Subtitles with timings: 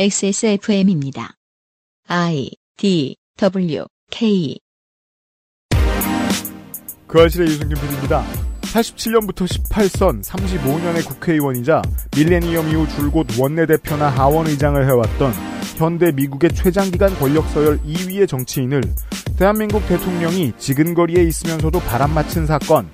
[0.00, 1.32] XSFM입니다.
[2.06, 4.56] I D W K
[7.08, 8.24] 그 아실의 유승균 PD입니다.
[8.60, 11.82] 87년부터 18선 35년의 국회의원이자
[12.16, 15.32] 밀레니엄 이후 줄곧 원내대표나 하원의장을 해왔던
[15.76, 18.80] 현대 미국의 최장기간 권력 서열 2위의 정치인을
[19.36, 22.88] 대한민국 대통령이 지근거리에 있으면서도 바람 맞힌 사건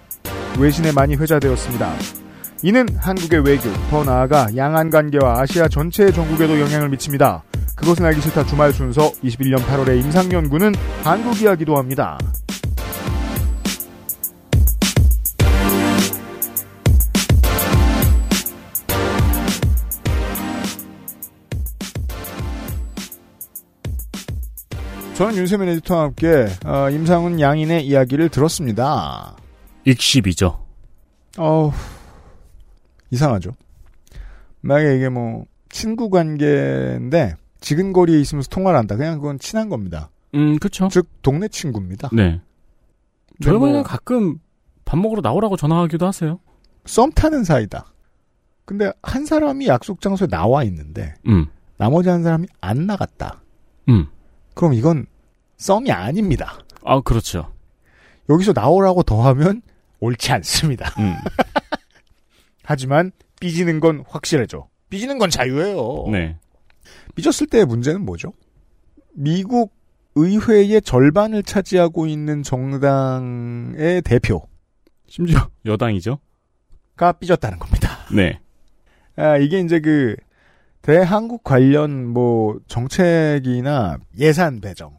[0.58, 2.23] 외신에 많이 회자되었습니다.
[2.64, 7.44] 이는 한국의 외교, 더 나아가 양안 관계와 아시아 전체의 전국에도 영향을 미칩니다.
[7.76, 12.16] 그것은 알기 싫다 주말 순서 21년 8월의 임상연구는 한국 이야기도 합니다.
[25.18, 29.36] 저는 윤세민 에디터와 함께 어, 임상훈 양인의 이야기를 들었습니다.
[29.84, 30.64] 익십이죠.
[31.36, 31.72] 어우,
[33.10, 33.52] 이상하죠.
[34.60, 38.96] 만약에 이게 뭐, 친구 관계인데, 지근 거리에 있으면서 통화를 한다.
[38.96, 40.10] 그냥 그건 친한 겁니다.
[40.34, 40.88] 음, 그쵸.
[40.90, 42.10] 즉, 동네 친구입니다.
[42.12, 42.40] 네.
[43.36, 44.38] 근데 저희 뭐, 가끔
[44.84, 46.38] 밥 먹으러 나오라고 전화하기도 하세요.
[46.86, 47.86] 썸 타는 사이다.
[48.64, 51.46] 근데 한 사람이 약속 장소에 나와 있는데, 음,
[51.76, 53.42] 나머지 한 사람이 안 나갔다.
[53.88, 54.06] 음.
[54.54, 55.06] 그럼 이건
[55.56, 56.58] 썸이 아닙니다.
[56.84, 57.52] 아, 그렇죠.
[58.28, 59.62] 여기서 나오라고 더하면
[60.00, 60.90] 옳지 않습니다.
[60.98, 61.14] 음.
[62.64, 64.68] 하지만, 삐지는 건 확실하죠.
[64.88, 66.06] 삐지는 건 자유예요.
[66.10, 66.36] 네.
[67.14, 68.32] 삐졌을 때의 문제는 뭐죠?
[69.14, 69.72] 미국
[70.14, 74.46] 의회의 절반을 차지하고 있는 정당의 대표가
[75.08, 76.18] 심지어 여당이죠.
[77.20, 77.98] 삐졌다는 겁니다.
[78.14, 78.40] 네.
[79.16, 80.16] 아, 이게 이제 그,
[80.82, 84.98] 대한국 관련 뭐 정책이나 예산 배정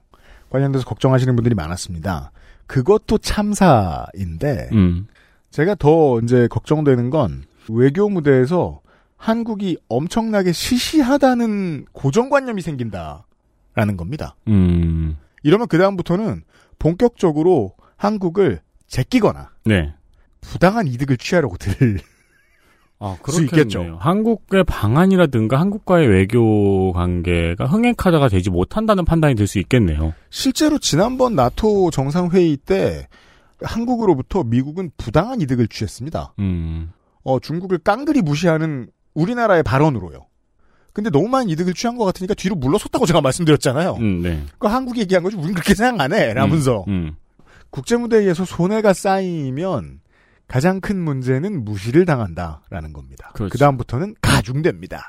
[0.50, 2.32] 관련돼서 걱정하시는 분들이 많았습니다.
[2.68, 5.08] 그것도 참사인데, 음.
[5.52, 8.82] 제가 더 이제 걱정되는 건 외교 무대에서
[9.18, 14.36] 한국이 엄청나게 시시하다는 고정관념이 생긴다라는 겁니다.
[14.48, 15.18] 음.
[15.44, 16.44] 이러면 그 다음부터는
[16.80, 19.94] 본격적으로 한국을 제끼거나 네.
[20.42, 22.00] 부당한 이득을 취하려고 들
[23.00, 23.98] 아, 수 있겠죠.
[24.00, 30.14] 한국의 방안이라든가 한국과의 외교 관계가 흥행 카드가 되지 못한다는 판단이 들 수 있겠네요.
[30.30, 33.08] 실제로 지난번 나토 정상회의 때
[33.62, 36.34] 한국으로부터 미국은 부당한 이득을 취했습니다.
[36.40, 36.92] 음.
[37.26, 40.28] 어, 중국을 깡그리 무시하는 우리나라의 발언으로요.
[40.94, 43.96] 근데 너무 많은 이득을 취한 것 같으니까 뒤로 물러섰다고 제가 말씀드렸잖아요.
[44.00, 44.44] 음, 네.
[44.58, 46.34] 그 한국이 얘기한 거지 우린 그렇게 생각 안 해.
[46.34, 46.86] 라면서.
[46.88, 47.16] 음.
[47.72, 50.00] 국제무대에서 손해가 쌓이면
[50.48, 53.32] 가장 큰 문제는 무시를 당한다라는 겁니다.
[53.34, 53.52] 그렇죠.
[53.52, 55.04] 그 다음부터는 가중됩니다.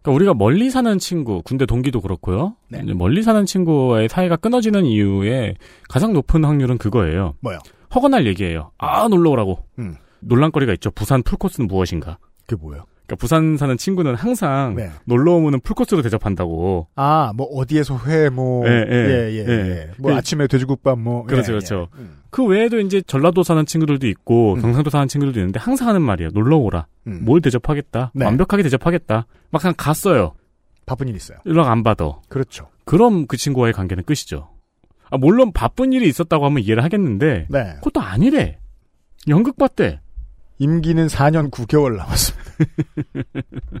[0.00, 2.56] 그러니까 우리가 멀리 사는 친구, 군대 동기도 그렇고요.
[2.68, 2.82] 네.
[2.94, 5.56] 멀리 사는 친구와의 사이가 끊어지는 이유의
[5.88, 7.34] 가장 높은 확률은 그거예요.
[7.40, 7.58] 뭐요?
[7.94, 8.70] 허건할 얘기예요.
[8.78, 9.64] 아 놀러 오라고.
[9.80, 9.96] 음.
[10.20, 10.90] 논란거리가 있죠.
[10.90, 12.18] 부산 풀코스는 무엇인가?
[12.46, 12.84] 그게 뭐예요?
[13.06, 14.90] 그러니까 부산 사는 친구는 항상 네.
[15.04, 16.88] 놀러 오면은 풀코스로 대접한다고.
[16.96, 19.70] 아, 뭐 어디에서 회, 뭐, 예, 예, 예, 예, 예.
[19.70, 19.90] 예.
[19.98, 21.88] 뭐 그- 아침에 돼지국밥, 뭐, 그렇죠, 예, 그렇죠.
[21.96, 22.00] 예.
[22.00, 24.60] 음, 그 외에도 이제 전라도 사는 친구들도 있고 음.
[24.60, 26.30] 경상도 사는 친구들도 있는데 항상 하는 말이에요.
[26.34, 26.86] 놀러 오라.
[27.06, 27.20] 음.
[27.24, 28.10] 뭘 대접하겠다.
[28.14, 28.24] 네.
[28.24, 29.26] 완벽하게 대접하겠다.
[29.50, 30.34] 막상 갔어요.
[30.84, 31.38] 바쁜 일 있어요.
[31.46, 32.18] 연락 안 받아.
[32.28, 32.68] 그렇죠.
[32.84, 34.48] 그럼 그 친구와의 관계는 끝이죠.
[35.10, 37.74] 아, 물론 바쁜 일이 있었다고 하면 이해를 하겠는데 네.
[37.76, 38.58] 그것도 아니래.
[39.28, 40.00] 연극 봤대.
[40.58, 42.52] 임기는 4년 9개월 남았습니다.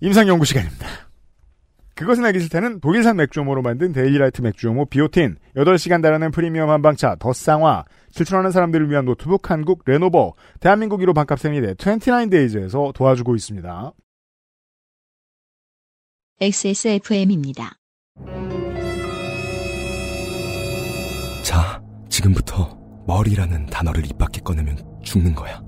[0.00, 0.86] 임상연구 시간입니다.
[1.94, 8.50] 그것은 알기 싫다는 독일산 맥주효모로 만든 데일리라이트 맥주효모 비오틴, 8시간 달이는 프리미엄 한방차 더쌍화, 실천하는
[8.50, 13.92] 사람들을 위한 노트북 한국 레노버, 대한민국 1호 반값 생리대 29데이즈에서 도와주고 있습니다.
[16.38, 17.78] XSFM입니다.
[21.42, 25.62] 자, 지금부터 머리라는 단어를 입 밖에 꺼내면 죽는 거야.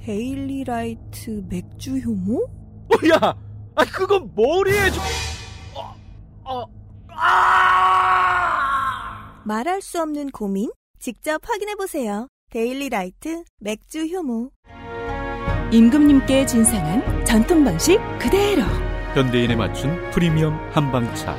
[0.00, 2.48] 데일리라이트 맥주 효모?
[3.12, 3.34] 야,
[3.74, 5.02] 아 그건 머리에 좀.
[6.44, 6.64] 어,
[7.10, 8.32] 아!
[9.44, 10.70] 말할 수 없는 고민?
[10.98, 12.26] 직접 확인해보세요.
[12.50, 14.50] 데일리라이트 맥주 효모.
[15.70, 18.62] 임금님께 진상한 전통 방식 그대로.
[19.14, 21.36] 현대인에 맞춘 프리미엄 한방차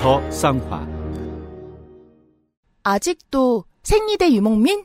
[0.00, 0.86] 더 쌍화
[2.82, 4.84] 아직도 생리대 유목민?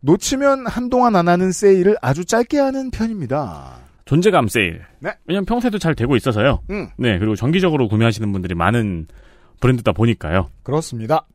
[0.00, 3.76] 놓치면 한동안 안 하는 세일을 아주 짧게 하는 편입니다.
[4.04, 4.82] 존재감 세일.
[4.98, 5.10] 네.
[5.26, 6.60] 왜냐면 평소에도 잘 되고 있어서요.
[6.70, 6.88] 음.
[6.96, 9.06] 네, 그리고 정기적으로 구매하시는 분들이 많은
[9.60, 10.50] 브랜드다 보니까요.
[10.62, 11.26] 그렇습니다.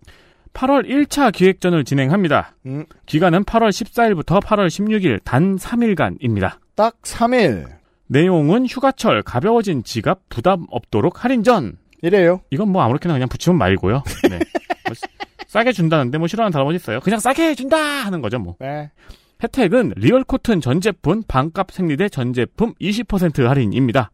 [0.54, 2.56] 8월 1차 기획전을 진행합니다.
[2.66, 2.86] 음.
[3.06, 6.58] 기간은 8월 14일부터 8월 16일 단 3일간입니다.
[6.76, 7.68] 딱 3일.
[8.08, 11.78] 내용은 휴가철 가벼워진 지갑 부담 없도록 할인전.
[12.02, 12.42] 이래요.
[12.52, 14.04] 이건 뭐 아무렇게나 그냥 붙이면 말고요.
[14.30, 14.40] 네.
[15.56, 17.00] 뭐 싸게 준다는데 뭐 싫어하는 사람은 있어요.
[17.00, 18.56] 그냥 싸게 해준다 하는 거죠 뭐.
[18.60, 18.92] 네.
[19.42, 24.12] 혜택은 real cotton 전 제품 반값 생리대 전 제품 20% 할인입니다.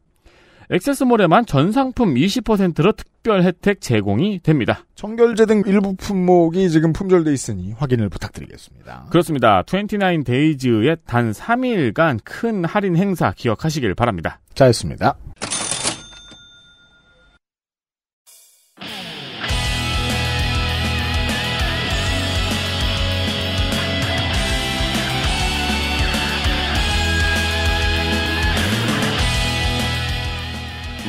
[0.70, 4.86] 액세스몰에만 전 상품 20%로 특별 혜택 제공이 됩니다.
[4.96, 9.08] 청결제 등 일부 품목이 지금 품절돼 있으니 확인을 부탁드리겠습니다.
[9.10, 9.64] 그렇습니다.
[9.68, 14.40] 29 데이즈의 단 3일간 큰 할인 행사 기억하시길 바랍니다.
[14.54, 15.18] 잘했습니다.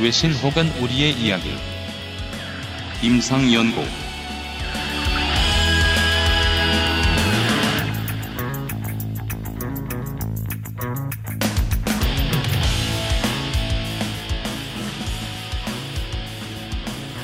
[0.03, 1.49] 외신 혹은 우리의 이야기
[3.05, 3.81] 임상연구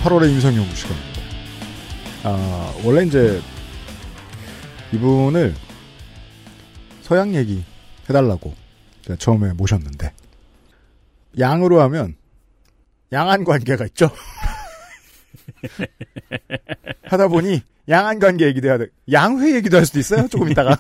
[0.05, 1.21] 팔월의 임상연구 시간입니다.
[2.23, 3.43] 아, 원래 이제
[4.93, 5.53] 이분을
[7.03, 7.65] 서양 얘기
[8.09, 8.55] 해달라고
[9.03, 10.13] 제가 처음에 모셨는데
[11.41, 12.18] 양으로 하면
[13.13, 14.11] 양안 관계가 있죠.
[17.05, 18.87] 하다 보니 양안 관계 얘기도 해야 돼.
[19.11, 20.29] 양회 얘기도 할 수도 있어요.
[20.29, 20.77] 조금 있다가.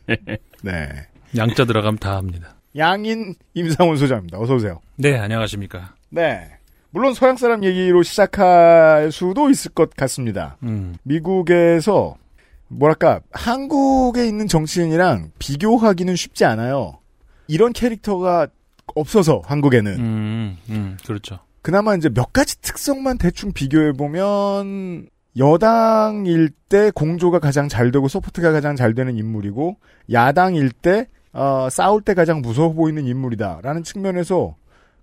[0.62, 1.06] 네.
[1.36, 2.54] 양자 들어가면 다 합니다.
[2.76, 4.38] 양인 임상훈 소장입니다.
[4.38, 4.80] 어서 오세요.
[4.96, 5.94] 네, 안녕하십니까.
[6.10, 6.50] 네.
[6.90, 10.58] 물론 서양 사람 얘기로 시작할 수도 있을 것 같습니다.
[10.62, 12.16] 음, 미국에서
[12.68, 16.98] 뭐랄까 한국에 있는 정치인이랑 비교하기는 쉽지 않아요.
[17.48, 18.48] 이런 캐릭터가
[18.94, 21.38] 없어서 한국에는 음, 음, 그렇죠.
[21.62, 28.52] 그나마 이제 몇 가지 특성만 대충 비교해 보면 여당일 때 공조가 가장 잘 되고 소프트가
[28.52, 29.76] 가장 잘 되는 인물이고
[30.12, 34.56] 야당일 때 어, 싸울 때 가장 무서워 보이는 인물이다라는 측면에서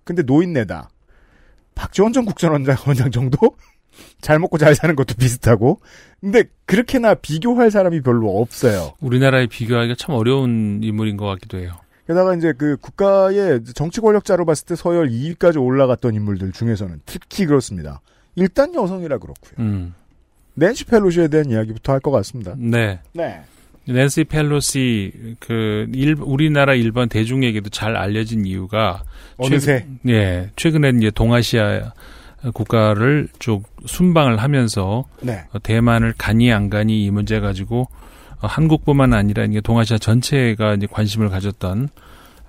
[0.03, 0.89] 근데 노인네다.
[1.75, 3.37] 박지원 전 국정원장 원장 정도
[4.21, 5.79] 잘 먹고 잘 사는 것도 비슷하고
[6.19, 8.93] 근데 그렇게나 비교할 사람이 별로 없어요.
[8.99, 11.79] 우리나라에 비교하기가 참 어려운 인물인 것 같기도 해요.
[12.09, 18.01] 게다가 이제 그 국가의 정치 권력자로 봤을 때 서열 2위까지 올라갔던 인물들 중에서는 특히 그렇습니다.
[18.35, 19.53] 일단 여성이라 그렇고요.
[19.59, 19.93] 음,
[20.55, 22.55] 낸시 펠로시에 대한 이야기부터 할 것 같습니다.
[22.57, 22.97] 네.
[23.13, 23.41] 네.
[23.85, 29.03] 낸시 펠로시 그 일, 우리나라 일반 대중에게도 잘 알려진 이유가
[29.37, 31.93] 어느새 최근, 예 최근에 이제 동아시아
[32.55, 35.43] 국가를 쭉 순방을 하면서 네.
[35.53, 37.87] 어, 대만을 가니 안 가니 이 문제 가지고 어,
[38.47, 41.89] 한국뿐만 아니라 이게 동아시아 전체가 이제 관심을 가졌던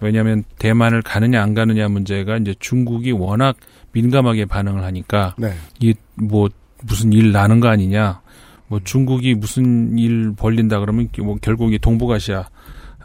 [0.01, 3.57] 왜냐하면 대만을 가느냐 안 가느냐 문제가 이제 중국이 워낙
[3.93, 5.53] 민감하게 반응을 하니까 네.
[5.81, 6.49] 이뭐
[6.85, 8.23] 무슨 일 나는 거 아니냐
[8.69, 12.49] 뭐 중국이 무슨 일 벌린다 그러면 뭐 결국 이 동북아시아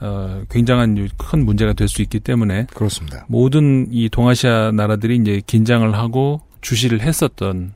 [0.02, 3.26] 어 굉장한 큰 문제가 될 수 있기 때문에 그렇습니다.
[3.28, 7.74] 모든 이 동아시아 나라들이 이제 긴장을 하고 주시를 했었던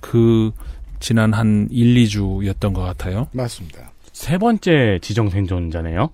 [0.00, 0.50] 그
[1.00, 3.28] 지난 한 1, 2주였던 것 같아요.
[3.32, 3.91] 맞습니다.
[4.22, 6.08] 세 번째 지정 생존자네요.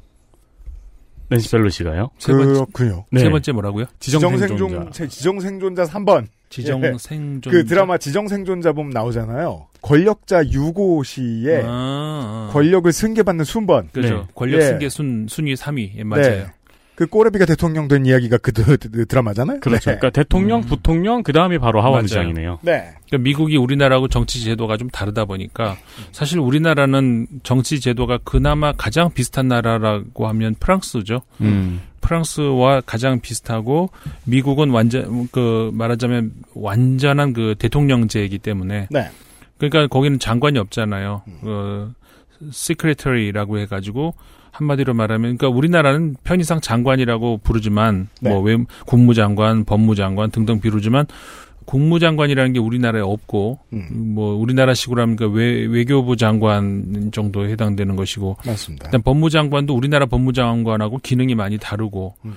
[1.28, 2.08] 낸시 펠로시가요.
[2.24, 3.04] 그렇군요.
[3.12, 3.20] 네.
[3.20, 3.84] 세 번째 뭐라고요?
[4.00, 4.90] 지정 지정생존, 생존자.
[4.92, 6.26] 제 지정생존자 3번.
[6.48, 6.94] 지정 예.
[6.98, 9.66] 생존 그 드라마 지정생존자 보면 나오잖아요.
[9.82, 12.50] 권력자 유고 씨의 아, 아.
[12.50, 13.90] 권력을 승계받는 순번.
[13.92, 14.20] 그죠.
[14.20, 14.26] 네.
[14.34, 14.62] 권력 예.
[14.62, 15.90] 승계 순 순위 3위.
[15.96, 16.30] 예, 맞아요.
[16.30, 16.46] 네.
[16.98, 19.60] 그 꼬레비가 대통령 된 이야기가 그, 드- 드라마잖아요.
[19.60, 19.90] 그렇죠.
[19.92, 19.98] 네.
[19.98, 20.64] 그러니까 대통령, 음.
[20.64, 22.02] 부통령, 그 다음이 바로 하원 맞아요.
[22.02, 22.58] 의장이네요.
[22.62, 22.90] 네.
[23.06, 25.76] 그러니까 미국이 우리나라하고 정치 제도가 좀 다르다 보니까
[26.10, 31.22] 사실 우리나라는 정치 제도가 그나마 가장 비슷한 나라라고 하면 프랑스죠.
[31.40, 31.82] 음.
[32.00, 33.90] 프랑스와 가장 비슷하고
[34.24, 39.08] 미국은 완전 그 말하자면 완전한 그 대통령제이기 때문에 네.
[39.58, 41.22] 그러니까 거기는 장관이 없잖아요.
[41.42, 41.90] 어,
[42.50, 44.14] 시크레터리라고 해가지고
[44.58, 48.30] 한마디로 말하면 그러니까 우리나라는 편의상 장관이라고 부르지만 네.
[48.30, 51.06] 뭐 외, 국무장관, 법무장관 등등 비루지만
[51.64, 58.38] 국무장관이라는 게 우리나라에 없고 음, 뭐 우리나라식으로 하면 그 외, 외교부 장관 정도에 해당되는 것이고
[58.44, 58.86] 맞습니다.
[58.86, 62.34] 일단 법무장관도 우리나라 법무장관하고 기능이 많이 다르고 음.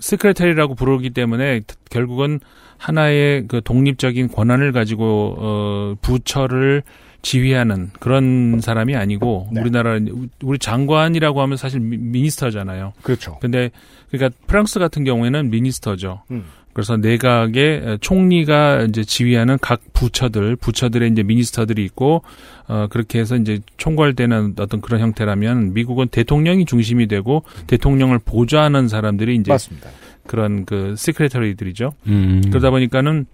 [0.00, 1.60] 스크레터리라고 부르기 때문에
[1.90, 2.40] 결국은
[2.78, 6.82] 하나의 그 독립적인 권한을 가지고 어 부처를
[7.26, 9.60] 지휘하는 그런 사람이 아니고 네.
[9.60, 9.98] 우리나라
[10.44, 12.92] 우리 장관이라고 하면 사실 미- 미니스터잖아요.
[13.02, 13.38] 그렇죠.
[13.40, 13.70] 근데
[14.10, 16.22] 그러니까 프랑스 같은 경우에는 미니스터죠.
[16.30, 16.44] 음.
[16.72, 22.22] 그래서 내각의 총리가 이제 지휘하는 각 부처들, 부처들의 이제 미니스터들이 있고,
[22.68, 29.36] 어, 그렇게 해서 이제 총괄되는 어떤 그런 형태라면 미국은 대통령이 중심이 되고 대통령을 보좌하는 사람들이
[29.36, 29.88] 이제 맞습니다.
[30.26, 31.92] 그런 그 시크레터리들이죠.
[32.08, 32.42] 음.
[32.50, 33.24] 그러다 보니까는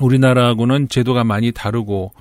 [0.00, 2.12] 우리나라하고는 제도가 많이 다르고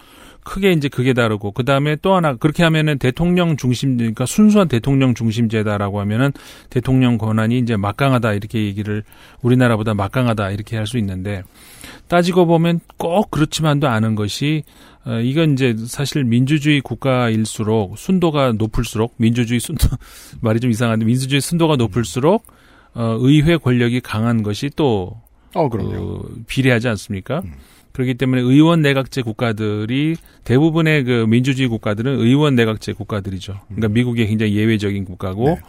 [0.44, 5.16] 크게 이제 그게 다르고 그 다음에 또 하나 그렇게 하면은 대통령 중심 그러니까 순수한 대통령
[5.16, 6.32] 중심제다라고 하면은
[6.70, 9.04] 대통령 권한이 이제 막강하다 이렇게 얘기를
[9.42, 11.44] 우리나라보다 막강하다 이렇게 할 수 있는데
[12.08, 14.64] 따지고 보면 꼭 그렇지만도 않은 것이
[15.06, 19.88] 어, 이건 이제 사실 민주주의 국가일수록 순도가 높을수록 민주주의 순도
[20.42, 22.46] 말이 좀 이상한데 민주주의 순도가 높을수록
[22.94, 25.22] 어, 의회 권력이 강한 것이 또
[25.56, 26.22] 어, 그럼요.
[26.22, 27.42] 그, 비례하지 않습니까?
[27.46, 27.54] 음.
[27.94, 33.60] 그렇기 때문에 의원 내각제 국가들이 대부분의 그 민주주의 국가들은 의원 내각제 국가들이죠.
[33.68, 33.94] 그러니까 음.
[33.94, 35.60] 미국이 굉장히 예외적인 국가고 네.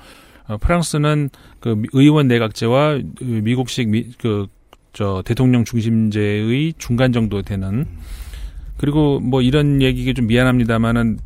[0.49, 4.47] 어, 프랑스는 그 미- 의원 내각제와 미국식 미, 그,
[4.93, 7.87] 저 대통령 중심제의 중간 정도 되는
[8.77, 11.19] 그리고 뭐 이런 얘기가 좀 미안합니다만은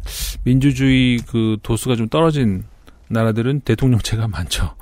[0.45, 2.65] 민주주의 그 도수가 좀 떨어진
[3.09, 4.75] 나라들은 대통령제가 많죠.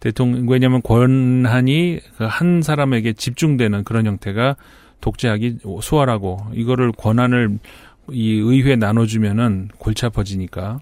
[0.00, 4.56] 대통령 왜냐하면 권한이 그 한 사람에게 집중되는 그런 형태가
[5.00, 7.58] 독재하기 수월하고 이거를 권한을
[8.10, 10.80] 이 의회에 나눠주면은 골치 아파지니까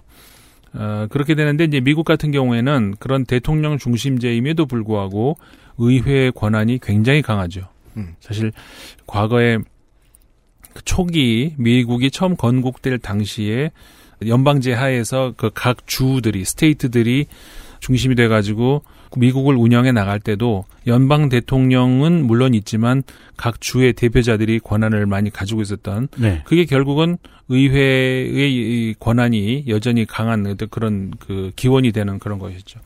[0.73, 5.37] 어, 그렇게 되는데 이제 미국 같은 경우에는 그런 대통령 중심제임에도 불구하고
[5.77, 7.67] 의회의 권한이 굉장히 강하죠.
[7.97, 8.15] 음.
[8.19, 8.51] 사실
[9.07, 9.57] 과거에
[10.73, 13.71] 그 초기 미국이 처음 건국될 당시에
[14.25, 17.27] 연방제 하에서 그 각 주들이 스테이트들이
[17.79, 18.83] 중심이 돼가지고
[19.17, 23.03] 미국을 운영해 나갈 때도 연방 대통령은 물론 있지만
[23.37, 26.41] 각 주의 대표자들이 권한을 많이 가지고 있었던 네.
[26.45, 32.79] 그게 결국은 의회의 이 권한이 여전히 강한 어떤 그런 그 기원이 되는 그런 것이죠.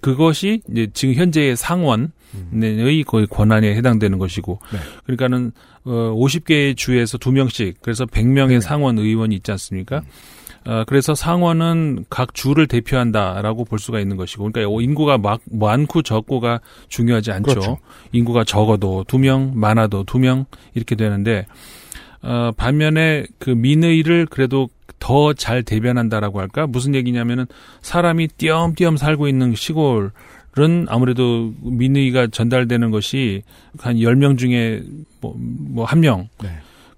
[0.00, 4.78] 그것이 이제 지금 현재의 상원의 거의 권한에 해당되는 것이고, 네.
[5.04, 5.52] 그러니까는
[5.84, 10.02] 어 50개의 주에서 두 명씩 그래서 100명의 상원 의원이 있지 않습니까?
[10.66, 16.60] 어, 그래서 상원은 각 주를 대표한다라고 볼 수가 있는 것이고, 그러니까 인구가 막, 많고 적고가
[16.88, 17.44] 중요하지 않죠.
[17.44, 17.78] 그렇죠.
[18.12, 21.46] 인구가 적어도 두 명, 많아도 두 명 이렇게 되는데,
[22.22, 24.68] 어, 반면에 그 민의를 그래도
[24.98, 26.66] 더 잘 대변한다라고 할까?
[26.66, 27.46] 무슨 얘기냐면은
[27.82, 30.10] 사람이 띄엄띄엄 살고 있는 시골
[30.58, 33.42] 은 아무래도 민의가 전달되는 것이
[33.78, 34.82] 한 10명 중에
[35.20, 36.30] 뭐, 뭐, 한 명.
[36.42, 36.48] 네.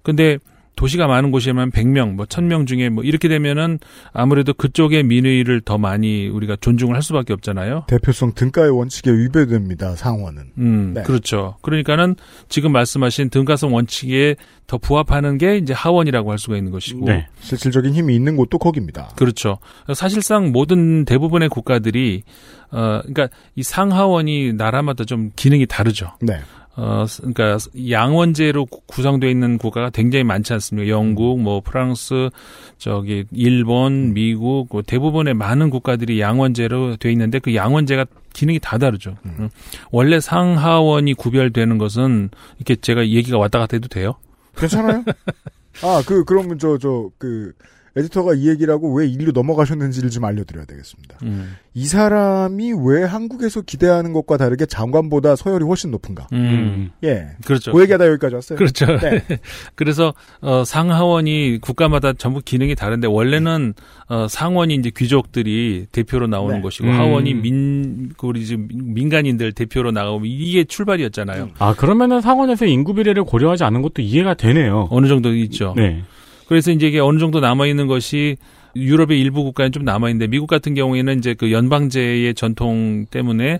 [0.01, 0.37] 근데
[0.79, 3.79] 도시가 많은 곳이면 100명, 뭐 1000명 중에 뭐 이렇게 되면은
[4.13, 7.83] 아무래도 그쪽의 민의를 더 많이 우리가 존중을 할 수밖에 없잖아요.
[7.87, 9.97] 대표성 등가의 원칙에 위배됩니다.
[9.97, 10.43] 상원은.
[10.57, 11.03] 음, 네.
[11.03, 11.57] 그렇죠.
[11.63, 12.15] 그러니까는
[12.47, 17.07] 지금 말씀하신 등가성 원칙에 더 부합하는 게 이제 하원이라고 할 수가 있는 것이고.
[17.07, 17.27] 네.
[17.41, 19.09] 실질적인 힘이 있는 곳도 거기입니다.
[19.17, 19.57] 그렇죠.
[19.93, 22.23] 사실상 모든 대부분의 국가들이
[22.71, 26.11] 어 그러니까 이 상하원이 나라마다 좀 기능이 다르죠.
[26.21, 26.39] 네.
[26.81, 27.57] 어 그러니까
[27.89, 30.87] 양원제로 구- 구성되어 있는 국가가 굉장히 많지 않습니까?
[30.89, 32.29] 영국, 뭐 프랑스,
[32.77, 39.15] 저기 일본, 미국, 뭐 대부분의 많은 국가들이 양원제로 되어 있는데 그 양원제가 기능이 다 다르죠.
[39.25, 39.49] 음.
[39.91, 44.13] 원래 상하원이 구별되는 것은 이렇게 제가 얘기가 왔다 갔다 해도 돼요?
[44.55, 45.03] 괜찮아요?
[45.83, 47.51] 아, 그, 그러면 저, 저, 그,
[47.95, 51.17] 에디터가 이 얘기를 하고 왜 일로 넘어가셨는지를 좀 알려드려야 되겠습니다.
[51.23, 51.55] 음.
[51.73, 56.27] 이 사람이 왜 한국에서 기대하는 것과 다르게 장관보다 서열이 훨씬 높은가?
[56.33, 56.91] 음.
[57.03, 57.27] 예.
[57.45, 57.71] 그렇죠.
[57.71, 58.57] 그 얘기하다 여기까지 왔어요.
[58.57, 58.85] 그렇죠.
[58.97, 59.23] 네.
[59.75, 63.73] 그래서 어 상하원이 국가마다 전부 기능이 다른데 원래는
[64.07, 66.61] 어 상원이 이제 귀족들이 대표로 나오는 네.
[66.61, 66.93] 것이고 음.
[66.93, 71.51] 하원이 민그 우리 지금 민간인들 대표로 나가고 이게 출발이었잖아요.
[71.59, 74.87] 아 그러면은 상원에서 인구 비례를 고려하지 않은 것도 이해가 되네요.
[74.91, 75.73] 어느 정도 있죠.
[75.77, 76.03] 네.
[76.49, 78.35] 그래서 이제 이게 어느 정도 남아 있는 것이
[78.75, 83.59] 유럽의 일부 국가는 좀 남아 있는데 미국 같은 경우에는 이제 그 연방제의 전통 때문에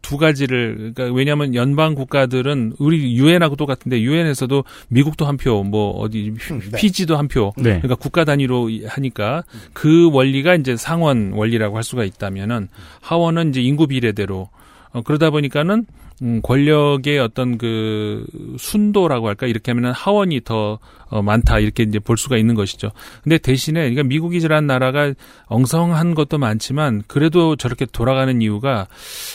[0.00, 6.32] 두 가지를 그러니까 왜냐하면 연방 국가들은 우리 유엔하고 똑같은데 유엔에서도 미국도 한 표, 뭐 어디
[6.52, 6.78] 음, 네.
[6.78, 7.80] 피지도 한 표, 네.
[7.80, 12.68] 그러니까 국가 단위로 하니까 그 원리가 이제 상원 원리라고 할 수가 있다면은
[13.00, 14.50] 하원은 이제 인구 비례대로
[14.92, 15.84] 어, 그러다 보니까는
[16.22, 18.26] 음, 권력의 어떤 그
[18.58, 22.90] 순도라고 할까 이렇게 하면은 하원이 더 어, 많다 이렇게 이제 볼 수가 있는 것이죠.
[23.22, 25.14] 근데 대신에 그러니까 미국이라는 나라가
[25.46, 28.86] 엉성한 것도 많지만 그래도 저렇게 돌아가는 이유가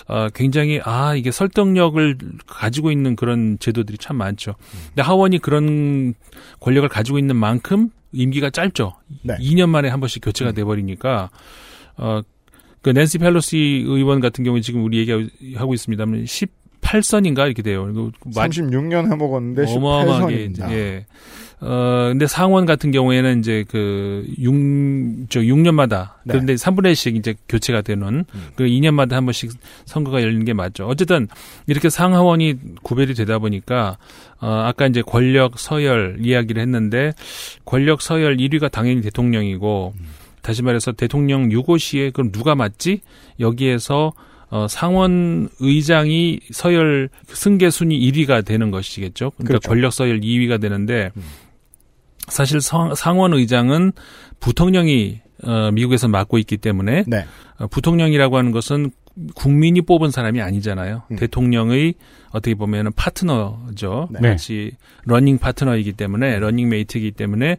[0.08, 4.54] 어, 굉장히 아 이게 설득력을 가지고 있는 그런 제도들이 참 많죠.
[4.90, 6.14] 근데 하원이 그런
[6.60, 8.94] 권력을 가지고 있는 만큼 임기가 짧죠.
[9.24, 9.36] 네.
[9.40, 11.30] 2년 만에 한 번씩 교체가 돼 버리니까
[11.98, 12.22] 어.
[12.82, 16.28] 그 낸시 펠로시 의원 같은 경우에 지금 우리 얘기하고 있습니다만
[16.86, 17.84] 18선인가 이렇게 돼요.
[17.86, 20.72] 그리고 마- 36년 해먹었는데 어마어마하게 18선입니다.
[20.72, 21.06] 예.
[21.62, 26.34] 어 근데 상원 같은 경우에는 이제 그 6, 저 6년마다 네.
[26.34, 28.44] 그런데 3분의 1씩 이제 교체가 되는 음.
[28.56, 29.52] 그 2년마다 한 번씩
[29.86, 30.86] 선거가 열리는 게 맞죠.
[30.86, 31.30] 어쨌든
[31.66, 33.98] 이렇게 상하원이 구별이 되다 보니까
[34.42, 37.14] 어 아까 이제 권력 서열 이야기를 했는데
[37.64, 40.06] 권력 서열 1위가 당연히 대통령이고 음.
[40.42, 43.00] 다시 말해서 대통령 유고시에 그럼 누가 맞지?
[43.40, 44.12] 여기에서
[44.56, 49.32] 어, 상원 의장이 서열 승계 순위 1위가 되는 것이겠죠.
[49.32, 49.68] 그러니까 그렇죠.
[49.68, 51.12] 권력 서열 2위가 되는데
[52.30, 53.92] 사실 상, 상원 의장은
[54.40, 57.26] 부통령이 어, 미국에서 맡고 있기 때문에 네.
[57.58, 58.92] 어, 부통령이라고 하는 것은
[59.36, 61.04] 국민이 뽑은 사람이 아니잖아요.
[61.12, 61.16] 음.
[61.18, 61.96] 대통령의
[62.30, 64.08] 어떻게 보면 은 파트너죠.
[64.10, 64.22] 네.
[64.22, 64.72] 같이
[65.04, 67.58] running 파트너이기 때문에 러닝 메이트이기 때문에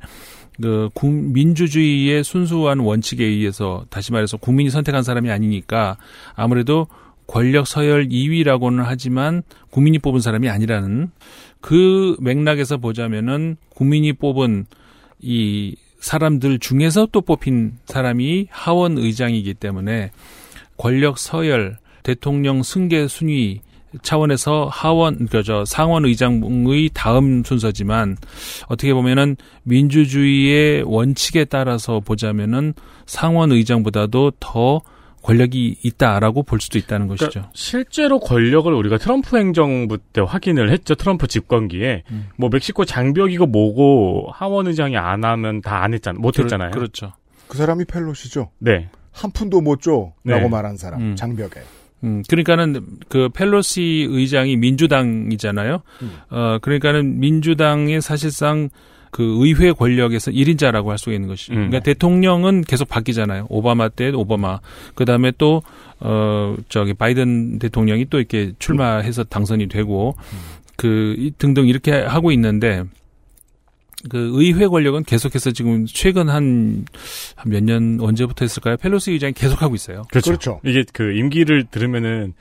[0.61, 5.97] 그 국- 민주주의의 순수한 원칙에 의해서 다시 말해서 국민이 선택한 사람이 아니니까
[6.35, 6.87] 아무래도
[7.27, 11.11] 권력 서열 2위라고는 하지만 국민이 뽑은 사람이 아니라는
[11.61, 14.67] 그 맥락에서 보자면은 국민이 뽑은
[15.21, 20.13] 이 사람들 중에서 또 뽑힌 사람이 하원 의장이기 때문에
[20.77, 23.61] 권력 서열 대통령 승계 순위
[24.03, 28.17] 차원에서 하원 그저 상원 의장의 다음 순서지만
[28.69, 32.75] 어떻게 보면은 민주주의의 원칙에 따라서 보자면은
[33.07, 34.81] 상원 의장보다도 더
[35.23, 37.31] 권력이 있다라고 볼 수도 있다는 것이죠.
[37.31, 40.95] 그러니까 실제로 권력을 우리가 트럼프 행정부 때 확인을 했죠.
[40.95, 42.29] 트럼프 집권기에 음.
[42.37, 46.19] 뭐 멕시코 장벽이고 뭐고 하원 의장이 안 하면 다 안 했잖아.
[46.21, 46.71] 못 했잖아요.
[46.71, 47.13] 그렇, 죠
[47.49, 48.51] 그 사람이 펠로시죠.
[48.59, 48.89] 네.
[49.13, 50.13] 한 푼도 못 줘.
[50.25, 50.49] 라고 네.
[50.49, 51.01] 말한 사람.
[51.01, 51.17] 음.
[51.17, 51.61] 장벽에.
[52.05, 55.83] 음, 그러니까는 그 펠로시 의장이 민주당이잖아요.
[56.03, 56.13] 음.
[56.31, 58.69] 어, 그러니까는 민주당의 사실상
[59.11, 61.53] 그 의회 권력에서 1인자라고 할 수가 있는 것이죠.
[61.55, 61.57] 음.
[61.57, 63.47] 그러니까 대통령은 계속 바뀌잖아요.
[63.49, 64.61] 오바마 때 오바마.
[64.95, 65.63] 그다음에 또
[66.01, 70.15] 어, 저기 바이든 대통령이 또 이렇게 출마해서 당선이 되고
[70.77, 72.83] 그 이- 등등 이렇게 하고 있는데
[74.11, 76.85] 그 의회 권력은 계속해서 지금 최근 한
[77.47, 78.77] 몇 년 언제부터 했을까요?
[78.77, 80.03] 펠로시 의장이 계속 하고 있어요.
[80.11, 80.31] 그렇죠.
[80.31, 80.61] 그렇죠.
[80.65, 82.35] 이게 그 임기를 들으면은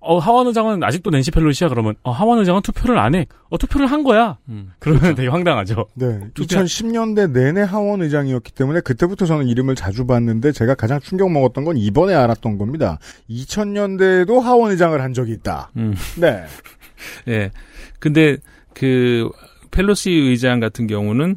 [0.00, 3.26] 어 하원 의장은 아직도 낸시 펠로시야 그러면 어 하원 의장은 투표를 안 해.
[3.50, 4.38] 어 투표를 한 거야.
[4.48, 4.70] 음.
[4.78, 5.86] 그러면 되게 황당하죠.
[5.94, 6.20] 네.
[6.34, 11.64] 투표- 2010년대 내내 하원 의장이었기 때문에 그때부터 저는 이름을 자주 봤는데 제가 가장 충격 먹었던
[11.64, 12.98] 건 이번에 알았던 겁니다.
[13.28, 15.70] 2000년대에도 하원 의장을 한 적이 있다.
[15.76, 15.94] 음.
[16.18, 16.44] 네.
[17.28, 17.50] 예.
[17.98, 18.36] 근데
[18.74, 19.28] 그
[19.76, 21.36] 펠로시 의장 같은 경우는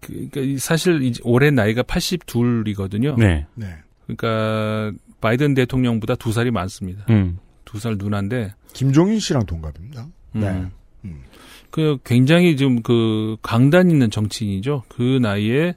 [0.00, 3.18] 그, 그러니까 사실 이제 올해 나이가 82이거든요.
[3.18, 3.46] 네.
[3.54, 3.66] 네.
[4.06, 7.04] 그러니까 바이든 대통령보다 두 살이 많습니다.
[7.10, 7.38] 음.
[7.64, 10.06] 두살 누나인데 김종인 씨랑 동갑입니다.
[10.36, 10.40] 음.
[10.40, 10.66] 네.
[11.04, 11.22] 음.
[11.70, 14.84] 그 굉장히 좀 그 강단 있는 정치인이죠.
[14.88, 15.74] 그 나이에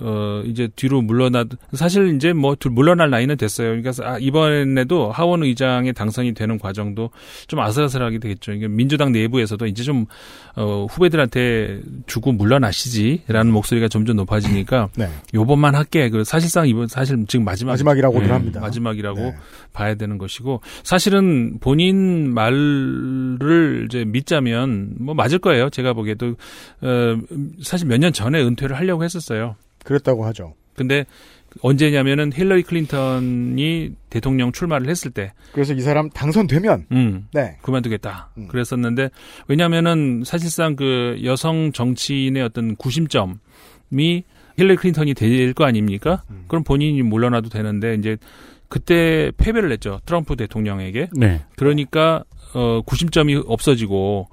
[0.00, 3.68] 어 이제 뒤로 물러나 사실 이제 뭐둘 물러날 나이는 됐어요.
[3.80, 7.10] 그러니까 아, 이번에도 하원 의장에 당선이 되는 과정도
[7.46, 8.52] 좀 아슬아슬하게 되겠죠.
[8.52, 10.06] 이게 민주당 내부에서도 이제 좀
[10.56, 15.08] 어, 후배들한테 주고 물러나시지라는 목소리가 점점 높아지니까 네.
[15.34, 16.08] 요번만 할게.
[16.08, 18.60] 그 사실상 이번 사실 지금 마지막 마지막이라고들 음, 합니다.
[18.60, 19.34] 마지막이라고 네.
[19.72, 25.70] 봐야 되는 것이고 사실은 본인 말을 이제 믿자면 뭐 맞을 거예요.
[25.70, 26.34] 제가 보기에도
[26.80, 27.18] 어
[27.62, 29.56] 사실 몇 년 전에 은퇴를 하려고 했었어요.
[29.88, 30.54] 그랬다고 하죠.
[30.76, 31.06] 근데
[31.62, 37.26] 언제냐면은 힐러리 클린턴이 대통령 출마를 했을 때 그래서 이 사람 당선되면 음.
[37.32, 37.56] 네.
[37.62, 38.30] 그만두겠다.
[38.36, 38.48] 음.
[38.48, 39.08] 그랬었는데
[39.48, 43.40] 왜냐면은 사실상 그 여성 정치인의 어떤 구심점이
[44.58, 46.22] 힐러리 클린턴이 될 거 아닙니까?
[46.30, 46.44] 음.
[46.48, 48.18] 그럼 본인이 물러나도 되는데 이제
[48.68, 50.00] 그때 패배를 했죠.
[50.04, 51.08] 트럼프 대통령에게.
[51.16, 51.40] 네.
[51.56, 52.24] 그러니까
[52.54, 54.28] 어 구심점이 없어지고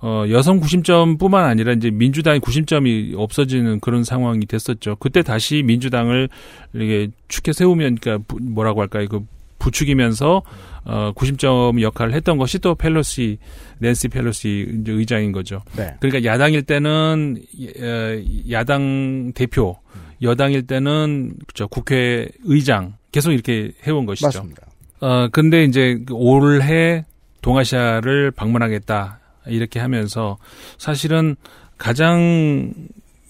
[0.00, 4.96] 어 여성 구심점뿐만 아니라 이제 민주당의 구심점이 없어지는 그런 상황이 됐었죠.
[4.96, 6.28] 그때 다시 민주당을
[6.74, 9.06] 이게 축해 세우면 그러니까 부- 뭐라고 할까요?
[9.08, 9.20] 그
[9.58, 10.42] 부추기면서
[10.84, 13.38] 어 구심점 역할을 했던 것이 또 펠로시
[13.80, 15.62] 낸시 펠로시 의장인 거죠.
[15.76, 15.94] 네.
[16.00, 17.36] 그러니까 야당일 때는
[17.80, 19.78] 어, 야당 대표,
[20.22, 24.26] 여당일 때는 저 국회 의장 계속 이렇게 해온 것이죠.
[24.28, 24.62] 맞습니다.
[25.00, 27.04] 어, 근데 이제 그 올해
[27.42, 29.18] 동아시아를 방문하겠다.
[29.48, 30.38] 이렇게 하면서
[30.78, 31.36] 사실은
[31.76, 32.72] 가장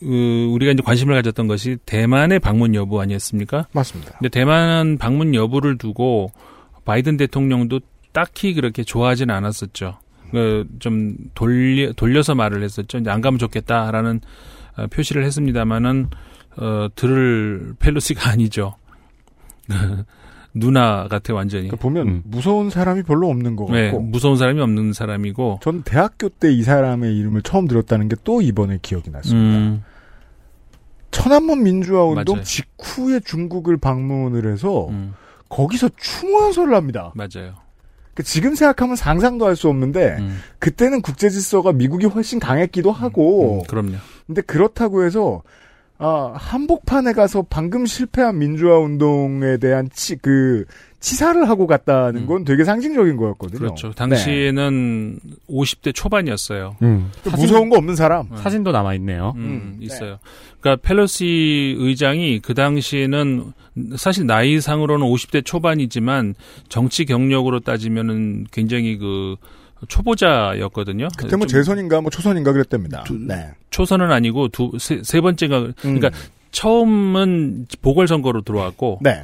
[0.02, 3.66] 어, 우리가 이제 관심을 가졌던 것이 대만의 방문 여부 아니었습니까?
[3.72, 4.12] 맞습니다.
[4.18, 6.32] 근데 대만 방문 여부를 두고
[6.84, 7.80] 바이든 대통령도
[8.12, 9.98] 딱히 그렇게 좋아하진 않았었죠.
[10.30, 12.98] 그좀 돌려 돌려서 말을 했었죠.
[12.98, 14.20] 이제 안 가면 좋겠다라는
[14.76, 16.08] 어, 표시를 했습니다마는
[16.56, 18.76] 어 들을 펠로시가 아니죠.
[20.54, 21.68] 누나 같아 완전히.
[21.68, 22.22] 그러니까 보면 음.
[22.24, 25.60] 무서운 사람이 별로 없는 것 네, 같고 무서운 사람이 없는 사람이고.
[25.62, 29.58] 전 대학교 때 이 사람의 이름을 처음 들었다는 게 또 이번에 기억이 났습니다.
[29.58, 29.82] 음,
[31.10, 32.44] 천안문 민주화 운동 맞아요.
[32.44, 35.14] 직후에 중국을 방문을 해서 음,
[35.48, 37.12] 거기서 추모 연설을 합니다.
[37.14, 37.54] 맞아요.
[38.14, 43.60] 그 지금 생각하면 상상도 할 수 없는데 음, 그때는 국제 질서가 미국이 훨씬 강했기도 하고
[43.60, 43.96] 음, 그럼요.
[44.26, 45.42] 근데 그렇다고 해서
[45.98, 50.64] 아, 한복판에 가서 방금 실패한 민주화 운동에 대한 치, 그
[51.00, 53.58] 치사를 하고 갔다는 건 되게 상징적인 거였거든요.
[53.58, 53.92] 그렇죠.
[53.92, 56.76] 당시에는 50대 초반이었어요.
[56.82, 57.10] 음.
[57.36, 58.28] 무서운 거 없는 사람.
[58.36, 59.34] 사진도 남아 있네요.
[59.36, 60.18] 음, 있어요.
[60.60, 63.52] 그러니까 펠로시 의장이 그 당시에는
[63.96, 66.34] 사실 나이상으로는 50대 초반이지만
[66.68, 69.36] 정치 경력으로 따지면은 굉장히 그
[69.86, 71.08] 초보자였거든요.
[71.16, 73.04] 그때 뭐좀 재선인가 뭐 초선인가 그랬답니다.
[73.26, 73.50] 네.
[73.70, 76.10] 초선은 아니고 두세세 번째가 그러니까
[76.50, 79.22] 처음은 보궐선거로 들어왔고 네.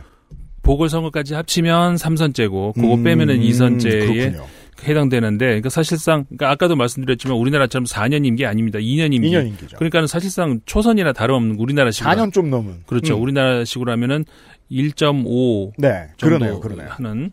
[0.62, 4.45] 보궐선거까지 합치면 3선째고 그거 음, 빼면은 2선째에 그렇군요.
[4.87, 8.79] 해당되는데 그러니까 사실상 그러니까 아까도 말씀드렸지만 우리나라처럼 4년 임기 아닙니다.
[8.79, 9.31] 2년 임기.
[9.31, 9.77] 2년 임기죠.
[9.77, 12.83] 그러니까는 사실상 초선이나 다름없는 우리나라식으로 4년 좀 넘은.
[12.87, 13.17] 그렇죠.
[13.17, 13.23] 음.
[13.23, 14.25] 우리나라식으로 하면은
[14.71, 16.09] 1.5 네.
[16.17, 16.61] 정도 그러네요.
[16.61, 16.88] 그러네요.
[16.90, 17.33] 하는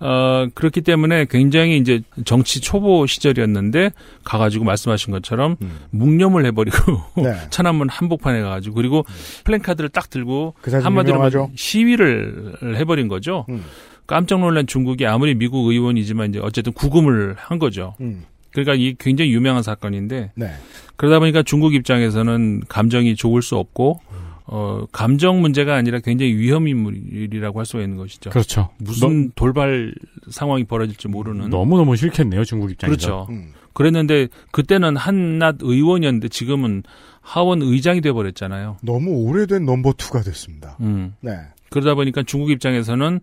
[0.00, 3.90] 어 그렇기 때문에 굉장히 이제 정치 초보 시절이었는데
[4.24, 5.56] 가가지고 말씀하신 것처럼
[5.90, 7.22] 묵념을 해버리고 음.
[7.24, 7.34] 네.
[7.50, 9.04] 천안문 한복판에 가가지고 그리고
[9.44, 11.38] 플랜카드를 딱 들고 그 한마디로 유명하죠.
[11.38, 13.46] 말하면 시위를 해버린 거죠.
[13.48, 13.64] 음.
[14.06, 17.94] 깜짝 놀란 중국이 아무리 미국 의원이지만 이제 어쨌든 구금을 한 거죠.
[18.00, 18.24] 음.
[18.52, 20.50] 그러니까 이 굉장히 유명한 사건인데 네.
[20.96, 24.00] 그러다 보니까 중국 입장에서는 감정이 좋을 수 없고
[24.46, 28.30] 어 감정 문제가 아니라 굉장히 위험 인물이라고 할 수가 있는 것이죠.
[28.30, 28.68] 그렇죠.
[28.78, 29.94] 무슨 돌발
[30.30, 32.96] 상황이 벌어질지 모르는 너무 너무 싫겠네요 중국 입장에서.
[32.96, 33.26] 그렇죠.
[33.30, 33.52] 음.
[33.72, 36.82] 그랬는데 그때는 한낱 의원이었는데 지금은
[37.20, 38.76] 하원 의장이 돼 버렸잖아요.
[38.82, 40.76] 너무 오래된 넘버 투가 됐습니다.
[40.80, 41.14] 음.
[41.20, 41.32] 네.
[41.70, 43.20] 그러다 보니까 중국 입장에서는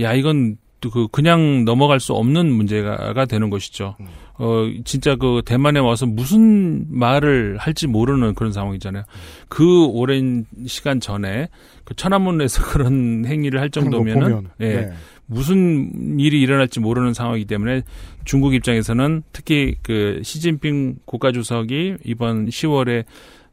[0.00, 3.96] 야 이건 또그 그냥 넘어갈 수 없는 문제가 되는 것이죠.
[4.00, 4.06] 음.
[4.42, 9.04] 어 진짜 그 대만에 와서 무슨 말을 할지 모르는 그런 상황이잖아요.
[9.48, 11.48] 그 오랜 시간 전에
[11.84, 14.48] 그 천안문에서 그런 행위를 할 정도면은.
[14.60, 14.66] 예.
[14.66, 14.92] 네.
[15.26, 17.82] 무슨 일이 일어날지 모르는 상황이기 때문에
[18.24, 23.04] 중국 입장에서는 특히 그 시진핑 국가주석이 이번 10월에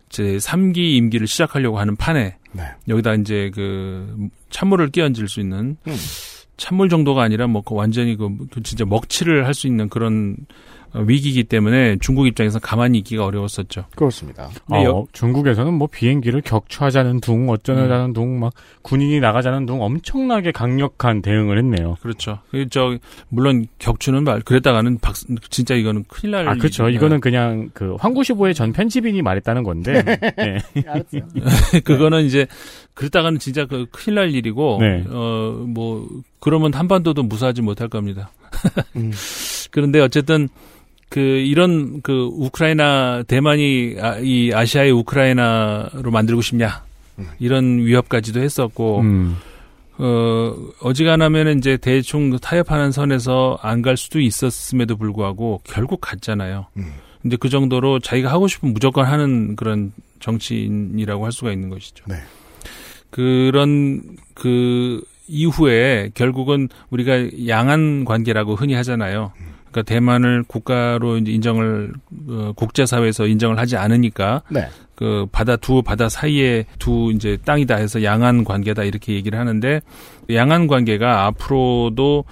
[0.09, 2.63] 제 3기 임기를 시작하려고 하는 판에 네.
[2.87, 5.95] 여기다 이제 그 찬물을 끼얹을 수 있는 음.
[6.55, 11.43] 찬물 정도가 아니라 뭐그 완전히 그, 그 진짜 먹칠을 할 수 있는 그런 어, 위기이기
[11.45, 13.85] 때문에 중국 입장에서 가만히 있기가 어려웠었죠.
[13.95, 14.49] 그렇습니다.
[14.69, 21.21] 네, 어, 중국에서는 뭐 비행기를 격추하자는 둥, 어쩌자는 둥, 막 군인이 나가자는 둥 엄청나게 강력한
[21.21, 21.97] 대응을 했네요.
[22.01, 22.39] 그렇죠.
[22.51, 22.97] 그저
[23.29, 25.15] 물론 격추는 말 그랬다가는 박
[25.49, 26.83] 진짜 이거는 큰일 날 아, 그렇죠.
[26.83, 26.97] 일이죠.
[26.97, 30.03] 이거는 그냥 그 황구시보의 전 편집인이 말했다는 건데.
[30.37, 30.57] 네.
[31.83, 32.47] 그거는 이제
[32.93, 35.03] 그랬다가는 진짜 그 큰일 날 일이고 네.
[35.09, 36.07] 어뭐
[36.39, 38.31] 그러면 한반도도 무사하지 못할 겁니다.
[38.95, 39.11] 음.
[39.71, 40.49] 그런데 어쨌든
[41.09, 46.83] 그 이런 그 우크라이나 대만이 아, 이 아시아의 우크라이나로 만들고 싶냐
[47.39, 49.37] 이런 위협까지도 했었고 음.
[49.99, 56.67] 어 어지간하면 이제 대충 타협하는 선에서 안 갈 수도 있었음에도 불구하고 결국 갔잖아요.
[56.77, 56.93] 음.
[57.21, 62.05] 근데 그 정도로 자기가 하고 싶으면 무조건 하는 그런 정치인이라고 할 수가 있는 것이죠.
[62.07, 62.15] 네.
[63.09, 64.01] 그런
[64.33, 69.31] 그 이후에 결국은 우리가 양안 관계라고 흔히 하잖아요.
[69.71, 71.93] 그러니까 대만을 국가로 인정을
[72.29, 74.67] 어, 국제사회에서 인정을 하지 않으니까 네.
[74.95, 79.81] 그 바다 두 바다 사이에 두 이제 땅이다 해서 양안 관계다 이렇게 얘기를 하는데
[80.31, 82.25] 양안 관계가 앞으로도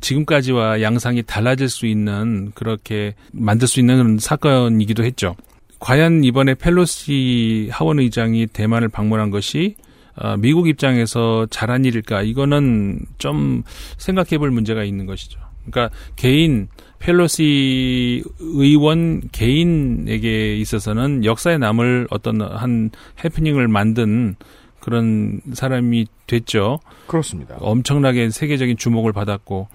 [0.00, 5.34] 지금까지와 양상이 달라질 수 있는 그렇게 만들 수 있는 그런 사건이기도 했죠.
[5.78, 9.76] 과연 이번에 펠로시 하원 의장이 대만을 방문한 것이
[10.16, 12.22] 어, 미국 입장에서 잘한 일일까?
[12.22, 13.62] 이거는 좀
[13.96, 15.40] 생각해 볼 문제가 있는 것이죠.
[15.64, 16.68] 그러니까 개인
[17.00, 22.90] 펠로시 의원 개인에게 있어서는 역사에 남을 어떤 한
[23.24, 24.36] 해프닝을 만든
[24.80, 26.78] 그런 사람이 됐죠.
[27.06, 27.56] 그렇습니다.
[27.58, 29.68] 엄청나게 세계적인 주목을 받았고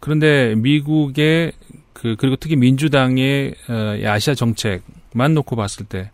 [0.00, 1.52] 그런데 미국의
[1.92, 6.10] 그 그리고 특히 민주당의 어, 이 아시아 정책만 놓고 봤을 때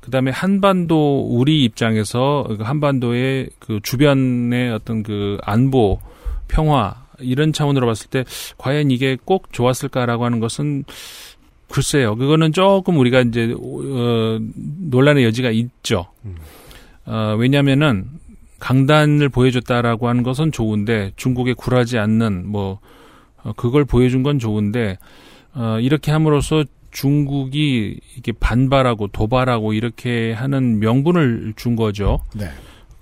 [0.00, 6.00] 그다음에 한반도 우리 입장에서 그 한반도의 그 주변의 어떤 그 안보
[6.48, 8.24] 평화 이런 차원으로 봤을 때
[8.58, 10.84] 과연 이게 꼭 좋았을까라고 하는 것은
[11.68, 12.16] 글쎄요.
[12.16, 14.40] 그거는 조금 우리가 이제 어,
[14.90, 16.06] 논란의 여지가 있죠.
[17.06, 18.06] 어, 왜냐하면은
[18.58, 22.78] 강단을 보여줬다라고 하는 것은 좋은데 중국에 굴하지 않는 뭐
[23.42, 24.98] 어, 그걸 보여준 건 좋은데
[25.54, 32.20] 어, 이렇게 함으로써 중국이 이렇게 반발하고 도발하고 이렇게 하는 명분을 준 거죠.
[32.34, 32.46] 네.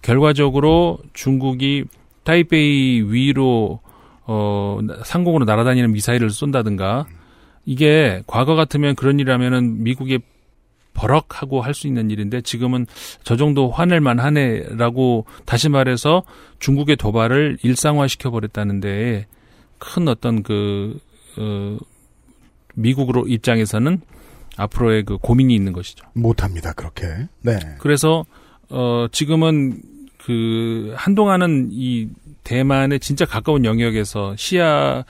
[0.02, 1.84] 결과적으로 중국이
[2.24, 3.80] 타이베이 위로
[4.30, 7.06] 어 상공으로 날아다니는 미사일을 쏜다든가
[7.64, 10.18] 이게 과거 같으면 그런 일이라면은 미국이
[10.94, 12.86] 버럭하고 할 수 있는 일인데 지금은
[13.22, 16.24] 저 정도 화낼 만 하네라고 다시 말해서
[16.58, 19.26] 중국의 도발을 일상화시켜 버렸다는데
[19.78, 20.98] 큰 어떤 그
[21.38, 21.78] 어,
[22.74, 24.00] 미국으로 입장에서는
[24.56, 26.04] 앞으로의 그 고민이 있는 것이죠.
[26.14, 26.72] 못합니다.
[26.72, 27.06] 그렇게.
[27.42, 27.58] 네.
[27.78, 28.24] 그래서
[28.68, 29.80] 어 지금은
[30.18, 32.08] 그 한동안은 이
[32.48, 35.04] 대만의 진짜 가까운 영역에서 시야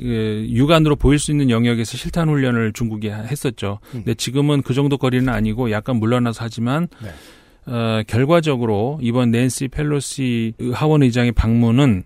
[0.00, 3.78] 예, 육안으로 보일 수 있는 영역에서 실탄 훈련을 중국이 했었죠.
[3.94, 4.04] 음.
[4.04, 7.72] 근데 지금은 그 정도 거리는 아니고 약간 물러나서 하지만 네.
[7.72, 12.04] 어, 결과적으로 이번 낸시 펠로시 하원 의장의 방문은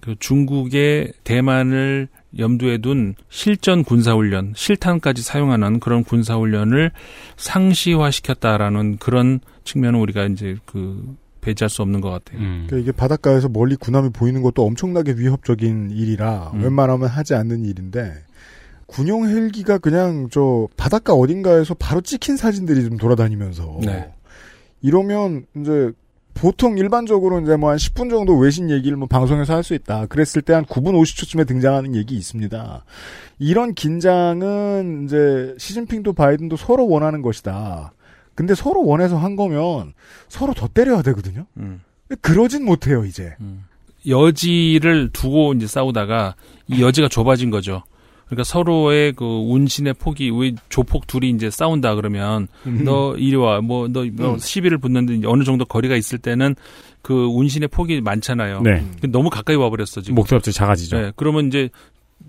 [0.00, 6.90] 그 중국의 대만을 염두에 둔 실전 군사훈련, 실탄까지 사용하는 그런 군사훈련을
[7.36, 12.38] 상시화시켰다라는 그런 측면은 우리가 이제 그 배제할 수 없는 것 같아요.
[12.40, 12.64] 음.
[12.66, 16.62] 그러니까 이게 바닷가에서 멀리 군함이 보이는 것도 엄청나게 위협적인 일이라 음.
[16.62, 18.14] 웬만하면 하지 않는 일인데
[18.86, 24.10] 군용 헬기가 그냥 저 바닷가 어딘가에서 바로 찍힌 사진들이 좀 돌아다니면서 네.
[24.82, 25.92] 이러면 이제
[26.34, 30.06] 보통 일반적으로 이제 뭐 한 10분 정도 외신 얘기를 뭐 방송에서 할 수 있다.
[30.06, 32.84] 그랬을 때 한 9분 50초쯤에 등장하는 얘기 있습니다.
[33.38, 37.92] 이런 긴장은 이제 시진핑도 바이든도 서로 원하는 것이다.
[38.34, 39.92] 근데 서로 원해서 한 거면
[40.28, 41.46] 서로 더 때려야 되거든요.
[41.58, 41.82] 음.
[42.20, 43.34] 그러진 못해요, 이제.
[44.06, 46.34] 여지를 두고 이제 싸우다가
[46.68, 47.82] 이 여지가 좁아진 거죠.
[48.26, 54.04] 그러니까 서로의 그 운신의 폭이 왜 조폭 둘이 이제 싸운다 그러면 너 이리 와 뭐너
[54.04, 54.38] 음.
[54.38, 56.54] 시비를 붙는데 어느 정도 거리가 있을 때는
[57.02, 58.62] 그 운신의 폭이 많잖아요.
[58.62, 58.84] 네.
[59.10, 60.14] 너무 가까이 와버렸어 지금.
[60.14, 60.96] 목소리 작아지죠.
[60.96, 61.68] 네, 그러면 이제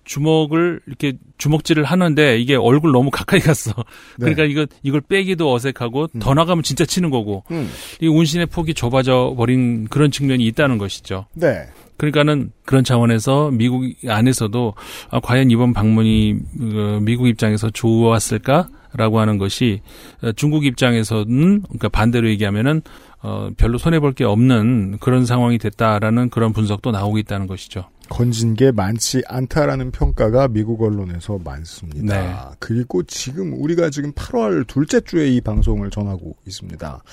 [0.03, 3.71] 주먹을 이렇게 주먹질을 하는데 이게 얼굴 너무 가까이 갔어.
[4.19, 4.33] 네.
[4.33, 7.69] 그러니까 이거 이걸 빼기도 어색하고 더 나가면 진짜 치는 거고 음.
[8.01, 11.25] 이 운신의 폭이 좁아져 버린 그런 측면이 있다는 것이죠.
[11.33, 11.63] 네.
[11.97, 14.73] 그러니까는 그런 차원에서 미국 안에서도
[15.11, 19.81] 아, 과연 이번 방문이 어, 미국 입장에서 좋았을까라고 하는 것이
[20.21, 22.81] 어, 중국 입장에서는 그러니까 반대로 얘기하면은
[23.21, 27.85] 어, 별로 손해 볼 게 없는 그런 상황이 됐다라는 그런 분석도 나오고 있다는 것이죠.
[28.09, 32.21] 건진 게 많지 않다라는 평가가 미국 언론에서 많습니다.
[32.21, 32.55] 네.
[32.59, 37.03] 그리고 지금 우리가 지금 8월 둘째 주에 이 방송을 전하고 있습니다.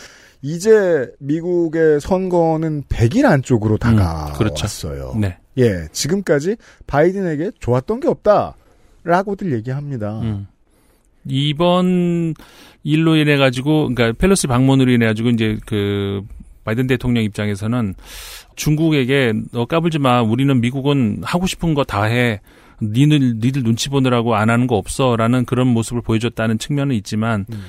[0.42, 5.14] 이제 미국의 선거는 100일 안쪽으로 다가왔어요.
[5.18, 5.36] 네.
[5.58, 10.20] 예, 지금까지 바이든에게 좋았던 게 없다라고들 얘기합니다.
[10.20, 10.46] 음.
[11.26, 12.34] 이번
[12.82, 16.22] 일로 인해 가지고 그러니까 펠로시 방문으로 인해 가지고 이제 그
[16.64, 17.94] 바이든 대통령 입장에서는
[18.56, 20.22] 중국에게 너 까불지 마.
[20.22, 22.40] 우리는 미국은 하고 싶은 거 다 해.
[22.82, 27.62] 니들 니들 눈치 보느라고 안 하는 거 없어 라는 그런 모습을 보여줬다는 측면은 있지만 음.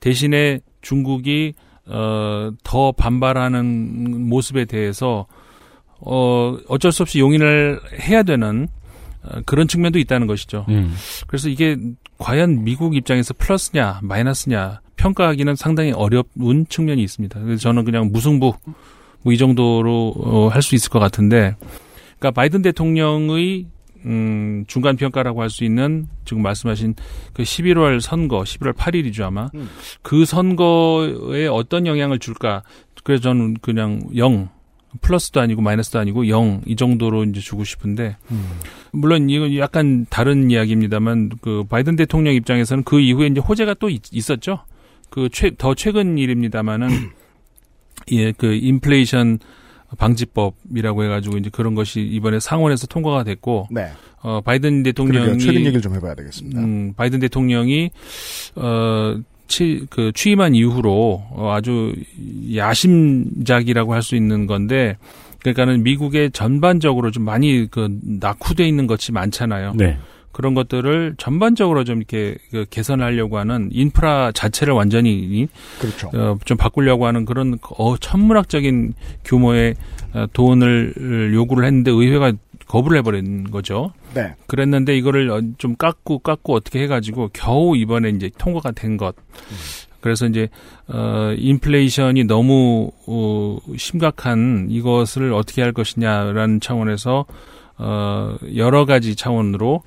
[0.00, 1.54] 대신에 중국이
[1.86, 5.26] 어, 더 반발하는 모습에 대해서
[6.00, 8.66] 어, 어쩔 수 없이 용인을 해야 되는
[9.22, 10.66] 어, 그런 측면도 있다는 것이죠.
[10.68, 10.92] 음.
[11.28, 11.76] 그래서 이게
[12.18, 17.40] 과연 미국 입장에서 플러스냐 마이너스냐 평가하기는 상당히 어려운 측면이 있습니다.
[17.40, 18.54] 그래서 저는 그냥 무승부
[19.22, 21.56] 뭐 이 정도로 어, 할 수 있을 것 같은데,
[22.18, 23.66] 그러니까 바이든 대통령의
[24.04, 26.94] 음, 중간 평가라고 할 수 있는 지금 말씀하신
[27.32, 29.68] 그 11월 선거, 11월 8일이죠 아마 음.
[30.02, 32.62] 그 선거에 어떤 영향을 줄까?
[33.02, 34.48] 그래서 저는 그냥 0
[35.00, 38.16] 플러스도 아니고 마이너스도 아니고 0 이 정도로 이제 주고 싶은데
[38.92, 44.02] 물론 이건 약간 다른 이야기입니다만 그 바이든 대통령 입장에서는 그 이후에 이제 호재가 또 있,
[44.12, 44.60] 있었죠.
[45.10, 46.88] 그 최더 최근 일입니다만은
[48.12, 49.38] 예, 그 인플레이션
[49.98, 53.90] 방지법이라고 해가지고 이제 그런 것이 이번에 상원에서 통과가 됐고 네.
[54.22, 54.92] 어 바이든 그러게요.
[54.92, 56.60] 대통령이 최근 얘기를 좀 해봐야 되겠습니다.
[56.60, 57.90] 음, 바이든 대통령이
[58.56, 61.94] 어, 치, 그 취임한 이후로 어, 아주
[62.54, 64.96] 야심작이라고 할 수 있는 건데
[65.40, 69.74] 그러니까는 미국의 전반적으로 좀 많이 그 낙후돼 있는 것이 많잖아요.
[69.76, 69.98] 네.
[70.32, 75.48] 그런 것들을 전반적으로 좀 이렇게 그 개선하려고 하는 인프라 자체를 완전히
[75.80, 76.10] 그렇죠.
[76.14, 78.92] 어, 좀 바꾸려고 하는 그런 어, 천문학적인
[79.24, 79.74] 규모의
[80.12, 82.32] 어, 돈을 요구를 했는데 의회가
[82.66, 83.92] 거부를 해버린 거죠.
[84.14, 84.34] 네.
[84.46, 89.14] 그랬는데 이거를 어, 좀 깎고 깎고 어떻게 해가지고 겨우 이번에 이제 통과가 된 것.
[90.00, 90.48] 그래서 이제
[90.86, 97.26] 어 인플레이션이 너무 어, 심각한 이것을 어떻게 할 것이냐라는 차원에서
[97.78, 99.82] 어 여러 가지 차원으로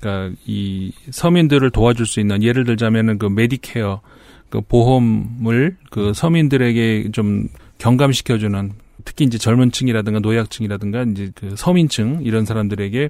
[0.00, 4.00] 그러니까 이 서민들을 도와줄 수 있는 예를 들자면은 그 메디케어
[4.48, 8.72] 그 보험을 그 서민들에게 좀 경감시켜주는
[9.08, 13.08] 특히 이제 젊은 층이라든가 노약층이라든가 이제 그 서민층 이런 사람들에게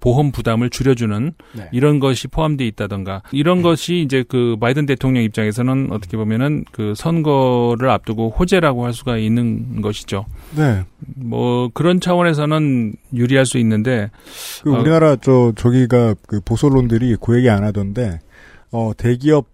[0.00, 1.68] 보험 부담을 줄여주는 네.
[1.70, 7.90] 이런 것이 포함되어 있다던가 이런 것이 이제 그 바이든 대통령 입장에서는 어떻게 보면은 그 선거를
[7.90, 10.24] 앞두고 호재라고 할 수가 있는 것이죠.
[10.56, 10.84] 네.
[11.14, 14.10] 뭐 그런 차원에서는 유리할 수 있는데
[14.62, 18.20] 그 어, 우리나라 저 저기가 그 보솔론들이 그 얘기 안 하던데
[18.70, 19.46] 어 대기업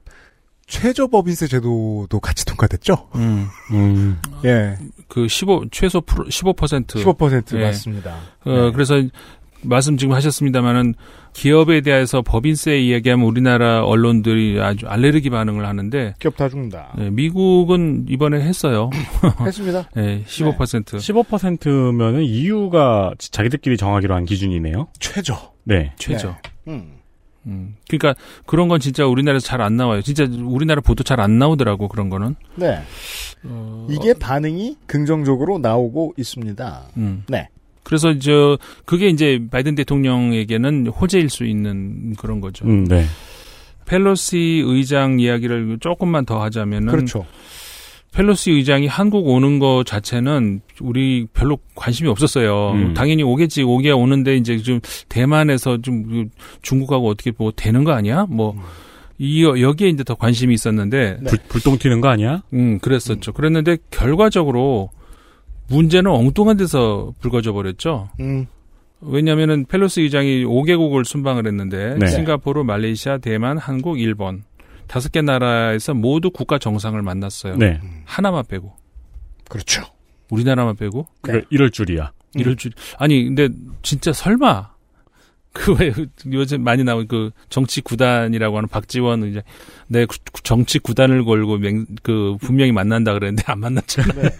[0.68, 3.08] 최저 법인세 제도도 같이 통과됐죠?
[3.16, 4.18] 음, 음.
[4.44, 4.76] 예.
[5.10, 6.86] 그 15, 최소 프로, 15%.
[6.86, 7.64] 15% 예.
[7.64, 8.16] 맞습니다.
[8.44, 8.72] 어, 네.
[8.72, 8.94] 그래서
[9.62, 10.94] 말씀 지금 하셨습니다만은
[11.34, 16.94] 기업에 대해서 법인세 이야기하면 우리나라 언론들이 아주 알레르기 반응을 하는데 기업 다 죽는다.
[16.96, 18.88] 네, 미국은 이번에 했어요.
[19.44, 19.90] 했습니다.
[19.94, 20.96] 네, 15%.
[20.96, 24.88] 15%면은 EU가 자기들끼리 정하기로 한 기준이네요.
[24.98, 25.52] 최저.
[25.64, 25.92] 네.
[25.96, 26.28] 최저.
[26.28, 26.34] 네.
[26.68, 26.99] 음.
[27.46, 27.74] 음.
[27.88, 28.14] 그러니까
[28.46, 30.02] 그런 건 진짜 우리나라에서 잘 안 나와요.
[30.02, 32.34] 진짜 우리나라 보도 잘 안 나오더라고 그런 거는.
[32.56, 32.80] 네.
[33.44, 36.82] 어, 이게 반응이 긍정적으로 나오고 있습니다.
[36.98, 37.24] 음.
[37.28, 37.48] 네.
[37.82, 42.66] 그래서 저 그게 이제 바이든 대통령에게는 호재일 수 있는 그런 거죠.
[42.66, 43.04] 음, 네.
[43.86, 47.24] 펠로시 의장 이야기를 조금만 더 하자면은 그렇죠.
[48.12, 52.72] 펠로시 의장이 한국 오는 거 자체는 우리 별로 관심이 없었어요.
[52.72, 52.94] 음.
[52.94, 56.30] 당연히 오겠지, 오게 오는데 이제 좀 대만에서 좀
[56.62, 58.26] 중국하고 어떻게 뭐 되는 거 아니야?
[58.28, 58.56] 뭐
[59.18, 61.30] 이, 여기에 이제 더 관심이 있었는데, 네.
[61.30, 62.42] 불, 불똥 튀는 거 아니야?
[62.54, 63.32] 음, 그랬었죠.
[63.32, 64.90] 그랬는데 결과적으로
[65.68, 68.08] 문제는 엉뚱한 데서 불거져 버렸죠.
[68.18, 68.46] 음.
[69.02, 72.06] 왜냐면은 펠로시 의장이 5개국을 순방을 했는데 네.
[72.06, 74.42] 싱가포르, 말레이시아, 대만, 한국, 일본
[74.90, 77.56] 다섯 개 나라에서 모두 국가 정상을 만났어요.
[77.56, 77.80] 네.
[78.06, 78.72] 하나만 빼고
[79.48, 79.84] 그렇죠.
[80.30, 82.10] 우리나라만 빼고 그래, 이럴 줄이야.
[82.34, 83.48] 이럴 줄 아니 근데
[83.82, 84.70] 진짜 설마
[85.52, 85.92] 그왜
[86.32, 89.42] 요즘 많이 나온 그 정치 구단이라고 하는 박지원 이제
[89.88, 94.14] 내 구- 정치 구단을 걸고 맹, 그 분명히 만난다 그랬는데 안 만났잖아.
[94.14, 94.30] 네.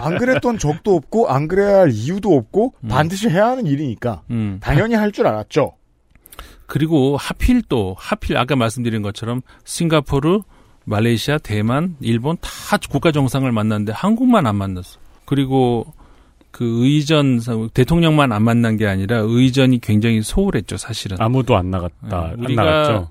[0.00, 2.88] 안 그랬던 적도 없고 안 그래야 할 이유도 없고 음.
[2.88, 4.58] 반드시 해야 하는 일이니까 음.
[4.60, 5.72] 당연히 할 줄 알았죠.
[6.68, 10.42] 그리고 하필 또 하필 아까 말씀드린 것처럼 싱가포르,
[10.84, 14.98] 말레이시아, 대만, 일본 다 국가 정상을 만났는데 한국만 안 만났어.
[15.24, 15.92] 그리고
[16.50, 17.40] 그 의전
[17.72, 21.16] 대통령만 안 만난 게 아니라 의전이 굉장히 소홀했죠, 사실은.
[21.20, 21.94] 아무도 안 나갔다.
[22.02, 23.10] 네, 안 우리가 나갔죠.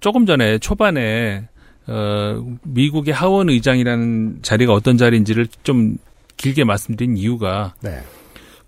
[0.00, 1.48] 조금 전에 초반에
[1.86, 5.96] 어 미국의 하원 의장이라는 자리가 어떤 자리인지를 좀
[6.36, 8.02] 길게 말씀드린 이유가 네.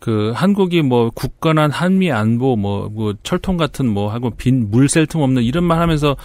[0.01, 5.21] 그 한국이 뭐 굳건한 한미 안보 뭐, 뭐 철통 같은 뭐 하고 빈 물셀 틈
[5.21, 6.17] 없는 이런 말 하면서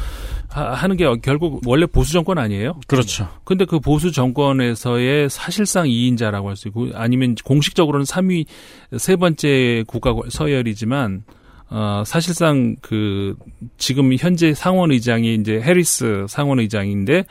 [0.48, 2.80] 하, 는게 결국 원래 보수 정권 아니에요?
[2.88, 3.28] 그렇죠.
[3.44, 8.46] 근데 그 보수 정권에서의 사실상 2인자라고 할 수 있고 아니면 공식적으로는 3위
[8.98, 11.24] 세 번째 국가 서열이지만
[11.70, 13.36] 어 사실상 그
[13.78, 17.26] 지금 현재 상원 의장이 이제 해리스 상원 의장인데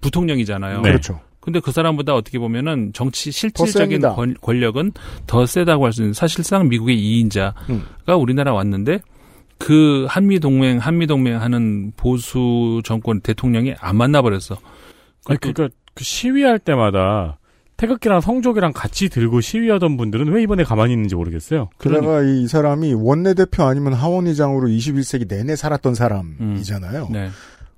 [0.00, 0.80] 부통령이잖아요.
[0.80, 0.88] 네.
[0.88, 1.20] 그렇죠.
[1.42, 4.00] 근데 그 사람보다 어떻게 보면은 정치 실질적인.
[4.00, 4.92] 권, 권력은
[5.26, 7.82] 더 세다고 할 수 있는 사실상 미국의 2인자가 음.
[8.20, 9.00] 우리나라 왔는데
[9.58, 14.56] 그 한미 동맹 한미 동맹 하는 보수 정권 대통령이 안 만나 버렸어.
[15.26, 17.38] 아니, 그러니까 그 시위할 때마다
[17.76, 21.70] 태극기랑 성족이랑 같이 들고 시위하던 분들은 왜 이번에 가만히 있는지 모르겠어요.
[21.80, 27.08] 게다가 이 사람이 원내대표 아니면 하원의장으로 21세기 내내 살았던 사람이잖아요.
[27.10, 27.30] 네.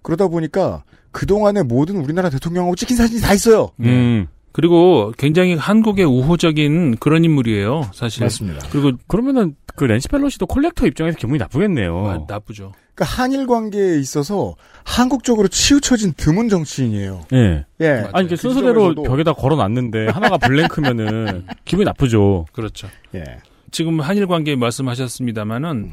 [0.03, 3.71] 그러다 보니까 그동안의 모든 우리나라 대통령하고 찍힌 사진이 다 있어요.
[3.81, 4.27] 음.
[4.53, 8.23] 그리고 굉장히 한국의 우호적인 그런 인물이에요, 사실.
[8.23, 8.69] 맞습니다.
[8.71, 12.07] 그리고 그러면은 그 낸시 펠로시도 콜렉터 입장에서 기분이 나쁘겠네요.
[12.07, 12.73] 아, 나쁘죠.
[12.95, 17.23] 그러니까 한일 관계에 있어서 한국적으로 치우쳐진 드문 정치인이에요.
[17.33, 17.65] 예.
[17.81, 17.89] 예.
[17.89, 18.11] 맞아요.
[18.13, 22.47] 아니 그그 순서대로 벽에다 걸어놨는데 하나가 블랭크면은 기분이 나쁘죠.
[22.53, 22.87] 그렇죠.
[23.17, 23.25] 예.
[23.73, 25.91] 지금 한일 관계 말씀하셨습니다마는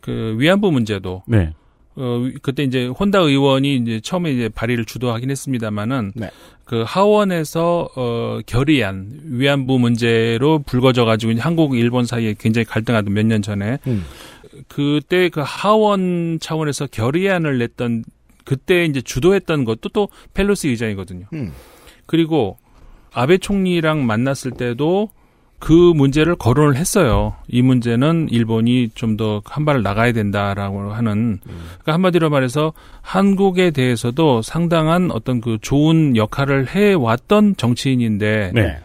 [0.00, 1.52] 그 위안부 문제도 네.
[2.00, 6.30] 어 그때 이제 혼다 의원이 이제 처음에 이제 발의를 주도하긴 했습니다마는 네.
[6.64, 13.42] 그 하원에서 어 결의안 위안부 문제로 불거져 가지고 한국 일본 사이에 굉장히 갈등하던 몇 년
[13.42, 14.04] 전에 음.
[14.68, 18.04] 그때 그 하원 차원에서 결의안을 냈던
[18.44, 21.26] 그때 이제 주도했던 것도 또 펠로시 의장이거든요.
[21.32, 21.52] 음.
[22.06, 22.58] 그리고
[23.12, 25.10] 아베 총리랑 만났을 때도
[25.58, 27.34] 그 문제를 거론을 했어요.
[27.48, 34.42] 이 문제는 일본이 좀 더 한 발을 나가야 된다라고 하는 그러니까 한마디로 말해서 한국에 대해서도
[34.42, 38.78] 상당한 어떤 그 좋은 역할을 해 왔던 정치인인데 네.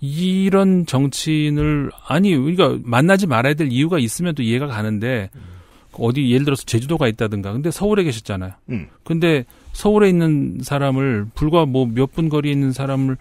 [0.00, 5.30] 이런 정치인을 아니 우리가 만나지 말아야 될 이유가 있으면 또 이해가 가는데
[5.92, 8.52] 어디 예를 들어서 제주도가 있다든가 근데 서울에 계셨잖아요.
[8.70, 8.86] 음.
[9.04, 13.16] 근데 서울에 있는 사람을 불과 뭐 몇 분 거리에 있는 사람을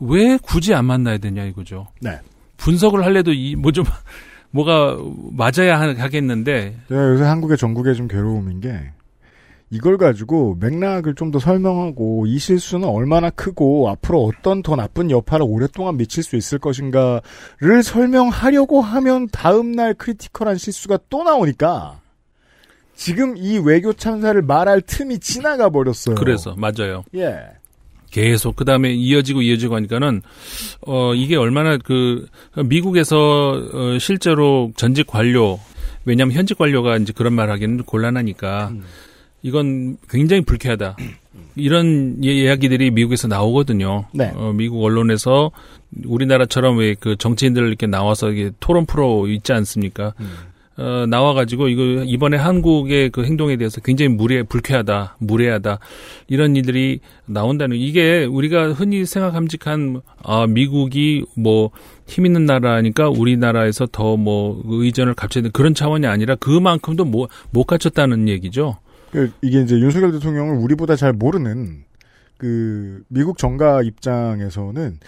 [0.00, 1.86] 왜 굳이 안 만나야 되냐 이거죠.
[2.00, 2.18] 네.
[2.56, 3.84] 분석을 할래도 이 뭐 좀
[4.50, 4.96] 뭐가
[5.32, 8.92] 맞아야 하- 하겠는데 제가 요새 한국의 정국의 좀 괴로움인 게
[9.70, 15.44] 이걸 가지고 맥락을 좀 더 설명하고 이 실수는 얼마나 크고 앞으로 어떤 더 나쁜 여파를
[15.48, 21.98] 오랫동안 미칠 수 있을 것인가를 설명하려고 하면 다음날 critical한 실수가 또 나오니까
[22.94, 26.14] 지금 이 외교 참사를 말할 틈이 지나가 버렸어요.
[26.14, 27.02] 그래서 맞아요.
[27.16, 27.40] 예.
[28.14, 30.22] 계속 그 다음에 이어지고 이어지고 하니까는
[30.86, 32.26] 어 이게 얼마나 그
[32.64, 33.16] 미국에서
[33.72, 35.58] 어, 실제로 전직 관료
[36.04, 38.72] 왜냐하면 현직 관료가 이제 그런 말 하기는 곤란하니까
[39.42, 40.96] 이건 굉장히 불쾌하다.
[41.56, 44.04] 이런 예- 이야기들이 미국에서 나오거든요.
[44.12, 44.30] 네.
[44.34, 45.50] 어, 미국 언론에서
[46.04, 50.14] 우리나라처럼 왜 그 정치인들 이렇게 나와서 이게 토론 프로 있지 않습니까?
[50.76, 55.78] 어, 나와가지고 이거 이번에 한국의 그 행동에 대해서 굉장히 무례 불쾌하다 무례하다
[56.26, 61.70] 이런 일들이 나온다는 이게 우리가 흔히 생각함직한 아 미국이 뭐
[62.06, 68.28] 힘 있는 나라니까 우리나라에서 더 뭐 의전을 갖춰야 그런 차원이 아니라 그만큼도 못, 못 갖췄다는
[68.28, 68.76] 얘기죠.
[69.10, 71.84] 그 이게 이제 윤석열 대통령을 우리보다 잘 모르는
[72.36, 74.98] 그 미국 정가 입장에서는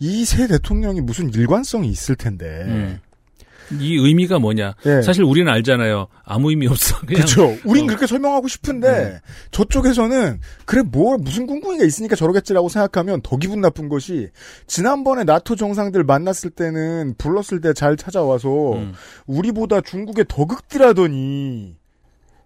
[0.00, 2.64] 이 새 대통령이 무슨 일관성이 있을 텐데.
[2.66, 2.98] 음.
[3.80, 4.74] 이 의미가 뭐냐?
[4.86, 5.02] 예.
[5.02, 6.08] 사실 우리는 알잖아요.
[6.24, 6.98] 아무 의미 없어.
[7.06, 7.56] 그렇죠.
[7.64, 7.86] 우린 어.
[7.88, 14.30] 그렇게 설명하고 싶은데 저쪽에서는 그래 뭐 무슨 꿍꿍이가 있으니까 저러겠지라고 생각하면 더 기분 나쁜 것이
[14.66, 18.92] 지난번에 나토 정상들 만났을 때는 불렀을 때 잘 찾아와서 음.
[19.26, 21.76] 우리보다 중국에 더 극딜하더니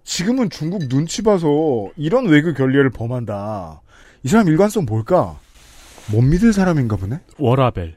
[0.04, 1.46] 지금은 중국 눈치 봐서
[1.96, 3.82] 이런 외교 결례를 범한다.
[4.22, 5.38] 이 사람 일관성 뭘까?
[6.10, 7.20] 못 믿을 사람인가 보네.
[7.38, 7.96] 워라벨.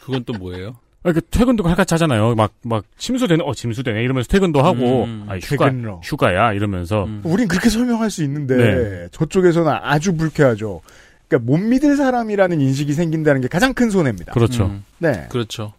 [0.00, 0.76] 그건 또 뭐예요?
[1.04, 2.34] 아, 그 퇴근도 칼같이 하잖아요.
[2.34, 4.02] 막, 막, 침수되네, 어, 침수되네.
[4.02, 6.00] 이러면서 퇴근도 하고, 음, 아, 휴가, 퇴근로.
[6.02, 6.54] 휴가야.
[6.54, 7.04] 이러면서.
[7.04, 7.20] 음.
[7.24, 9.08] 우린 그렇게 설명할 수 있는데 네.
[9.12, 10.80] 저쪽에서는 아주 불쾌하죠.
[11.28, 14.32] 그러니까 못 믿을 사람이라는 인식이 생긴다는 게 가장 큰 손해입니다.
[14.32, 14.66] 그렇죠.
[14.66, 14.84] 음.
[14.98, 15.26] 네.
[15.28, 15.74] 그렇죠.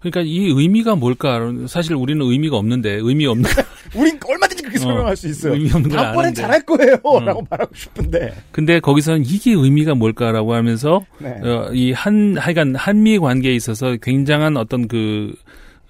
[0.00, 1.40] 그러니까 이 의미가 뭘까?
[1.66, 3.50] 사실 우리는 의미가 없는데 의미 없는
[3.96, 5.52] 우린 얼마든지 그렇게 어, 설명할 수 있어요.
[5.54, 6.34] 의미 없는 걸 다음번엔.
[6.34, 6.94] 잘할 거예요.
[7.18, 7.24] 음.
[7.24, 8.34] 라고 말하고 싶은데.
[8.52, 11.30] 근데 거기서는 이게 의미가 뭘까라고 하면서 네.
[11.42, 15.32] 어, 이 한 하여간 한미 관계에 있어서 굉장한 어떤 그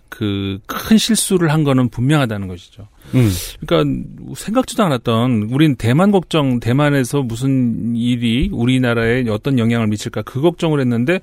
[0.09, 2.89] 그 큰 실수를 한 거는 분명하다는 것이죠.
[3.15, 3.31] 음.
[3.65, 10.81] 그러니까 생각지도 않았던 우린 대만 걱정 대만에서 무슨 일이 우리나라에 어떤 영향을 미칠까 그 걱정을
[10.81, 11.21] 했는데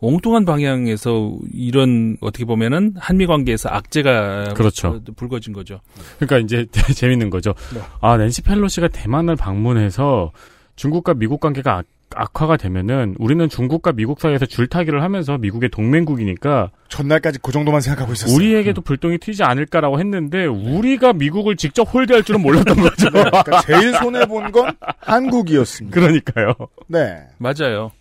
[0.00, 5.00] 엉뚱한 방향에서 이런 어떻게 보면은 한미 관계에서 악재가 그렇죠.
[5.16, 5.80] 불거진 거죠.
[6.18, 7.54] 그러니까 이제 재밌는 거죠.
[7.74, 7.80] 네.
[8.00, 10.32] 아, 낸시 펠로시가 대만을 방문해서
[10.76, 17.38] 중국과 미국 관계가 악, 악화가 되면은 우리는 중국과 미국 사이에서 줄타기를 하면서 미국의 동맹국이니까 전날까지
[17.40, 18.34] 그 정도만 생각하고 있었어요.
[18.34, 23.10] 우리에게도 불똥이 튀지 않을까라고 했는데 우리가 미국을 직접 홀대할 줄은 몰랐던 거죠.
[23.10, 25.94] 그러니까 제일 손해 본 건 한국이었습니다.
[26.00, 26.54] 그러니까요.
[26.88, 27.18] 네.
[27.38, 27.92] 맞아요.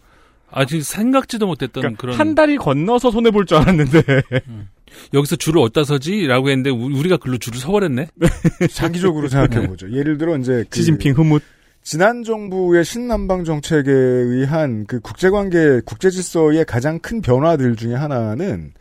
[0.51, 4.01] 아직 생각지도 못했던 그러니까 그런 한 달이 건너서 손해 볼 줄 알았는데
[5.13, 8.07] 여기서 줄을 어디다 서지라고 했는데 우- 우리가 글로 줄을 서버렸네.
[8.73, 9.91] 장기적으로 생각해 보죠.
[9.91, 11.41] 예를 들어 이제 그 시진핑 흐뭇
[11.83, 18.73] 지난 정부의 신남방 정책에 의한 그 국제관계, 국제 질서의 가장 큰 변화들 중에 하나는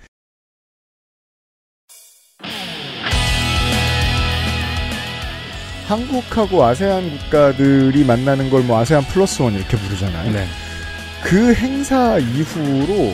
[5.87, 10.33] 한국하고 아세안 국가들이 만나는 걸 뭐 아세안 플러스 원 이렇게 부르잖아요.
[10.33, 10.47] 네.
[11.23, 13.13] 그 행사 이후로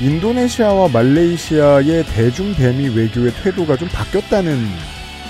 [0.00, 4.58] 인도네시아와 말레이시아의 대중 대미 외교의 태도가 좀 바뀌었다는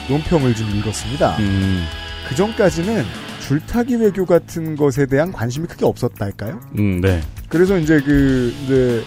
[0.09, 1.37] 논평을 좀 읽었습니다.
[1.41, 1.85] 음,
[2.29, 3.05] 그 전까지는
[3.47, 6.61] 줄타기 외교 같은 것에 대한 관심이 크게 없었달까요?
[6.79, 7.21] 음, 네.
[7.49, 9.03] 그래서 이제 그 이제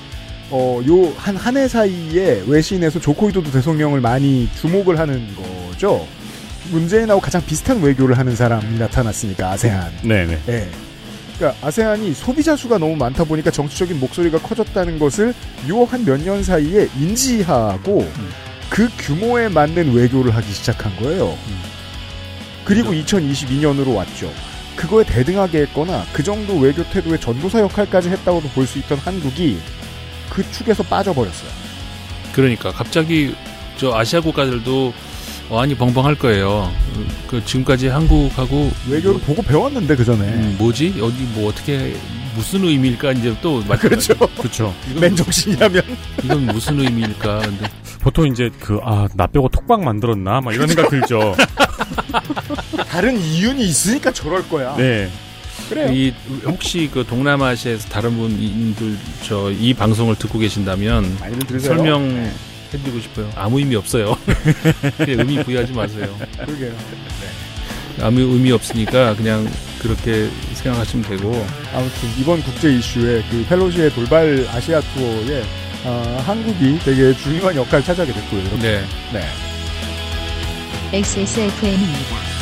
[0.51, 6.05] 어 요 한 한 해 사이에 외신에서 조코이도도 대통령을 많이 주목을 하는 거죠.
[6.71, 9.91] 문재인하고 가장 비슷한 외교를 하는 사람이 나타났으니까 아세안.
[10.03, 10.39] 네, 네.
[10.49, 10.67] 예.
[11.38, 15.33] 그러니까 아세안이 소비자 수가 너무 많다 보니까 정치적인 목소리가 커졌다는 것을
[15.67, 18.09] 요 한 몇 년 사이에 인지하고
[18.69, 21.38] 그 규모에 맞는 외교를 하기 시작한 거예요.
[22.63, 24.31] 그리고 2022년으로 왔죠.
[24.75, 29.59] 그거에 대등하게 했거나 그 정도 외교 태도의 전도사 역할까지 했다고도 볼 수 있던 한국이
[30.29, 31.49] 그 축에서 빠져버렸어요.
[32.33, 33.36] 그러니까 갑자기
[33.77, 34.93] 저 아시아 국가들도
[35.49, 36.71] 어안이 벙벙할 거예요.
[37.27, 41.95] 그 지금까지 한국하고 외교를 보고 배웠는데 그 전에 음, 뭐지 어디 뭐 어떻게
[42.35, 44.13] 무슨 의미일까 이제 또 맞- 그렇죠.
[44.37, 44.73] 그렇죠.
[44.99, 45.83] 맨정신이라면
[46.23, 47.39] 이건 무슨 의미일까?
[47.39, 47.69] 근데
[48.01, 51.35] 보통 이제 그 아 나 빼고 톡방 만들었나 막 이런 생각 들죠.
[52.89, 54.75] 다른 이윤이 있으니까 저럴 거야.
[54.77, 55.09] 네.
[55.69, 55.91] 그래요.
[55.93, 56.13] 이
[56.45, 61.75] 혹시 그 동남아시아에서 다른 분들 저 이 방송을 듣고 계신다면 많이들 들으세요.
[61.75, 62.31] 설명 네.
[62.78, 63.30] 해드리고 싶어요.
[63.36, 64.17] 아무 의미 없어요.
[64.97, 66.15] 그냥 의미 부여하지 마세요.
[66.38, 66.73] 그러게요.
[68.01, 69.47] 아무 의미 없으니까 그냥
[69.80, 71.32] 그렇게 생각하시면 되고
[71.73, 75.43] 아무튼 이번 국제 이슈에 그 펠로시의 돌발 아시아 투어에
[75.86, 78.41] 아, 한국이 되게 중요한 역할을 차지하게 됐고요.
[78.41, 78.57] 이렇게.
[78.57, 78.84] 네.
[79.13, 79.23] 네.
[80.93, 82.34] XSFM입니다.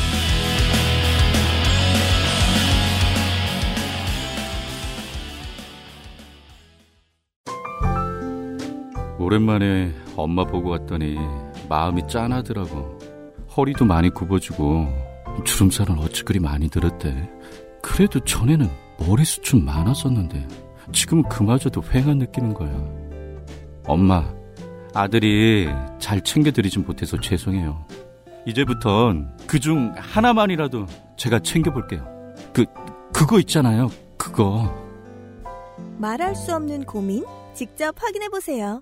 [9.24, 11.18] 오랜만에 엄마 보고 왔더니
[11.70, 13.00] 마음이 짠하더라고.
[13.56, 14.88] 허리도 많이 굽어지고
[15.46, 17.30] 주름살은 어찌 그리 많이 들었대.
[17.82, 18.70] 그래도 전에는
[19.00, 20.48] 머리숱 좀 많았었는데
[20.92, 22.72] 지금은 그마저도 휑한 느끼는 거야.
[23.86, 24.24] 엄마,
[24.94, 25.70] 아들이
[26.00, 27.86] 잘 챙겨드리진 못해서 죄송해요.
[28.46, 30.86] 이제부턴 그중 하나만이라도
[31.18, 32.06] 제가 챙겨볼게요.
[32.54, 32.66] 그,
[33.14, 33.90] 그거 있잖아요.
[34.18, 34.74] 그거.
[35.98, 37.24] 말할 수 없는 고민?
[37.54, 38.82] 직접 확인해 보세요.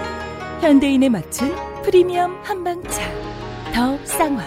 [0.61, 1.53] 현대인에 맞춘
[1.83, 3.01] 프리미엄 한방차
[3.73, 4.43] 더 쌍화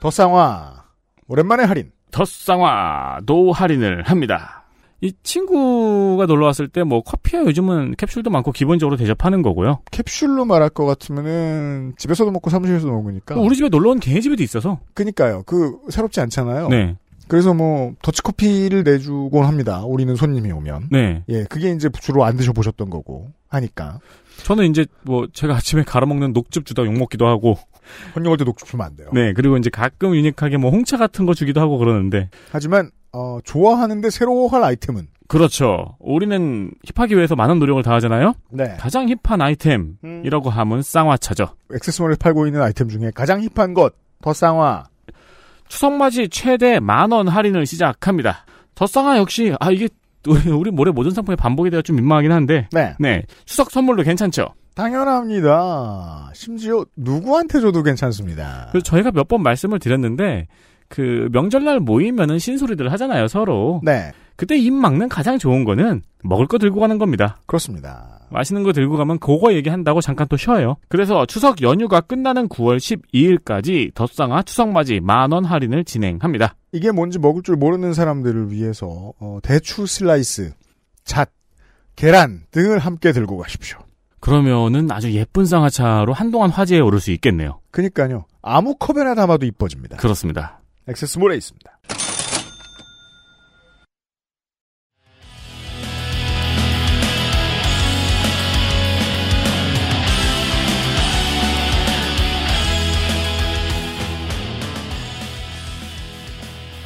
[0.00, 0.84] 더 쌍화
[1.26, 4.64] 오랜만에 할인 더 쌍화도 할인을 합니다.
[5.00, 9.80] 이 친구가 놀러 왔을 때 뭐 커피야 요즘은 캡슐도 많고 기본적으로 대접하는 거고요.
[9.90, 14.78] 캡슐로 말할 것 같으면은 집에서도 먹고 사무실에서 먹으니까 우리 집에 놀러 온 걔네 집에도 있어서.
[14.94, 15.42] 그니까요.
[15.44, 16.68] 그 새롭지 않잖아요.
[16.68, 16.96] 네.
[17.28, 19.84] 그래서 뭐 더치커피를 내주곤 합니다.
[19.84, 20.88] 우리는 손님이 오면.
[20.90, 21.22] 네.
[21.28, 24.00] 예, 그게 이제 주로 안 드셔 보셨던 거고 하니까.
[24.44, 27.56] 저는 이제 뭐 제가 아침에 갈아 먹는 녹즙 주다 욕 먹기도 하고.
[28.14, 29.08] 혼용 올때 녹즙 주면 안 돼요.
[29.12, 32.30] 네, 그리고 이제 가끔 유니크하게 뭐 홍차 같은 거 주기도 하고 그러는데.
[32.50, 35.96] 하지만 어, 좋아하는데 새로워할 아이템은 그렇죠.
[35.98, 38.34] 우리는 힙하기 위해서 많은 노력을 다하잖아요.
[38.50, 38.76] 네.
[38.78, 41.48] 가장 힙한 아이템이라고 하면 쌍화차죠.
[41.74, 44.84] 액세스몰에 팔고 있는 아이템 중에 가장 힙한 것 더 쌍화.
[45.68, 48.44] 추석맞이 최대 만 원 할인을 시작합니다.
[48.74, 49.88] 더 쌍화 역시 아 이게
[50.26, 52.68] 우리, 올해 모든 상품에 반복이 되어 좀 민망하긴 한데.
[52.72, 52.94] 네.
[52.98, 53.22] 네.
[53.46, 54.48] 추석 선물로 괜찮죠.
[54.74, 56.30] 당연합니다.
[56.34, 58.68] 심지어 누구한테 줘도 괜찮습니다.
[58.70, 60.46] 그래서 저희가 몇 번 말씀을 드렸는데
[60.88, 63.80] 그 명절날 모이면은 신소리들 하잖아요 서로.
[63.84, 64.12] 네.
[64.38, 67.38] 그때 입 막는 가장 좋은 거는 먹을 거 들고 가는 겁니다.
[67.46, 68.20] 그렇습니다.
[68.30, 70.76] 맛있는 거 들고 가면 그거 얘기한다고 잠깐 또 쉬어요.
[70.88, 76.54] 그래서 추석 연휴가 끝나는 9월 12일까지 덧쌍화 추석맞이 만원 할인을 진행합니다.
[76.70, 80.52] 이게 뭔지 먹을 줄 모르는 사람들을 위해서 어, 대추 슬라이스,
[81.02, 81.30] 잣,
[81.96, 83.80] 계란 등을 함께 들고 가십시오.
[84.20, 87.58] 그러면은 아주 예쁜 쌍화차로 한동안 화제에 오를 수 있겠네요.
[87.72, 88.26] 그니까요.
[88.40, 89.96] 아무 컵에나 담아도 이뻐집니다.
[89.96, 90.60] 그렇습니다.
[90.86, 91.77] 액세스몰에 있습니다.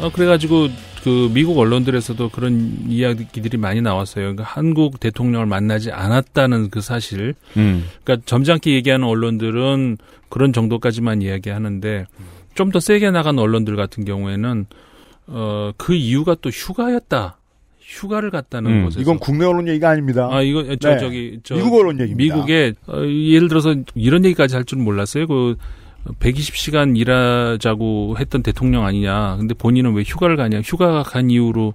[0.03, 0.69] 어, 그래가지고
[1.05, 4.25] 그 미국 언론들에서도 그런 이야기들이 많이 나왔어요.
[4.25, 7.35] 그러니까 한국 대통령을 만나지 않았다는 그 사실.
[7.57, 7.85] 음.
[8.05, 9.99] 그러니까 점잖게 얘기하는 언론들은
[10.29, 12.07] 그런 정도까지만 이야기하는데
[12.55, 14.67] 좀 더 세게 나간 언론들 같은 경우에는
[15.29, 17.39] 어 그 이유가 또 휴가였다.
[17.81, 20.29] 휴가를 갔다는 음, 곳에서 이건 국내 언론 얘기가 아닙니다.
[20.31, 20.99] 아 이거 저 네.
[20.99, 22.35] 저기 저 미국 언론 얘기입니다.
[22.35, 25.27] 미국에 어, 예를 들어서 이런 얘기까지 할 줄은 몰랐어요.
[25.27, 25.57] 그
[26.19, 29.37] 120시간 일하자고 했던 대통령 아니냐.
[29.39, 30.61] 근데 본인은 왜 휴가를 가냐.
[30.63, 31.75] 휴가 간 이후로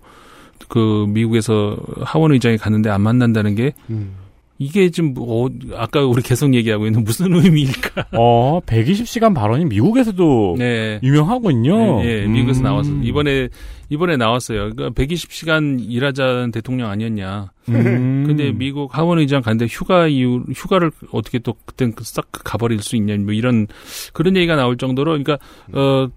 [0.68, 4.16] 그 미국에서 하원 의장이 갔는데 안 만난다는 게 음.
[4.60, 8.08] 이게 지금 뭐 어, 아까 우리 계속 얘기하고 있는 무슨 의미일까?
[8.14, 11.00] 어, 120시간 발언이 미국에서도 네.
[11.04, 12.04] 유명하군요.
[12.04, 12.34] 예, 예, 음.
[12.34, 12.90] 미국에서 나왔어.
[13.04, 13.50] 이번에
[13.90, 14.74] 이번에 나왔어요.
[14.74, 17.52] 그러니까 120시간 일하자는 대통령 아니었냐.
[17.70, 18.24] 음.
[18.28, 23.16] 근데 미국 하원 의장 갔는데 휴가 이후 휴가를 어떻게 또 그땐 싹 가버릴 수 있냐
[23.18, 23.68] 뭐 이런
[24.14, 25.38] 그런 얘기가 나올 정도로 그러니까
[25.74, 26.10] 어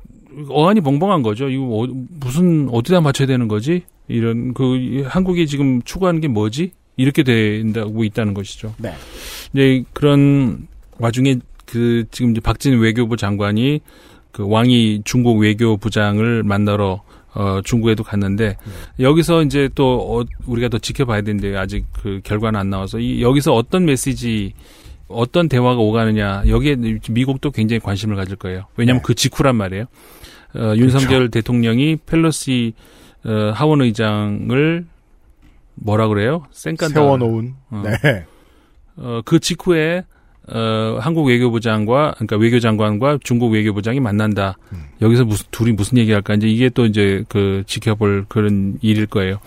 [0.49, 1.49] 어안이 벙벙한 거죠.
[1.49, 1.87] 이거 어,
[2.21, 3.83] 무슨 어디다 맞춰야 되는 거지?
[4.09, 6.73] 이런 그 한국이 지금 추구하는 게 뭐지?
[6.97, 8.75] 이렇게 된다고 있다는 것이죠.
[8.79, 8.93] 네.
[9.53, 10.67] 이제 그런
[10.99, 13.81] 와중에 그 지금 이제 박진 외교부 장관이
[14.33, 17.03] 그 왕이 중국 외교부장을 만나러
[17.35, 18.57] 어 중국에도 갔는데
[18.99, 23.55] 여기서 이제 또 어, 우리가 더 지켜봐야 되는데 아직 그 결과는 안 나와서 이 여기서
[23.55, 24.53] 어떤 메시지
[25.07, 26.77] 어떤 대화가 오가느냐 여기에
[27.11, 28.67] 미국도 굉장히 관심을 가질 거예요.
[28.77, 29.07] 왜냐하면 네.
[29.07, 29.85] 그 직후란 말이에요.
[30.57, 32.75] 어, 윤석열 대통령이 펠로시
[33.25, 34.87] 어, 하원 의장을
[35.75, 36.47] 뭐라 그래요?
[36.51, 36.95] 쌩깐다.
[36.95, 37.55] 세워놓은.
[37.71, 37.83] 어.
[37.85, 38.27] 네.
[38.97, 40.05] 어, 그 직후에
[40.53, 44.59] 어, 한국 외교부장과 그러니까 외교장관과 중국 외교부장이 만난다.
[44.73, 44.85] 음.
[45.01, 49.39] 여기서 무슨 둘이 무슨 얘기할까 이제 이게 또 이제 그 지켜볼 그런 일일 거예요.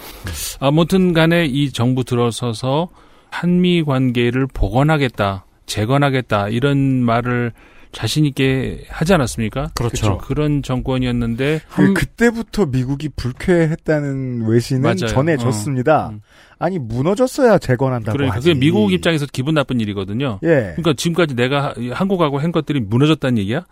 [0.59, 2.89] 아무튼간에 이 정부 들어서서
[3.29, 7.51] 한미 관계를 복원하겠다, 재건하겠다 이런 말을
[7.93, 9.71] 자신 있게 하지 않았습니까?
[9.75, 10.17] 그렇죠.
[10.17, 15.07] 그런 정권이었는데 그, 그때부터 미국이 불쾌했다는 외신은 맞아요.
[15.07, 16.07] 전해졌습니다.
[16.07, 16.09] 어.
[16.09, 16.21] 음.
[16.59, 18.49] 아니 무너졌어야 재건한다고 그러니까 하지.
[18.49, 20.39] 그게 미국 입장에서 기분 나쁜 일이거든요.
[20.43, 20.73] 예.
[20.75, 23.65] 그러니까 지금까지 내가 하- 한국하고 한 것들이 무너졌다는 얘기야?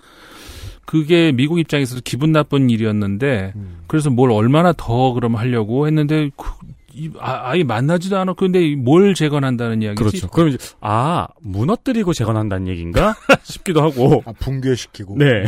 [0.85, 3.79] 그게 미국 입장에서도 기분 나쁜 일이었는데 음.
[3.87, 6.73] 그래서 뭘 얼마나 더 그럼 하려고 했는데 그, 이,
[7.19, 10.03] 아, 아예 만나지도 않았고 근데 뭘 재건한다는 이야기지?
[10.03, 10.27] 그렇죠.
[10.29, 14.23] 그럼 이제 아 무너뜨리고 재건한다는 얘기인가 싶기도 하고.
[14.25, 15.17] 아, 붕괴시키고.
[15.17, 15.45] 네.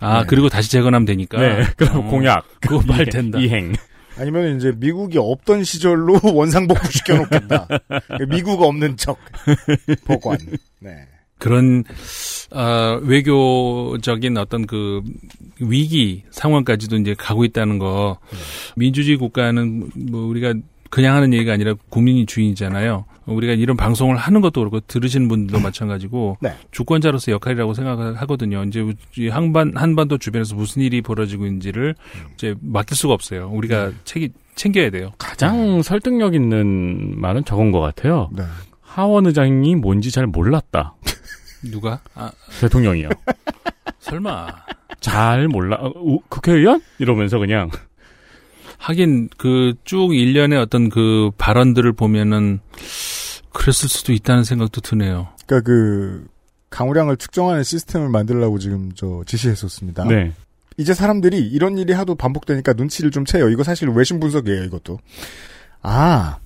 [0.00, 0.26] 아 네.
[0.28, 1.38] 그리고 다시 재건하면 되니까.
[1.40, 1.64] 네.
[1.76, 2.44] 그럼 어, 공약.
[2.60, 3.38] 그거 말 된다.
[3.38, 3.72] 이행.
[4.18, 7.66] 아니면 이제 미국이 없던 시절로 원상복구 시켜놓겠다.
[8.28, 9.18] 미국 없는 척.
[10.04, 10.36] 법관.
[10.80, 10.90] 네.
[11.38, 11.82] 그런
[12.52, 15.02] 어, 외교적인 어떤 그
[15.58, 18.18] 위기 상황까지도 이제 가고 있다는 거
[18.76, 20.54] 민주주의 국가는 뭐 우리가
[20.92, 23.06] 그냥 하는 얘기가 아니라 국민이 주인이잖아요.
[23.24, 26.54] 우리가 이런 방송을 하는 것도 그렇고 들으시는 분들도 마찬가지고 네.
[26.70, 28.62] 주권자로서 역할이라고 생각하거든요.
[28.64, 28.84] 이제
[29.16, 31.94] 이 한반 한반도 주변에서 무슨 일이 벌어지고 있는지를
[32.34, 33.48] 이제 맡길 수가 없어요.
[33.54, 35.12] 우리가 책이 챙겨야 돼요.
[35.16, 38.28] 가장 설득력 있는 말은 저건 것 같아요.
[38.34, 38.42] 네.
[38.82, 40.94] 하원 의장이 뭔지 잘 몰랐다.
[41.72, 42.00] 누가?
[42.14, 42.30] 아,
[42.60, 43.08] 대통령이요.
[44.00, 44.46] 설마.
[45.00, 45.76] 잘 몰라.
[45.80, 46.82] 어, 우- 국회의원?
[46.98, 47.70] 이러면서 그냥.
[48.82, 52.58] 하긴 그 쭉 일련의 어떤 그 발언들을 보면은
[53.52, 55.28] 그랬을 수도 있다는 생각도 드네요.
[55.46, 56.26] 그러니까 그
[56.70, 60.04] 강우량을 측정하는 시스템을 만들려고 지금 저 지시했었습니다.
[60.06, 60.32] 네.
[60.78, 63.50] 이제 사람들이 이런 일이 하도 반복되니까 눈치를 좀 채요.
[63.50, 64.98] 이거 사실 외신 분석이에요, 이것도.
[65.82, 66.38] 아,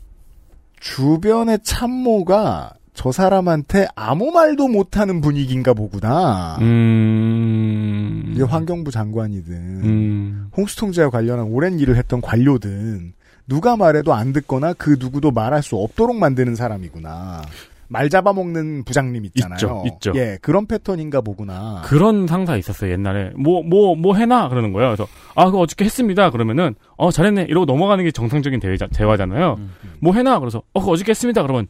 [0.81, 6.57] 주변의 참모가 저 사람한테 아무 말도 못하는 분위기인가 보구나.
[6.63, 8.33] 음.
[8.33, 10.51] 이게 환경부 장관이든 음.
[10.57, 13.13] 홍수통제와 관련한 오랜 일을 했던 관료든
[13.47, 17.43] 누가 말해도 안 듣거나 그 누구도 말할 수 없도록 만드는 사람이구나.
[17.89, 19.55] 말 잡아먹는 부장님 있잖아요.
[19.57, 20.13] 있죠, 있죠.
[20.17, 21.83] 예, 그런 패턴인가 보구나.
[21.85, 23.31] 그런 상사 있었어요, 옛날에.
[23.37, 24.49] 뭐, 뭐, 뭐 해놔?
[24.49, 24.89] 그러는 거예요.
[24.89, 26.31] 그래서, 아, 그거 어저께 했습니다.
[26.31, 27.43] 그러면은, 어, 잘했네.
[27.49, 29.61] 이러고 넘어가는 게 정상적인 대화, 대화잖아요.
[30.01, 30.41] 뭐 해놔?
[30.41, 31.43] 그래서, 어, 그거 어저께 했습니다.
[31.43, 31.69] 그러면,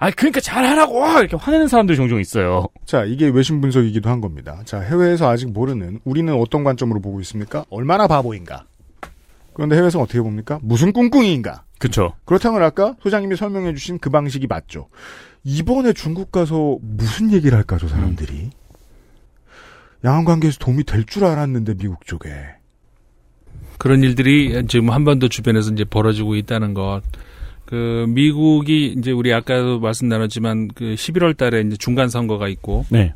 [0.00, 1.04] 아, 그러니까 잘하라고!
[1.20, 2.66] 이렇게 화내는 사람들이 종종 있어요.
[2.84, 4.60] 자, 이게 외신 분석이기도 한 겁니다.
[4.64, 7.64] 자, 해외에서 아직 모르는 우리는 어떤 관점으로 보고 있습니까?
[7.70, 8.64] 얼마나 바보인가?
[9.54, 10.60] 그런데 해외에서 어떻게 봅니까?
[10.62, 11.64] 무슨 꿍꿍이인가?
[11.80, 12.12] 그쵸.
[12.24, 14.88] 그렇다면 아까 소장님이 설명해 주신 그 방식이 맞죠.
[15.42, 18.50] 이번에 중국 가서 무슨 얘기를 할까, 저 사람들이?
[20.04, 22.30] 양안 관계에서 도움이 될 줄 알았는데, 미국 쪽에.
[23.78, 27.02] 그런 일들이 지금 한반도 주변에서 이제 벌어지고 있다는 것.
[27.68, 33.12] 그 미국이 이제 우리 아까도 말씀 나눴지만 그 11월 달에 이제 중간 선거가 있고 네.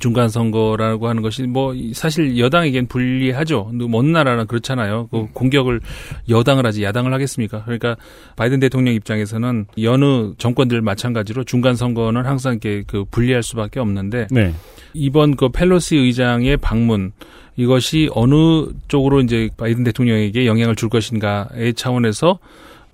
[0.00, 3.70] 중간 선거라고 하는 것이 뭐 사실 여당에겐 불리하죠.
[3.88, 5.08] 먼 나라는 그렇잖아요.
[5.10, 5.80] 그 공격을
[6.28, 7.64] 여당을 하지 야당을 하겠습니까?
[7.64, 7.96] 그러니까
[8.36, 14.52] 바이든 대통령 입장에서는 여느 정권들 마찬가지로 중간 선거는 항상 이렇게 그 불리할 수밖에 없는데 네.
[14.92, 17.12] 이번 그 펠로시 의장의 방문
[17.56, 22.38] 이것이 어느 쪽으로 이제 바이든 대통령에게 영향을 줄 것인가의 차원에서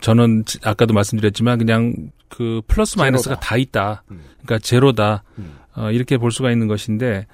[0.01, 1.94] 저는 지- 아까도 말씀드렸지만 그냥
[2.28, 3.47] 그 플러스 마이너스가 제로다.
[3.47, 4.03] 다 있다.
[4.11, 4.20] 음.
[4.44, 5.22] 그러니까 제로다.
[5.38, 5.55] 음.
[5.74, 7.26] 어, 이렇게 볼 수가 있는 것인데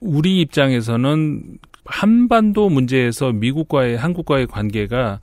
[0.00, 5.20] 우리 입장에서는 한반도 문제에서 미국과의 한국과의 관계가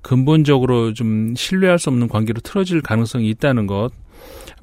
[0.00, 3.90] 근본적으로 좀 신뢰할 수 없는 관계로 틀어질 가능성이 있다는 것.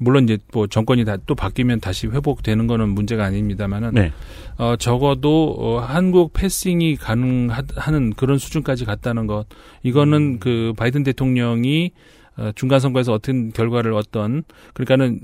[0.00, 4.12] 물론 이제 뭐 정권이 다 또 바뀌면 다시 회복되는 거는 문제가 아닙니다만은 네.
[4.58, 9.46] 어 적어도 어, 한국 패싱이 가능하는 그런 수준까지 갔다는 것
[9.84, 11.92] 이거는 그 바이든 대통령이
[12.36, 14.44] 어, 중간 선거에서 어떤 결과를 얻던
[14.74, 15.20] 그러니까는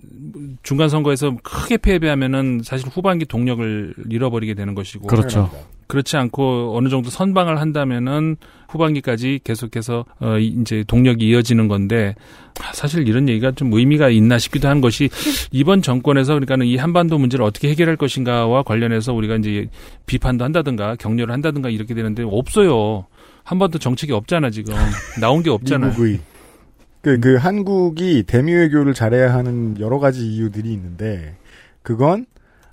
[0.63, 5.51] 중간 선거에서 크게 패배하면은 사실 후반기 동력을 잃어버리게 되는 것이고 그렇죠.
[5.89, 8.37] 그렇지 않고 어느 정도 선방을 한다면은
[8.69, 12.15] 후반기까지 계속해서 어 이- 이제 동력이 이어지는 건데
[12.61, 15.09] 아, 사실 이런 얘기가 좀 의미가 있나 싶기도 한 것이
[15.51, 19.69] 이번 정권에서 그러니까는 이 한반도 문제를 어떻게 해결할 것인가와 관련해서 우리가 이제
[20.07, 23.07] 비판도 한다든가 격려를 한다든가 이렇게 되는데 없어요.
[23.45, 24.75] 한반도 정책이 없잖아 지금
[25.21, 25.93] 나온 게 없잖아요.
[27.03, 31.37] 그, 그, 한국이 대미 외교를 잘해야 하는 여러 가지 이유들이 있는데,
[31.83, 32.27] 그건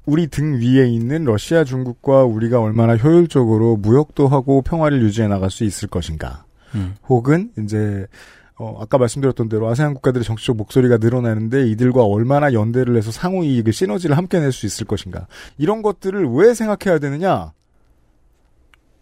[0.05, 5.63] 우리 등 위에 있는 러시아, 중국과 우리가 얼마나 효율적으로 무역도 하고 평화를 유지해 나갈 수
[5.63, 6.45] 있을 것인가.
[6.75, 6.95] 음.
[7.07, 8.05] 혹은, 이제,
[8.57, 13.71] 어, 아까 말씀드렸던 대로 아세안 국가들의 정치적 목소리가 늘어나는데 이들과 얼마나 연대를 해서 상호 이익을,
[13.71, 15.27] 시너지를 함께 낼 수 있을 것인가.
[15.57, 17.53] 이런 것들을 왜 생각해야 되느냐?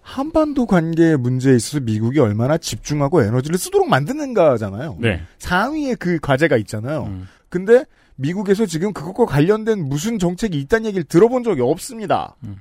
[0.01, 4.97] 한반도 관계의 문제에 있어서 미국이 얼마나 집중하고 에너지를 쓰도록 만드는가잖아요.
[4.99, 5.21] 네.
[5.39, 7.03] 상위에 그 과제가 있잖아요.
[7.03, 7.27] 음.
[7.49, 7.85] 근데
[8.22, 12.36] 미국에서 지금 그것과 관련된 무슨 정책이 있다는 얘기를 들어본 적이 없습니다.
[12.43, 12.57] 음.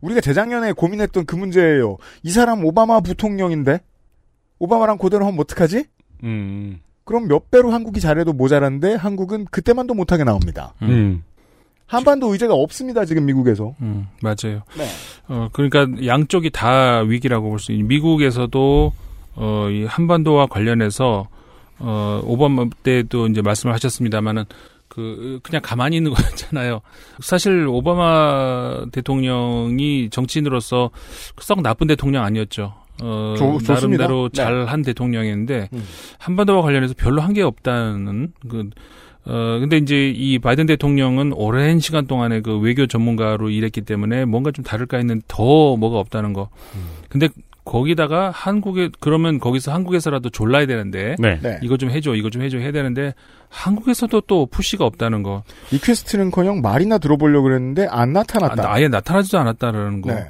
[0.00, 1.96] 우리가 재작년에 고민했던 그 문제예요.
[2.22, 3.80] 이 사람 오바마 부통령인데
[4.58, 5.84] 오바마랑 그대로 하면 어떡하지?
[6.24, 6.80] 음.
[7.04, 10.74] 그럼 몇 배로 한국이 잘해도 모자란데 한국은 그때만도 못하게 나옵니다.
[10.82, 11.22] 음.
[11.86, 13.74] 한반도 의제가 없습니다 지금 미국에서.
[13.82, 14.62] 음, 맞아요.
[14.76, 14.86] 네.
[15.28, 18.92] 어, 그러니까 양쪽이 다 위기라고 볼 수 있는 미국에서도
[19.36, 21.28] 어, 이 한반도와 관련해서
[21.78, 24.44] 어, 오바마 때도 이제 말씀을 하셨습니다만은
[24.94, 26.80] 그 그냥 가만히 있는 거였잖아요.
[27.20, 30.90] 사실 오바마 대통령이 정치인으로서
[31.40, 32.74] 썩 나쁜 대통령 아니었죠.
[33.02, 33.74] 어, 좋- 좋습니다.
[34.04, 34.36] 나름대로 네.
[34.42, 35.84] 잘한 대통령인데 음.
[36.18, 38.70] 한반도와 관련해서 별로 한 게 없다는 그
[39.26, 44.52] 어, 근데 이제 이 바이든 대통령은 오랜 시간 동안에 그 외교 전문가로 일했기 때문에 뭔가
[44.52, 46.50] 좀 다를까 했는데 더 뭐가 없다는 거.
[47.08, 47.28] 근데
[47.64, 51.16] 거기다가 한국에, 그러면 거기서 한국에서라도 졸라야 되는데.
[51.18, 51.38] 네.
[51.42, 51.58] 네.
[51.62, 53.14] 이거 좀 해줘, 이거 좀 해줘 해야 되는데
[53.48, 55.44] 한국에서도 또 푸시가 없다는 거.
[55.72, 58.68] 이 퀘스트는커녕 말이나 들어보려고 그랬는데 안 나타났다.
[58.68, 60.14] 아, 아예 나타나지도 않았다라는 거.
[60.14, 60.26] 네.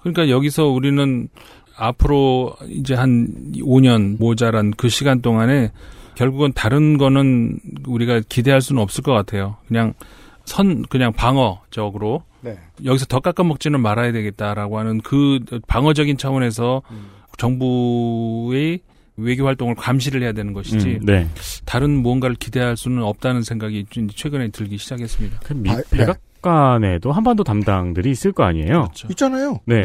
[0.00, 1.28] 그러니까 여기서 우리는
[1.76, 5.72] 앞으로 이제 한 5년 모자란 그 시간 동안에
[6.14, 9.56] 결국은 다른 거는 우리가 기대할 수는 없을 것 같아요.
[9.68, 9.94] 그냥
[10.44, 12.58] 선, 그냥 방어적으로 네.
[12.84, 16.82] 여기서 더 깎아 먹지는 말아야 되겠다라고 하는 그 방어적인 차원에서
[17.36, 18.80] 정부의
[19.16, 21.28] 외교 활동을 감시를 해야 되는 것이지 음, 네.
[21.64, 25.40] 다른 무언가를 기대할 수는 없다는 생각이 좀 최근에 들기 시작했습니다.
[25.42, 25.82] 그 미, 아, 네.
[25.90, 28.82] 백악관에도 한반도 담당들이 있을 거 아니에요.
[28.82, 29.08] 그렇죠.
[29.10, 29.58] 있잖아요.
[29.64, 29.82] 네.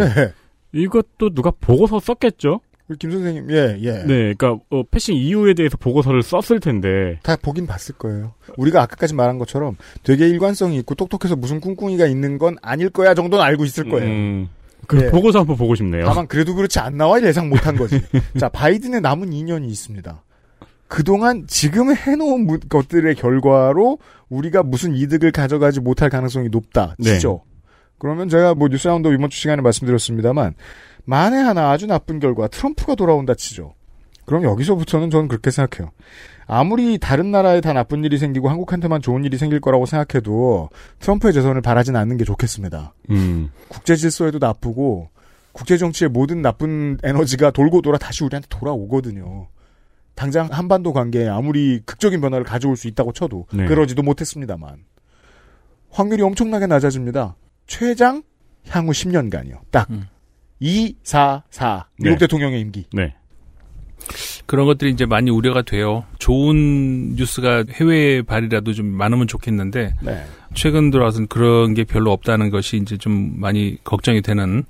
[0.72, 2.62] 이것도 누가 보고서 썼겠죠?
[2.90, 3.92] 우리 김 선생님, 예, 예.
[4.04, 7.18] 네, 그러니까 어, 패싱 이유에 대해서 보고서를 썼을 텐데.
[7.24, 8.34] 다 보긴 봤을 거예요.
[8.58, 13.44] 우리가 아까까지 말한 것처럼 되게 일관성이 있고 똑똑해서 무슨 꿍꿍이가 있는 건 아닐 거야 정도는
[13.44, 14.06] 알고 있을 거예요.
[14.10, 14.50] 음,
[14.88, 15.10] 그 예.
[15.10, 16.06] 보고서 한번 보고 싶네요.
[16.06, 18.02] 다만 그래도 그렇지 안 나와 예상 못한 거지.
[18.38, 20.22] 자, 바이든의 남은 2년이 있습니다.
[20.90, 23.98] 그동안 지금 해놓은 무- 것들의 결과로
[24.30, 26.96] 우리가 무슨 이득을 가져가지 못할 가능성이 높다.
[27.00, 27.14] 네.
[27.14, 27.44] 치죠.
[27.98, 30.54] 그러면 제가 뭐 뉴스라운드 이번 주 시간에 말씀드렸습니다만
[31.06, 33.74] 만에 하나 아주 나쁜 결과 트럼프가 돌아온다 치죠.
[34.26, 35.92] 그럼 여기서부터는 저는 그렇게 생각해요.
[36.46, 41.62] 아무리 다른 나라에 다 나쁜 일이 생기고 한국한테만 좋은 일이 생길 거라고 생각해도 트럼프의 재선을
[41.62, 42.94] 바라진 않는 게 좋겠습니다.
[43.10, 45.10] 음, 국제 질서에도 나쁘고
[45.52, 49.48] 국제 정치의 모든 나쁜 에너지가 돌고 돌아 다시 우리한테 돌아오거든요.
[50.16, 53.66] 당장 한반도 관계에 아무리 극적인 변화를 가져올 수 있다고 쳐도 네.
[53.66, 54.84] 그러지도 못했습니다만
[55.90, 57.36] 확률이 엄청나게 낮아집니다.
[57.68, 58.24] 최장
[58.70, 59.60] 향후 10년간이요.
[59.72, 60.08] 딱 음.
[60.64, 62.20] 2, 4, 4 미국 네.
[62.20, 62.86] 대통령의 임기.
[62.94, 63.14] 네.
[64.46, 66.06] 그런 것들이 이제 많이 우려가 돼요.
[66.20, 70.26] 좋은 뉴스가 해외 발이라도 좀 많으면 좋겠는데 네.
[70.54, 74.64] 최근 들어와서는 그런 게 별로 없다는 것이 이제 좀 많이 걱정이 되는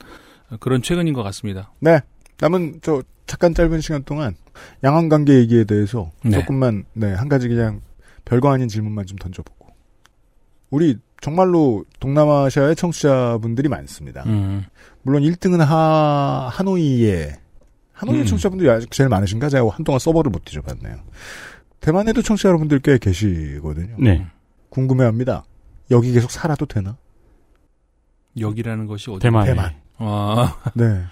[0.59, 1.71] 그런 최근인 것 같습니다.
[1.79, 1.99] 네.
[2.39, 4.35] 남은 저 잠깐 짧은 시간 동안
[4.83, 6.31] 양안 관계 얘기에 대해서 네.
[6.31, 7.81] 조금만 네, 한 가지 그냥
[8.25, 9.67] 별거 아닌 질문만 좀 던져보고.
[10.71, 14.23] 우리 정말로 동남아시아의 청취자분들이 많습니다.
[14.25, 14.65] 음.
[15.03, 17.35] 물론 1등은 하 하노이의
[17.93, 18.25] 하노이 음.
[18.25, 19.49] 청취자분들이 아직 제일 많으신가?
[19.49, 20.97] 제가 한동안 서버를 못 뒤져봤네요.
[21.79, 23.95] 대만에도 청취자 여러분들 꽤 계시거든요.
[23.99, 24.25] 네.
[24.69, 25.45] 궁금해합니다.
[25.91, 26.97] 여기 계속 살아도 되나?
[28.39, 29.19] 여기라는 것이 어디?
[29.19, 29.51] 대만에.
[29.51, 29.73] 대만.
[29.97, 31.03] 아, 네.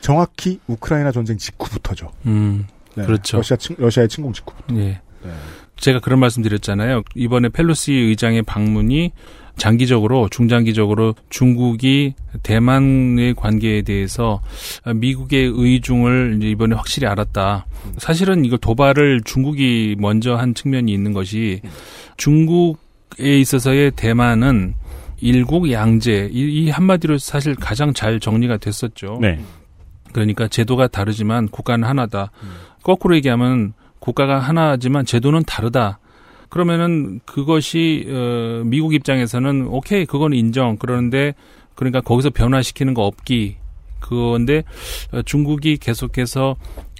[0.00, 2.10] 정확히 우크라이나 전쟁 직후부터죠.
[2.26, 3.04] 음, 네.
[3.04, 3.38] 그렇죠.
[3.38, 4.74] 러시아 침, 러시아의 침공 직후부터.
[4.76, 5.00] 예.
[5.22, 5.32] 네.
[5.76, 7.02] 제가 그런 말씀 드렸잖아요.
[7.14, 9.12] 이번에 펠로시 의장의 방문이
[9.56, 14.40] 장기적으로, 중장기적으로 중국이 대만의 관계에 대해서
[14.94, 17.66] 미국의 의중을 이제 이번에 확실히 알았다.
[17.98, 21.60] 사실은 이거 도발을 중국이 먼저 한 측면이 있는 것이
[22.16, 24.74] 중국에 있어서의 대만은
[25.20, 29.18] 일국 양제, 이, 이 한마디로 사실 가장 잘 정리가 됐었죠.
[29.20, 29.40] 네.
[30.12, 32.30] 그러니까 제도가 다르지만 국가는 하나다.
[32.82, 35.98] 거꾸로 얘기하면 국가가 하나지만 제도는 다르다.
[36.54, 40.76] 그러면은 그것이 어, 미국 입장에서는 오케이 그건 인정.
[40.76, 41.34] 그러는데
[41.74, 43.56] 그러니까 거기서 변화시키는 거 없기.
[43.98, 44.62] 그건데
[45.10, 46.54] 어, 중국이 계속해서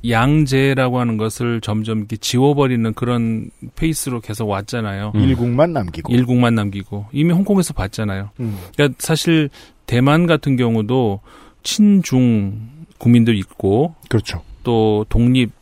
[0.08, 5.12] 양제라고 하는 것을 점점 이렇게 지워버리는 그런 페이스로 계속 왔잖아요.
[5.14, 5.20] 음.
[5.20, 6.12] 일국만 남기고.
[6.12, 8.30] 일국만 남기고 이미 홍콩에서 봤잖아요.
[8.40, 8.58] 음.
[8.74, 9.50] 그러니까 사실
[9.86, 11.20] 대만 같은 경우도
[11.62, 14.42] 친중 국민들 있고 그렇죠.
[14.64, 15.52] 또 독립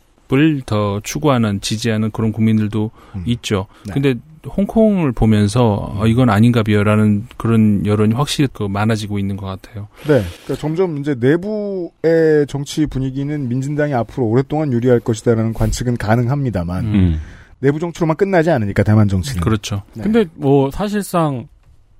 [0.40, 3.22] 을 더 추구하는 지지하는 그런 국민들도 음.
[3.26, 3.66] 있죠.
[3.86, 3.94] 네.
[3.94, 4.14] 근데
[4.46, 9.88] 홍콩을 보면서 어, 이건 아닌가 비요라는 그런 여론이 확실히 그 많아지고 있는 것 같아요.
[10.06, 10.22] 네.
[10.44, 17.20] 그러니까 점점 이제 내부의 정치 분위기는 민진당이 앞으로 오랫동안 유리할 것이다라는 관측은 가능합니다만 음.
[17.60, 19.40] 내부 정치로만 끝나지 않으니까 대만 정치는.
[19.40, 19.82] 그렇죠.
[19.94, 20.02] 네.
[20.02, 21.46] 근데 뭐 사실상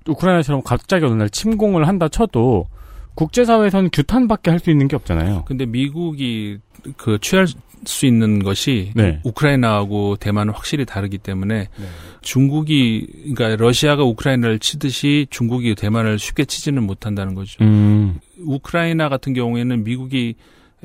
[0.07, 2.67] 우크라이나처럼 갑자기 어느 날 침공을 한다 쳐도
[3.15, 5.43] 국제사회에서는 규탄밖에 할 수 있는 게 없잖아요.
[5.45, 6.57] 근데 미국이
[6.97, 7.47] 그 취할
[7.85, 9.19] 수 있는 것이 네.
[9.23, 11.85] 우크라이나하고 대만은 확실히 다르기 때문에 네.
[12.21, 17.63] 중국이 그러니까 러시아가 우크라이나를 치듯이 중국이 대만을 쉽게 치지는 못한다는 거죠.
[17.63, 18.19] 음.
[18.39, 20.35] 우크라이나 같은 경우에는 미국이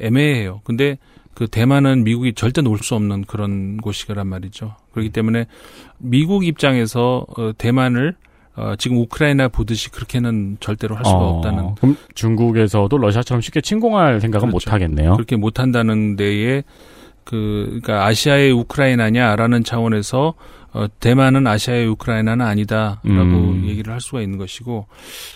[0.01, 0.61] 애매해요.
[0.65, 0.99] 근데
[1.35, 4.75] 그 대만은 미국이 절대 놓을 수 없는 그런 곳이란 말이죠.
[4.91, 5.47] 그렇기 때문에
[5.99, 8.17] 미국 입장에서 어, 대만을
[8.59, 11.77] 어, 지금 우크라이나 보듯이 그렇게는 절대로 할 수가 어, 없다는.
[11.77, 15.13] 그럼 중국에서도 러시아처럼 쉽게 침공할 생각은 못 하겠네요.
[15.15, 16.65] 그렇게 못 한다는 데에
[17.23, 20.35] 그 그러니까 아시아의 우크라이나냐라는 차원에서
[20.73, 23.65] 어, 대만은 아시아의 우크라이나는 아니다라고 음.
[23.67, 24.87] 얘기를 할 수가 있는 것이고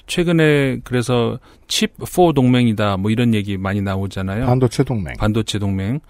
[0.06, 4.46] 최근에 그래서 칩4 동맹이다 뭐 이런 얘기 많이 나오잖아요.
[4.46, 5.14] 반도체 동맹.
[5.16, 6.00] 반도체 동맹.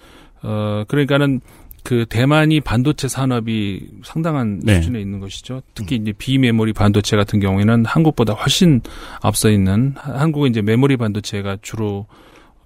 [0.43, 1.41] 어 그러니까는
[1.83, 4.77] 그 대만이 반도체 산업이 상당한 네.
[4.77, 5.63] 수준에 있는 것이죠.
[5.75, 8.81] 특히 이제 비메모리 반도체 같은 경우에는 한국보다 훨씬
[9.21, 12.07] 앞서 있는 하- 한국은 이제 메모리 반도체가 주로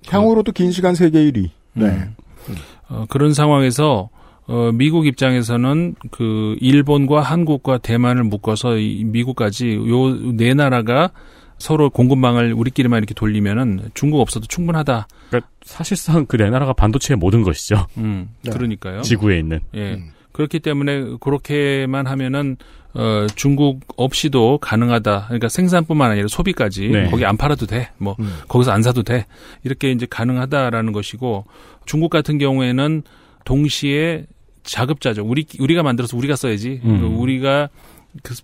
[0.08, 1.50] 향후로도 긴 시간 세계 1위.
[1.74, 1.86] 네.
[1.86, 2.54] 음.
[2.88, 4.10] 어, 그런 상황에서
[4.48, 11.10] 어, 미국 입장에서는 그 일본과 한국과 대만을 묶어서 이 미국까지 요 네 나라가
[11.58, 15.08] 서로 공급망을 우리끼리만 이렇게 돌리면은 중국 없어도 충분하다.
[15.28, 17.86] 그러니까 사실상 그네 나라가 반도체의 모든 것이죠.
[17.96, 18.50] 음, 네.
[18.50, 19.02] 그러니까요.
[19.02, 19.60] 지구에 있는.
[19.74, 20.02] 예.
[20.32, 22.56] 그렇기 때문에 그렇게만 하면은
[22.92, 25.24] 어 중국 없이도 가능하다.
[25.26, 27.10] 그러니까 생산뿐만 아니라 소비까지 네.
[27.10, 27.90] 거기 안 팔아도 돼.
[27.98, 28.38] 뭐 음.
[28.48, 29.26] 거기서 안 사도 돼.
[29.64, 31.46] 이렇게 이제 가능하다라는 것이고
[31.86, 33.02] 중국 같은 경우에는
[33.44, 34.26] 동시에
[34.62, 35.28] 자급자족.
[35.30, 36.80] 우리 우리가 만들어서 우리가 써야지.
[36.84, 37.00] 음.
[37.00, 37.85] 그 우리가 그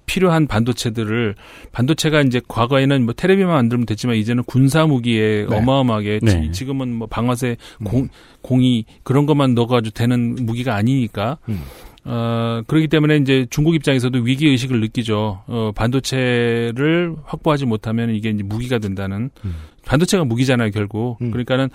[0.06, 1.34] 필요한 반도체들을
[1.72, 5.56] 반도체가 이제 과거에는 뭐 테레비만 만들면 됐지만 이제는 군사 무기에 네.
[5.56, 6.30] 어마어마하게 네.
[6.30, 8.08] 지, 지금은 뭐 방아쇠 공,
[8.42, 11.60] 공이 그런 것만 넣어가지고 되는 무기가 아니니까 음.
[12.04, 15.42] 어, 그렇기 때문에 이제 중국 입장에서도 위기 의식을 느끼죠.
[15.46, 19.54] 어, 반도체를 확보하지 못하면 이게 이제 무기가 된다는 음.
[19.84, 21.18] 반도체가 무기잖아요, 결국.
[21.18, 21.68] 그러니까는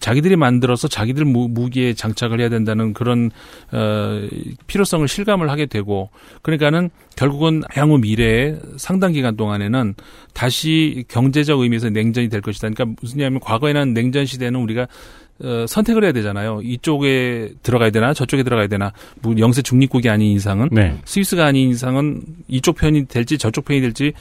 [0.00, 3.30] 자기들이 만들어서 자기들 무, 무기에 장착을 해야 된다는 그런
[3.72, 4.20] 어,
[4.66, 6.10] 필요성을 실감을 하게 되고
[6.42, 9.94] 그러니까는 결국은 향후 미래에 상당 기간 동안에는
[10.32, 12.68] 다시 경제적 의미에서 냉전이 될 것이다.
[12.70, 14.86] 그러니까 무슨 얘기냐면 과거에는 냉전 시대는 우리가
[15.40, 16.60] 어, 선택을 해야 되잖아요.
[16.62, 20.96] 이쪽에 들어가야 되나 저쪽에 들어가야 되나 뭐 영세 중립국이 아닌 이상은 네.
[21.04, 24.12] 스위스가 아닌 이상은 이쪽 편이 될지 저쪽 편이 될지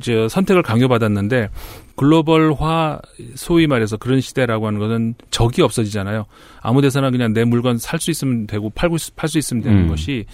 [0.00, 1.50] 저 선택을 강요받았는데
[1.96, 3.00] 글로벌화
[3.36, 6.26] 소위 말해서 그런 시대라고 하는 것은 적이 없어지잖아요.
[6.60, 9.88] 아무 데서나 그냥 내 물건 살 수 있으면 되고 팔고 팔 수 있으면 되는 음.
[9.88, 10.24] 것이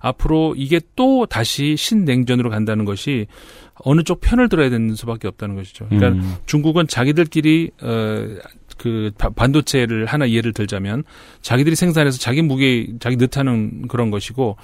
[0.00, 3.26] 앞으로 이게 또 다시 신냉전으로 간다는 것이
[3.74, 5.86] 어느 쪽 편을 들어야 되는 수밖에 없다는 것이죠.
[5.88, 6.36] 그러니까 음.
[6.46, 11.04] 중국은 자기들끼리 어 그 반도체를 하나 예를 들자면
[11.42, 14.56] 자기들이 생산해서 자기 무게 자기 넣다는 그런 것이고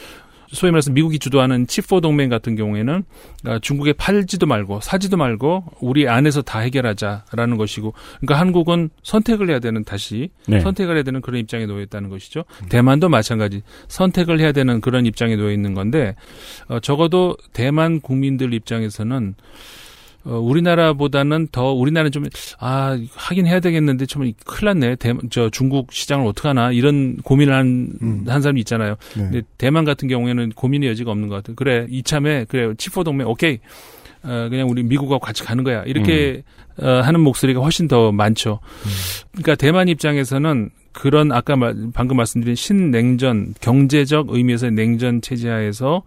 [0.52, 3.04] 소위 말해서 미국이 주도하는 칩4 동맹 같은 경우에는
[3.44, 9.60] 아, 중국에 팔지도 말고 사지도 말고 우리 안에서 다 해결하자라는 것이고 그러니까 한국은 선택을 해야
[9.60, 10.60] 되는 다시 네.
[10.60, 12.44] 선택을 해야 되는 그런 입장에 놓여 있다는 것이죠.
[12.68, 16.16] 대만도 마찬가지 선택을 해야 되는 그런 입장에 놓여 있는 건데
[16.68, 19.34] 어, 적어도 대만 국민들 입장에서는
[20.24, 22.24] 어, 우리나라보다는 더 우리나라는 좀
[22.58, 24.96] 아 하긴 해야 되겠는데 좀 큰일 났네.
[24.96, 28.24] 대, 저 중국 시장을 어떻게 하나 이런 고민을 한, 음.
[28.28, 28.96] 한 사람이 있잖아요.
[29.16, 29.22] 네.
[29.22, 31.56] 근데 대만 같은 경우에는 고민의 여지가 없는 것 같아요.
[31.56, 33.58] 그래 이참에 그래 치포 동맹 오케이.
[34.22, 35.82] 어, 그냥 우리 미국하고 같이 가는 거야.
[35.84, 36.42] 이렇게
[36.82, 38.60] 어, 하는 목소리가 훨씬 더 많죠.
[39.32, 46.02] 그러니까 대만 입장에서는 그런 아까 말, 방금 말씀드린 신냉전 경제적 의미에서의 냉전 체제하에서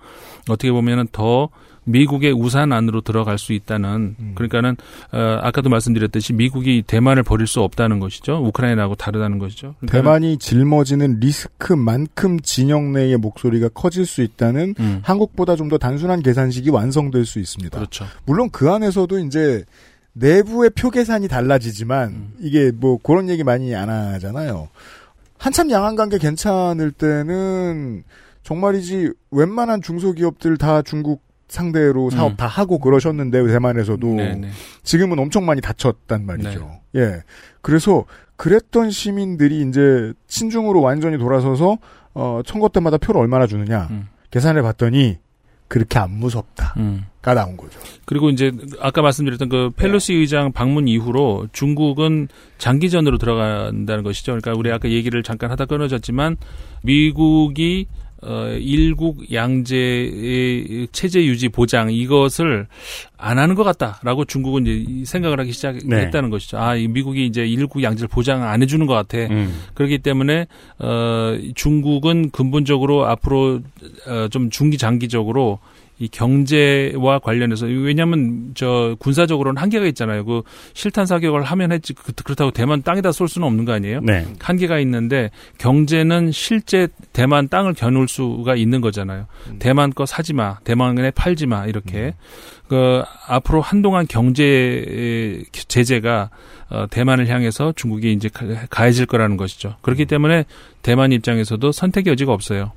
[0.49, 1.49] 어떻게 보면은 더
[1.85, 4.77] 미국의 우산 안으로 들어갈 수 있다는 그러니까는
[5.11, 8.41] 어, 아까도 말씀드렸듯이 미국이 대만을 버릴 수 없다는 것이죠.
[8.45, 9.75] 우크라이나하고 다르다는 것이죠.
[9.79, 14.99] 그러니까는 대만이 짊어지는 리스크만큼 진영 내의 목소리가 커질 수 있다는 음.
[15.03, 17.75] 한국보다 좀 더 단순한 계산식이 완성될 수 있습니다.
[17.77, 18.05] 그렇죠.
[18.25, 19.63] 물론 그 안에서도 이제
[20.13, 22.33] 내부의 표 계산이 달라지지만 음.
[22.41, 24.67] 이게 뭐 그런 얘기 많이 안 하잖아요.
[25.37, 28.03] 한참 양안 관계 괜찮을 때는
[28.43, 31.21] 정말이지 웬만한 중소기업들 다 중국
[31.53, 32.35] 상대로 사업 음.
[32.35, 34.49] 다 하고 그러셨는데 대만에서도 네네.
[34.81, 36.79] 지금은 엄청 많이 다쳤단 말이죠.
[36.95, 37.21] 예.
[37.61, 38.05] 그래서
[38.37, 41.77] 그랬던 시민들이 이제 친중으로 완전히 돌아서서
[42.15, 44.07] 어 선거 때마다 표를 얼마나 주느냐 음.
[44.31, 45.19] 계산해 봤더니
[45.67, 47.05] 그렇게 안 무섭다가 음.
[47.21, 47.79] 나온 거죠.
[48.05, 54.31] 그리고 이제 아까 말씀드렸던 그 펠로시 의장 방문 이후로 중국은 장기전으로 들어간다는 것이죠.
[54.31, 56.37] 그러니까 우리 아까 얘기를 잠깐 하다 끊어졌지만
[56.81, 57.85] 미국이
[58.25, 62.67] 어, 일국 양제의 체제 유지 보장 이것을
[63.17, 66.57] 안 하는 것 같다라고 중국은 이제 이 생각을 하기 시작했다는 것이죠.
[66.57, 69.17] 아, 이 미국이 이제 일국 양제를 보장 안 해주는 것 같아.
[69.33, 69.61] 음.
[69.73, 70.47] 그렇기 때문에
[70.79, 73.61] 어 중국은 근본적으로 앞으로
[74.07, 75.59] 어, 좀 중기 장기적으로
[75.99, 80.25] 이 경제와 관련해서 왜냐하면 저 군사적으로는 한계가 있잖아요.
[80.25, 80.41] 그
[80.73, 84.01] 실탄 사격을 하면 했지 그- 그렇다고 대만 땅에다 쏠 수는 없는 거 아니에요?
[84.01, 84.25] 네.
[84.39, 85.29] 한계가 있는데
[85.59, 89.27] 경제는 실제 대만 땅을 겨눌 수가 있는 거잖아요.
[89.59, 92.15] 대만 거 사지 마, 대만에 팔지 마 이렇게
[92.67, 96.29] 그 앞으로 한동안 경제 제재가
[96.69, 99.75] 어, 대만을 향해서 중국이 이제 가- 가해질 거라는 것이죠.
[99.83, 100.45] 그렇기 때문에
[100.81, 102.71] 대만 입장에서도 선택의 여지가 없어요.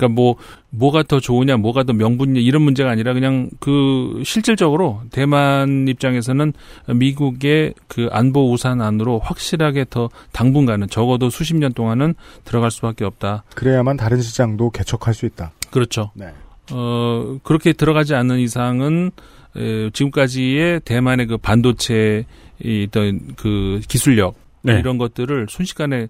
[0.00, 0.36] 그러니까 뭐
[0.70, 6.54] 뭐가 더 좋으냐, 뭐가 더 명분이냐 이런 문제가 아니라 그냥 그 실질적으로 대만 입장에서는
[6.88, 13.44] 미국의 그 안보 우산 안으로 확실하게 더 당분간은 적어도 수십 년 동안은 들어갈 수밖에 없다.
[13.54, 15.52] 그래야만 다른 시장도 개척할 수 있다.
[15.70, 16.10] 그렇죠.
[16.14, 16.28] 네.
[16.72, 19.10] 어 그렇게 들어가지 않는 이상은
[19.56, 22.24] 에, 지금까지의 대만의 그 반도체
[22.62, 24.78] 이 어떤 그 기술력 네.
[24.78, 26.08] 이런 것들을 순식간에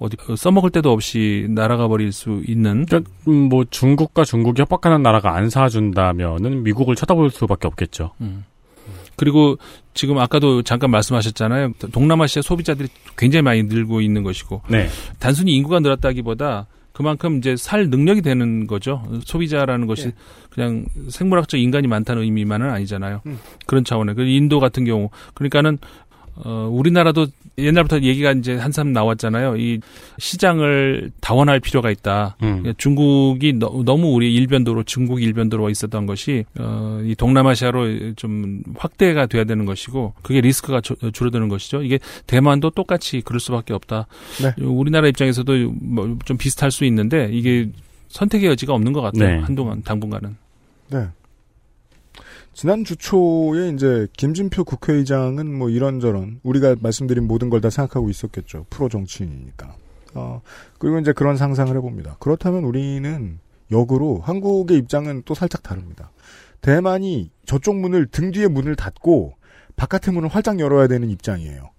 [0.00, 5.36] 어디 써먹을 데도 없이 날아가 버릴 수 있는 그러니까 음, 뭐 중국과 중국이 협박하는 나라가
[5.36, 8.12] 안 사준다면은 미국을 쳐다볼 수밖에 없겠죠.
[8.22, 8.44] 음.
[9.16, 9.58] 그리고
[9.92, 11.72] 지금 아까도 잠깐 말씀하셨잖아요.
[11.92, 12.88] 동남아시아 소비자들이
[13.18, 14.88] 굉장히 많이 늘고 있는 것이고 네.
[15.18, 19.02] 단순히 인구가 늘었다기보다 그만큼 이제 살 능력이 되는 거죠.
[19.24, 20.12] 소비자라는 것이 예.
[20.48, 23.20] 그냥 생물학적 인간이 많다는 의미만은 아니잖아요.
[23.26, 23.38] 음.
[23.66, 24.14] 그런 차원에.
[24.14, 25.78] 그 인도 같은 경우 그러니까는
[26.36, 27.26] 어 우리나라도
[27.58, 29.56] 옛날부터 얘기가 이제 한참 나왔잖아요.
[29.56, 29.80] 이
[30.18, 32.36] 시장을 다원할 필요가 있다.
[32.42, 32.72] 음.
[32.78, 39.26] 중국이 너, 무 우리 일변도로 중국 일변도로 와 있었던 것이 어, 이 동남아시아로 좀 확대가
[39.26, 41.82] 돼야 되는 것이고 그게 리스크가 주, 줄어드는 것이죠.
[41.82, 44.06] 이게 대만도 똑같이 그럴 수밖에 없다.
[44.42, 44.64] 네.
[44.64, 47.68] 우리나라 입장에서도 뭐 좀 비슷할 수 있는데 이게
[48.08, 49.36] 선택의 여지가 없는 것 같아요.
[49.36, 49.42] 네.
[49.42, 50.36] 한동안 당분간은.
[50.90, 51.06] 네.
[52.52, 58.66] 지난 주 초에 이제 김진표 국회의장은 뭐 이런저런 우리가 말씀드린 모든 걸 다 생각하고 있었겠죠.
[58.70, 59.74] 프로 정치인이니까.
[60.14, 60.42] 어,
[60.78, 62.16] 그리고 이제 그런 상상을 해봅니다.
[62.18, 63.38] 그렇다면 우리는
[63.70, 66.10] 역으로 한국의 입장은 또 살짝 다릅니다.
[66.60, 69.34] 대만이 저쪽 문을 등 뒤에 문을 닫고
[69.76, 71.70] 바깥의 문을 활짝 열어야 되는 입장이에요.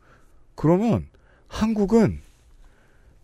[0.55, 1.07] 그러면
[1.47, 2.19] 한국은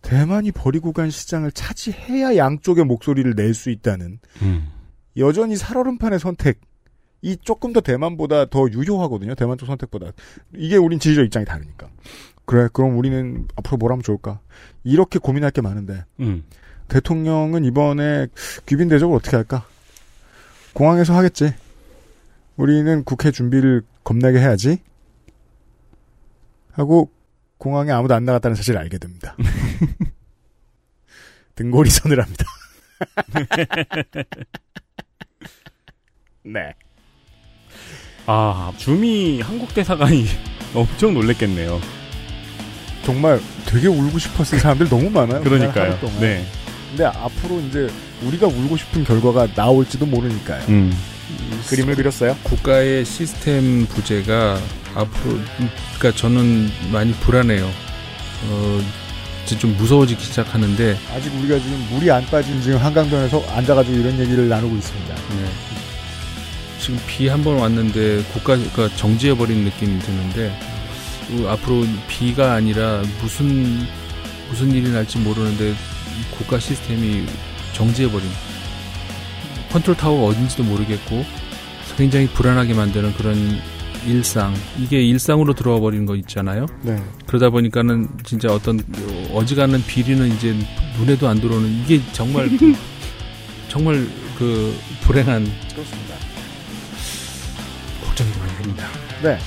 [0.02, 4.68] 대만이 버리고 간 시장을 차지해야 양쪽의 목소리를 낼 수 있다는 음.
[5.16, 6.60] 여전히 살얼음판의 선택.
[7.20, 9.34] 이 조금 더 대만보다 더 유효하거든요.
[9.34, 10.12] 대만 쪽 선택보다.
[10.54, 11.88] 이게 우린 지지적 입장이 다르니까.
[12.44, 14.40] 그래, 그럼 우리는 앞으로 뭘 하면 좋을까?
[14.84, 16.44] 이렇게 고민할 게 많은데, 음.
[16.88, 18.28] 대통령은 이번에
[18.66, 19.66] 귀빈 대접을 어떻게 할까?
[20.72, 21.52] 공항에서 하겠지.
[22.56, 24.78] 우리는 국회 준비를 겁나게 해야지.
[26.72, 27.10] 하고,
[27.58, 29.36] 공항에 아무도 안 나갔다는 사실을 알게 됩니다.
[31.56, 32.44] 등골이 서늘합니다.
[36.44, 36.72] 네.
[38.30, 40.26] 아, 주미 한국 대사관이
[40.74, 41.80] 엄청 놀랬겠네요.
[43.02, 45.40] 정말 되게 울고 싶었을 사람들 너무 많아요.
[45.40, 45.98] 그러니까요.
[46.20, 46.44] 네.
[46.90, 47.88] 근데 앞으로 이제
[48.22, 50.62] 우리가 울고 싶은 결과가 나올지도 모르니까요.
[50.68, 50.92] 음.
[51.68, 52.36] 그림을 그렸어요.
[52.42, 54.58] 국가의 시스템 부재가
[54.94, 57.64] 앞으로 음, 그러니까 저는 많이 불안해요.
[57.64, 58.80] 어,
[59.46, 64.50] 이제 좀 무서워지기 시작하는데 아직 우리가 지금 물이 안 빠진 지금 한강변에서 앉아가지고 이런 얘기를
[64.50, 65.14] 나누고 있습니다.
[65.14, 65.77] 네.
[66.80, 70.52] 지금 비 한 번 왔는데 국가가 정지해 버린 느낌이 드는데
[71.32, 73.86] 어, 앞으로 비가 아니라 무슨
[74.48, 75.74] 무슨 일이 날지 모르는데 이
[76.36, 77.26] 국가 시스템이
[77.74, 78.26] 정지해 버린
[79.70, 81.24] 컨트롤 타워가 어딘지도 모르겠고
[81.96, 83.36] 굉장히 불안하게 만드는 그런
[84.06, 86.66] 일상 이게 일상으로 들어와 버리는 거 있잖아요.
[86.82, 86.96] 네.
[87.26, 88.80] 그러다 보니까는 진짜 어떤
[89.34, 90.56] 어지간한 비리는 이제
[90.96, 92.48] 눈에도 안 들어오는 이게 정말
[93.68, 94.06] 정말
[94.38, 96.07] 그 불행한 그렇습니다.
[98.18, 98.88] 걱정이 많이 됩니다.
[99.22, 99.38] 네.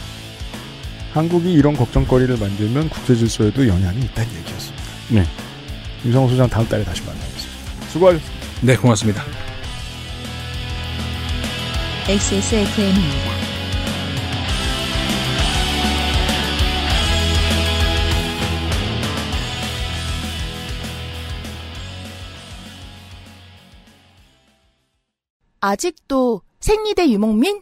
[1.11, 4.83] 한국이 이런 걱정거리를 만들면 국제 질서에도 영향이 있다는 얘기였습니다.
[5.09, 5.25] 네.
[6.05, 7.89] 임성호 소장 다음 달에 다시 만나겠습니다.
[7.89, 8.41] 수고하셨습니다.
[8.61, 9.23] 네, 고맙습니다.
[12.07, 13.31] XSFM입니다.
[25.59, 27.61] 아직도 생리대 유목민?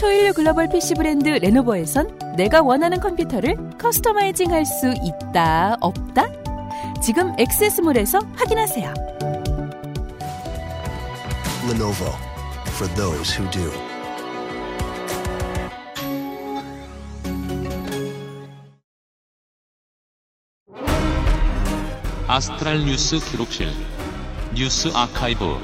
[0.00, 6.24] 초일류 글로벌 PC 브랜드 레노버에선 내가 원하는 컴퓨터를 customizing 할 수 있다, 없다?
[7.02, 8.94] 지금 액세스몰에서 확인하세요.
[11.68, 12.14] Lenovo
[12.68, 13.70] for those who do.
[22.26, 23.68] 아스트랄 뉴스 기록실
[24.54, 25.58] 뉴스 아카이브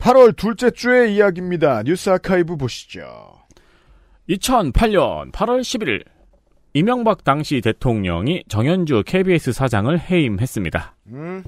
[0.00, 1.82] 8월 둘째 주의 이야기입니다.
[1.82, 3.06] 뉴스 아카이브 보시죠.
[4.30, 6.04] 2008년 8월 11일
[6.72, 10.96] 이명박 당시 대통령이 정현주 KBS 사장을 해임했습니다.
[11.08, 11.44] 음.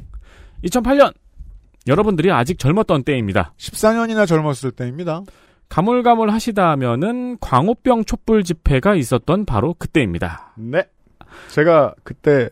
[0.64, 1.14] 2008년
[1.86, 3.54] 여러분들이 아직 젊었던 때입니다.
[3.56, 5.22] 14년이나 젊었을 때입니다.
[5.68, 10.54] 가물가물 하시다면은 광우병 촛불 집회가 있었던 바로 그때입니다.
[10.58, 10.84] 네.
[11.48, 12.50] 제가 그때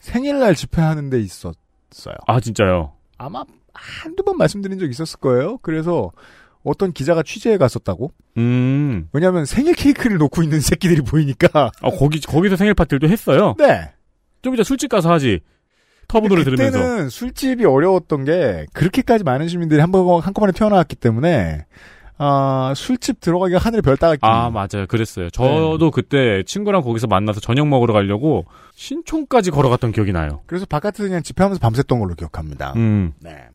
[0.00, 2.16] 생일날 집회하는 데 있었어요.
[2.26, 2.92] 아, 진짜요?
[3.18, 3.44] 아마
[3.76, 5.58] 한두 번 말씀드린 적 있었을 거예요.
[5.58, 6.10] 그래서
[6.64, 8.12] 어떤 기자가 취재해 갔었다고?
[8.38, 9.08] 음.
[9.12, 11.70] 왜냐하면 생일 케이크를 놓고 있는 새끼들이 보이니까.
[11.80, 13.54] 아, 거기, 거기서 생일 파티도 했어요?
[13.58, 13.92] 네.
[14.42, 15.40] 좀 이따 술집 가서 하지.
[16.08, 16.78] 터브 노래 들으면서.
[16.78, 21.66] 그때는 술집이 어려웠던 게 그렇게까지 많은 시민들이 한 번, 한꺼번에 태어나왔기 때문에
[22.18, 24.20] 아, 술집 들어가기가 하늘에 별 따갔기.
[24.22, 24.86] 아, 맞아요.
[24.88, 25.30] 그랬어요.
[25.30, 25.90] 저도 네.
[25.92, 30.40] 그때 친구랑 거기서 만나서 저녁 먹으러 가려고 신촌까지 걸어갔던 기억이 나요.
[30.46, 32.72] 그래서 바깥에서 그냥 집회하면서 밤샜던 걸로 기억합니다.
[32.76, 33.12] 음.
[33.20, 33.48] 네.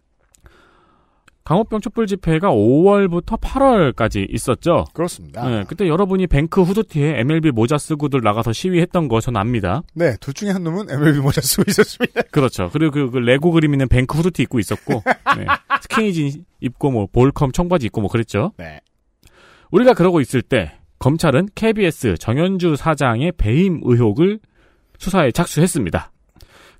[1.51, 4.85] 강호병 촛불 집회가 5월부터 8월까지 있었죠.
[4.93, 5.49] 그렇습니다.
[5.49, 9.83] 네, 그때 여러분이 뱅크 후드티에 MLB 모자 쓰고들 나가서 시위했던 거 전 압니다.
[9.93, 12.21] 네, 둘 중에 한 놈은 MLB 모자 쓰고 있었습니다.
[12.31, 12.69] 그렇죠.
[12.71, 15.03] 그리고 그, 그 레고 그림 있는 뱅크 후드티 입고 있었고,
[15.37, 15.45] 네.
[15.81, 18.53] 스키니진 입고 뭐 볼컴 청바지 입고 뭐 그랬죠.
[18.57, 18.79] 네.
[19.71, 24.39] 우리가 그러고 있을 때 검찰은 KBS 정현주 사장의 배임 의혹을
[24.99, 26.13] 수사에 착수했습니다.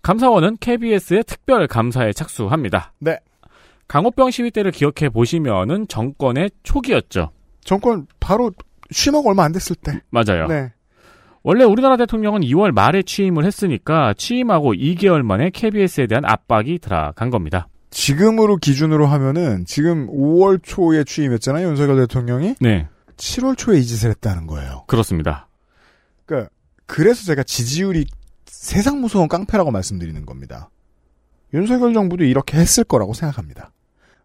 [0.01, 2.93] 감사원은 KBS의 특별 감사에 착수합니다.
[2.99, 3.19] 네.
[3.91, 7.31] 강호병 시위 때를 기억해 보시면은 정권의 초기였죠.
[7.59, 8.53] 정권 바로
[8.89, 9.99] 취임하고 얼마 안 됐을 때.
[10.11, 10.47] 맞아요.
[10.47, 10.71] 네.
[11.43, 17.67] 원래 우리나라 대통령은 2월 말에 취임을 했으니까 취임하고 2개월 만에 KBS에 대한 압박이 들어간 겁니다.
[17.89, 22.55] 지금으로 기준으로 하면은 지금 5월 초에 취임했잖아요, 윤석열 대통령이.
[22.61, 22.87] 네.
[23.17, 24.85] 7월 초에 이 짓을 했다는 거예요.
[24.87, 25.49] 그렇습니다.
[26.25, 26.49] 그러니까
[26.85, 28.05] 그래서 제가 지지율이
[28.45, 30.69] 세상 무서운 깡패라고 말씀드리는 겁니다.
[31.53, 33.73] 윤석열 정부도 이렇게 했을 거라고 생각합니다.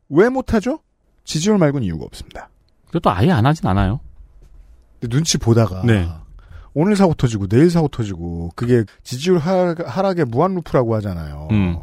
[0.09, 0.81] 왜 못하죠?
[1.25, 2.49] 지지율 말고는 이유가 없습니다.
[2.87, 4.01] 그것도 아예 안 하진 않아요.
[5.01, 6.09] 눈치 보다가 네.
[6.75, 11.49] 오늘 사고 터지고 내일 사고 터지고 그게 지지율 하락, 하락의 무한 루프라고 하잖아요.
[11.51, 11.79] 음.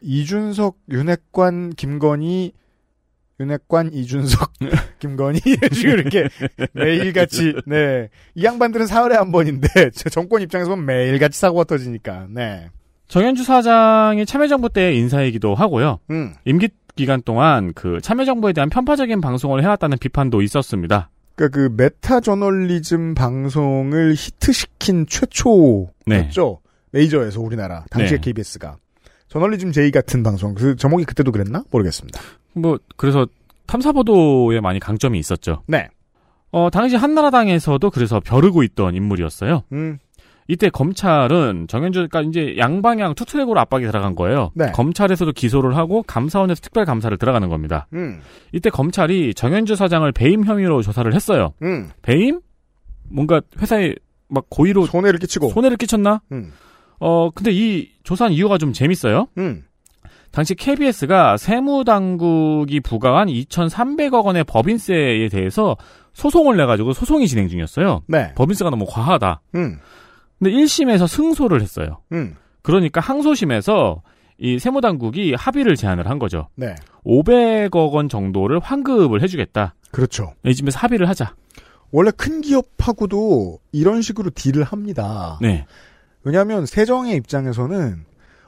[0.00, 2.52] 이준석, 윤핵관, 김건희,
[3.38, 4.52] 윤핵관, 이준석,
[5.00, 6.28] 김건희 이런 식으로 이렇게
[6.72, 8.08] 매일같이 네.
[8.34, 12.26] 이 양반들은 사흘에 한 번인데 저 정권 입장에서 보면 매일같이 사고가 터지니까.
[12.30, 12.70] 네.
[13.08, 16.00] 정현주 사장이 참여정부 때 인사이기도 하고요.
[16.10, 16.34] 음.
[16.44, 21.10] 임기 기간 동안 그 참여정부에 대한 편파적인 방송을 해왔다는 비판도 있었습니다.
[21.36, 25.90] 그러니까 그 메타 저널리즘 방송을 히트시킨 최초였죠.
[26.06, 26.30] 네.
[26.90, 28.20] 메이저에서 우리나라 당시에 네.
[28.22, 28.78] KBS가
[29.28, 30.54] 저널리즘 제이 같은 방송.
[30.54, 32.20] 그 제목이 그때도 그랬나 모르겠습니다.
[32.54, 33.26] 뭐 그래서
[33.66, 35.62] 탐사 보도에 많이 강점이 있었죠.
[35.66, 35.88] 네.
[36.52, 39.64] 어 당시 한나라당에서도 그래서 벼르고 있던 인물이었어요.
[39.72, 39.98] 음.
[40.48, 44.50] 이때 검찰은 정현주, 그러니까 이제 양방향 투트랙으로 압박이 들어간 거예요.
[44.54, 44.70] 네.
[44.72, 47.86] 검찰에서도 기소를 하고 감사원에서 특별 감사를 들어가는 겁니다.
[47.94, 48.20] 음.
[48.52, 51.52] 이때 검찰이 정현주 사장을 배임 혐의로 조사를 했어요.
[51.62, 51.90] 음.
[52.02, 52.40] 배임?
[53.08, 53.94] 뭔가 회사에
[54.28, 56.20] 막 고의로 손해를 끼치고 손해를 끼쳤나?
[56.32, 56.52] 음.
[56.98, 59.28] 어 근데 이 조사한 이유가 좀 재밌어요.
[59.38, 59.64] 음.
[60.32, 65.76] 당시 KBS가 세무당국이 부과한 2,300억 원의 법인세에 대해서
[66.12, 68.02] 소송을 내가지고 소송이 진행 중이었어요.
[68.06, 68.32] 네.
[68.34, 69.40] 법인세가 너무 과하다.
[70.38, 70.44] 음.
[70.44, 72.00] 근데 1심에서 승소를 했어요.
[72.12, 72.36] 음.
[72.62, 74.02] 그러니까 항소심에서
[74.38, 76.48] 이 세무당국이 합의를 제안을 한 거죠.
[76.56, 76.74] 네.
[77.04, 79.74] 500억 원 정도를 환급을 해주겠다.
[79.90, 80.34] 그렇죠.
[80.44, 81.34] 이 집에서 합의를 하자.
[81.90, 85.38] 원래 큰 기업하고도 이런 식으로 딜을 합니다.
[85.40, 85.64] 네.
[86.24, 88.04] 왜냐하면 세정의 입장에서는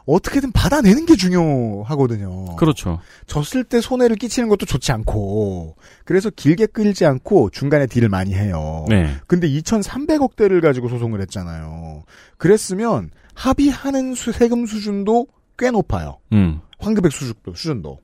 [0.08, 2.56] 어떻게든 받아내는 게 중요하거든요.
[2.56, 2.98] 그렇죠.
[3.26, 8.86] 졌을 때 손해를 끼치는 것도 좋지 않고 그래서 길게 끌지 않고 중간에 딜을 많이 해요.
[8.88, 9.14] 네.
[9.26, 12.04] 근데 2,300억 대를 가지고 소송을 했잖아요.
[12.38, 15.26] 그랬으면 합의하는 수- 세금 수준도
[15.58, 16.18] 꽤 높아요.
[16.32, 16.60] 음.
[16.78, 17.98] 환급액 수준도 수준도.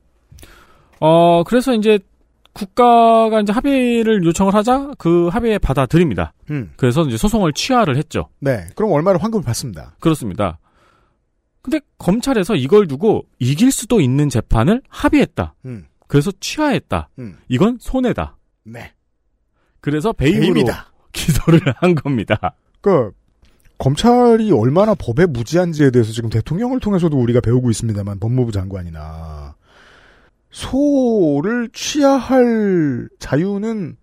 [1.00, 1.98] 어, 그래서 이제
[2.52, 6.32] 국가가 이제 합의를 요청을 하자 그 합의에 받아들입니다.
[6.50, 6.72] 음.
[6.76, 8.28] 그래서 이제 소송을 취하를 했죠.
[8.40, 8.66] 네.
[8.76, 9.96] 그럼 얼마를 환급을 받습니다.
[10.00, 10.59] 그렇습니다.
[11.64, 15.54] 근데 검찰에서 이걸 두고 이길 수도 있는 재판을 합의했다.
[15.64, 15.86] 음.
[16.06, 17.08] 그래서 취하했다.
[17.18, 17.38] 음.
[17.48, 18.36] 이건 손해다.
[18.64, 18.92] 네.
[19.80, 20.92] 그래서 배임으로 배임이다.
[21.12, 22.54] 기소를 한 겁니다.
[22.82, 23.12] 그
[23.78, 29.54] 검찰이 얼마나 법에 무지한지에 대해서 지금 대통령을 통해서도 우리가 배우고 있습니다만 법무부 장관이나
[30.50, 33.96] 소를 취하할 자유는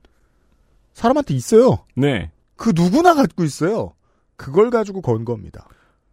[0.94, 1.86] 사람한테 있어요.
[1.96, 2.32] 네.
[2.56, 3.94] 그 누구나 갖고 있어요.
[4.36, 5.68] 그걸 가지고 건 겁니다.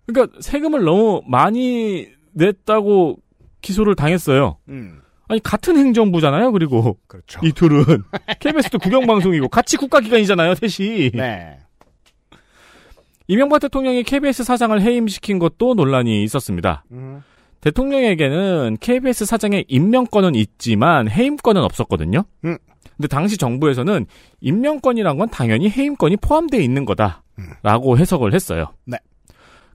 [0.09, 3.19] 그러니까 세금을 너무 많이 냈다고
[3.61, 4.59] 기소를 당했어요.
[4.69, 5.01] 음.
[5.29, 6.53] 아니 같은 행정부잖아요.
[6.53, 7.41] 그리고 그렇죠.
[7.45, 7.85] 이 둘은
[8.41, 10.55] KBS도 국영방송이고 같이 국가기관이잖아요.
[10.55, 11.11] 셋이.
[11.13, 11.59] 네.
[13.27, 16.85] 이명박 대통령이 KBS 사장을 해임시킨 것도 논란이 있었습니다.
[16.93, 17.23] 음.
[17.61, 22.25] 대통령에게는 KBS 사장의 임명권은 있지만 해임권은 없었거든요.
[22.47, 22.57] 음.
[22.97, 24.07] 근데 당시 정부에서는
[24.41, 28.73] 임명권이란 건 당연히 해임권이 포함되어 있는 거다라고 해석을 했어요.
[28.87, 28.97] 네.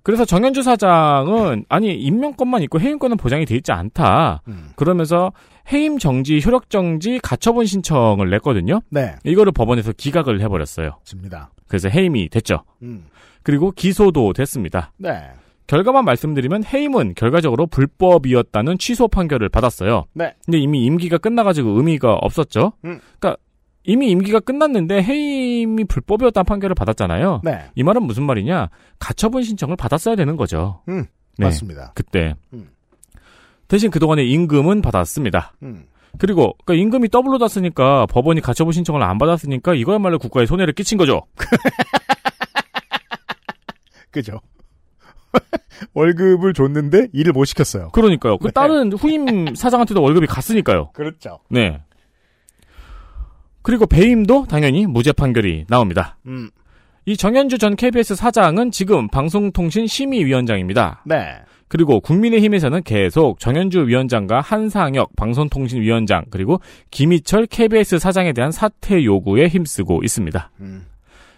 [0.03, 4.41] 그래서 정현주 사장은 아니 임명권만 있고 해임권은 보장이 돼 있지 않다.
[4.49, 4.69] 음.
[4.75, 5.31] 그러면서
[5.71, 8.81] 해임 정지, 효력 정지, 가처분 신청을 냈거든요.
[8.89, 9.15] 네.
[9.23, 10.97] 이거를 법원에서 기각을 해버렸어요.
[11.05, 11.51] 집니다.
[11.67, 12.63] 그래서 해임이 됐죠.
[12.81, 13.05] 음.
[13.43, 14.91] 그리고 기소도 됐습니다.
[14.97, 15.31] 네.
[15.67, 20.05] 결과만 말씀드리면 해임은 결과적으로 불법이었다는 취소 판결을 받았어요.
[20.13, 20.33] 네.
[20.45, 22.73] 근데 이미 임기가 끝나가지고 의미가 없었죠.
[22.83, 22.99] 음.
[23.19, 23.37] 그러니까
[23.85, 27.41] 이미 임기가 끝났는데 해임이 불법이었다는 판결을 받았잖아요.
[27.43, 27.65] 네.
[27.75, 28.69] 이 말은 무슨 말이냐?
[28.99, 30.81] 가처분 신청을 받았어야 되는 거죠.
[30.87, 31.05] 음.
[31.37, 31.45] 네.
[31.45, 31.91] 맞습니다.
[31.95, 32.69] 그때 음.
[33.67, 35.53] 대신 그동안의 임금은 받았습니다.
[35.63, 35.85] 음.
[36.17, 41.23] 그리고 그러니까 임금이 더블로 땄으니까 법원이 가처분 신청을 안 받았으니까 이거야말로 국가에 손해를 끼친 거죠.
[44.11, 44.39] 그죠.
[45.93, 47.89] 월급을 줬는데 일을 못 시켰어요.
[47.89, 48.37] 그러니까요.
[48.37, 48.51] 그 네.
[48.51, 50.91] 다른 후임 사장한테도 월급이 갔으니까요.
[50.93, 51.39] 그렇죠.
[51.49, 51.81] 네.
[53.63, 56.17] 그리고 배임도 당연히 무죄 판결이 나옵니다.
[56.27, 56.51] 음.
[57.05, 61.03] 이 정현주 전 KBS 사장은 지금 방송통신 심의위원장입니다.
[61.05, 61.35] 네.
[61.67, 66.61] 그리고 국민의힘에서는 계속 정현주 위원장과 한상혁 방송통신위원장 그리고
[66.91, 70.51] 김희철 KBS 사장에 대한 사퇴 요구에 힘쓰고 있습니다.
[70.61, 70.85] 음.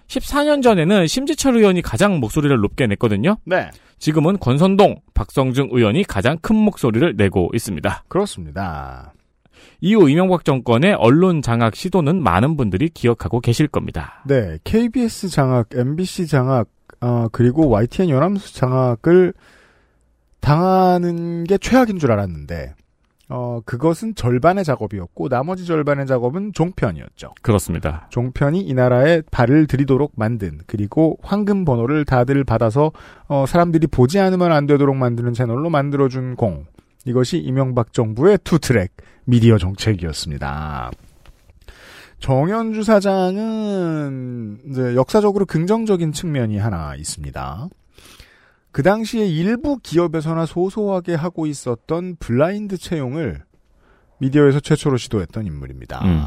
[0.08, 3.38] 14년 전에는 심지철 의원이 가장 목소리를 높게 냈거든요.
[3.46, 3.70] 네.
[3.98, 8.04] 지금은 권선동, 박성중 의원이 가장 큰 목소리를 내고 있습니다.
[8.08, 9.14] 그렇습니다.
[9.86, 14.24] 이후 이명박 정권의 언론 장악 시도는 많은 분들이 기억하고 계실 겁니다.
[14.26, 14.58] 네.
[14.64, 16.70] KBS 장악, MBC 장악,
[17.02, 19.36] 어, 그리고 YTN 연합뉴스 장악을
[20.40, 22.74] 당하는 게 최악인 줄 알았는데,
[23.30, 27.36] 어, 그것은 절반의 작업이었고, 나머지 절반의 작업은 종편이었죠.
[27.44, 28.08] 그렇습니다.
[28.10, 32.92] 종편이 이 나라에 발을 들이도록 만든, 그리고 황금 번호를 다들 받아서,
[33.28, 36.66] 어, 사람들이 보지 않으면 안 되도록 만드는 채널로 만들어준 공.
[37.06, 38.92] 이것이 이명박 정부의 투트랙
[39.26, 40.92] 미디어 정책이었습니다.
[42.20, 47.68] 정현주 사장은 이제 역사적으로 긍정적인 측면이 하나 있습니다.
[48.72, 53.44] 그 당시에 일부 기업에서나 소소하게 하고 있었던 블라인드 채용을
[54.18, 56.04] 미디어에서 최초로 시도했던 인물입니다.
[56.06, 56.24] 음.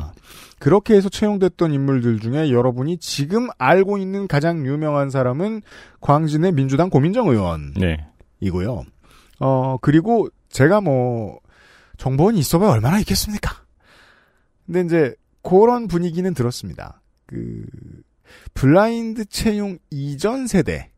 [0.58, 5.62] 그렇게 해서 채용됐던 인물들 중에 여러분이 지금 알고 있는 가장 유명한 사람은
[6.00, 7.76] 광진의 민주당 고민정 의원이고요.
[7.80, 8.06] 네.
[9.40, 11.40] 어, 그리고 제가 뭐,
[11.96, 13.64] 정보원이 있어봐야 얼마나 있겠습니까?
[14.66, 17.00] 근데 이제, 그런 분위기는 들었습니다.
[17.26, 17.64] 그,
[18.54, 20.90] 블라인드 채용 이전 세대,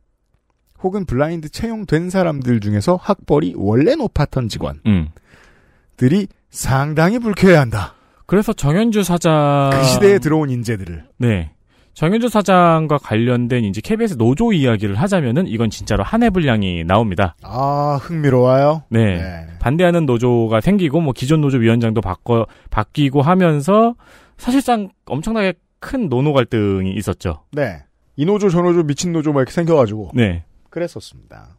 [0.82, 6.26] 혹은 블라인드 채용된 사람들 중에서 학벌이 원래 높았던 직원들이 음.
[6.50, 7.94] 상당히 불쾌해한다.
[8.26, 11.08] 그래서 정현주 사장 그 시대에 들어온 인재들을.
[11.18, 11.52] 네.
[11.94, 17.34] 정현주 사장과 관련된 이제 KBS 노조 이야기를 하자면은 이건 진짜로 한 해 분량이 나옵니다.
[17.42, 18.84] 아, 흥미로워요.
[18.90, 19.46] 네.
[19.58, 23.94] 반대하는 노조가 생기고 뭐 기존 노조 위원장도 바꿔 바뀌고 하면서
[24.38, 27.44] 사실상 엄청나게 큰 노노 갈등이 있었죠.
[27.52, 27.82] 네.
[28.16, 30.10] 이 노조, 저 노조, 미친 노조 막 이렇게 생겨가지고.
[30.14, 30.44] 네.
[30.68, 31.56] 그랬었습니다.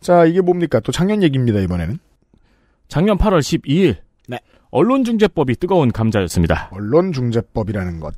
[0.00, 0.78] 자, 이게 뭡니까?
[0.80, 1.98] 또 작년 얘기입니다, 이번에는.
[2.88, 3.96] 작년 8월 12일.
[4.28, 4.38] 네.
[4.70, 6.70] 언론중재법이 뜨거운 감자였습니다.
[6.72, 8.14] 언론중재법이라는 것.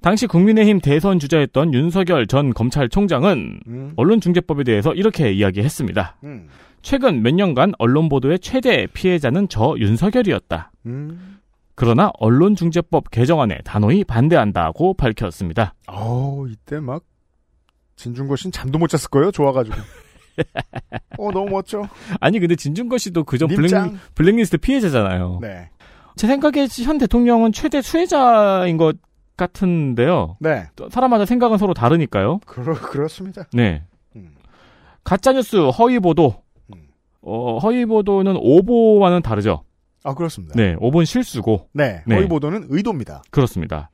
[0.00, 3.92] 당시 국민의힘 대선 주자였던 윤석열 전 검찰총장은 음.
[3.96, 6.16] 언론중재법에 대해서 이렇게 이야기했습니다.
[6.24, 6.48] 음.
[6.82, 10.70] 최근 몇 년간 언론 보도의 최대 피해자는 저 윤석열이었다.
[10.86, 11.38] 음.
[11.74, 15.74] 그러나 언론중재법 개정안에 단호히 반대한다고 밝혔습니다.
[15.88, 17.04] 어 이때 막,
[17.96, 19.76] 진중거 씨는 잠도 못 잤을 거예요, 좋아가지고.
[21.18, 21.88] 어, 너무 멋져.
[22.20, 23.70] 아니 근데 진중거 씨도 그저 블랙.
[24.14, 25.38] 블랙리스트 피해자잖아요.
[25.40, 25.70] 네.
[26.16, 28.96] 제 생각에 현 대통령은 최대 수혜자인 것
[29.38, 30.36] 같은데요.
[30.40, 30.66] 네.
[30.76, 32.40] 또 사람마다 생각은 서로 다르니까요.
[32.44, 33.44] 그렇, 그렇습니다.
[33.54, 33.84] 네.
[34.16, 34.32] 음.
[35.04, 36.42] 가짜뉴스 허위 보도.
[37.22, 39.64] 어, 허위 보도는 오보와는 다르죠.
[40.04, 40.54] 아, 그렇습니다.
[40.56, 41.68] 네, 오보는 실수고.
[41.72, 42.02] 네.
[42.06, 42.14] 네.
[42.14, 43.22] 허위 보도는 의도입니다.
[43.30, 43.90] 그렇습니다.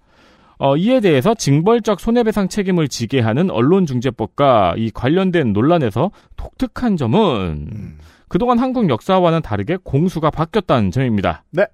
[0.59, 7.99] 어, 이에 대해서 징벌적 손해배상 책임을 지게 하는 언론중재법과 이 관련된 논란에서 독특한 점은 음.
[8.29, 11.45] 그동안 한국 역사와는 다르게 공수가 바뀌었다는 점입니다.
[11.51, 11.67] 네.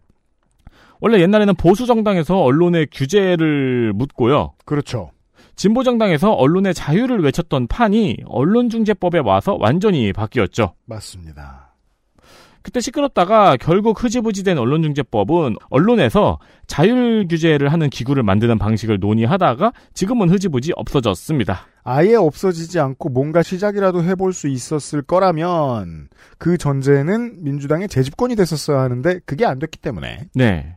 [1.01, 4.52] 원래 옛날에는 보수 정당에서 언론의 규제를 묻고요.
[4.64, 5.10] 그렇죠.
[5.56, 10.74] 진보 정당에서 언론의 자유를 외쳤던 판이 언론중재법에 와서 완전히 바뀌었죠.
[10.86, 11.74] 맞습니다.
[12.62, 20.72] 그때 시끄럽다가 결국 흐지부지된 언론중재법은 언론에서 자율 규제를 하는 기구를 만드는 방식을 논의하다가 지금은 흐지부지
[20.77, 21.66] 없어졌습니다.
[21.82, 26.09] 아예 없어지지 않고 뭔가 시작이라도 해볼 수 있었을 거라면
[26.39, 30.77] 그 전제는 민주당의 재집권이 됐었어야 하는데 그게 안 됐기 때문에 네.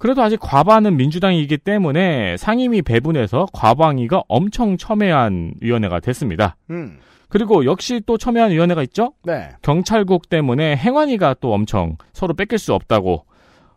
[0.00, 6.56] 그래도 아직 과반은 민주당이기 때문에 상임위 배분에서 과방위가 엄청 첨예한 위원회가 됐습니다.
[6.70, 6.98] 음.
[7.28, 9.12] 그리고 역시 또 첨예한 위원회가 있죠?
[9.24, 9.50] 네.
[9.60, 13.26] 경찰국 때문에 행안위가 또 엄청 서로 뺏길 수 없다고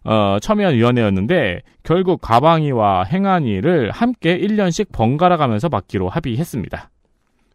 [0.05, 6.89] 어, 첨예한 위원회였는데 결국 과방위와 행안위를 함께 1년씩 번갈아 가면서 맡기로 합의했습니다.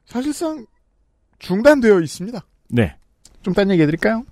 [0.04, 0.66] 사실상
[1.38, 2.38] 중단되어 있습니다.
[2.68, 2.96] 네.
[3.42, 4.24] 좀 딴 얘기 해드릴까요?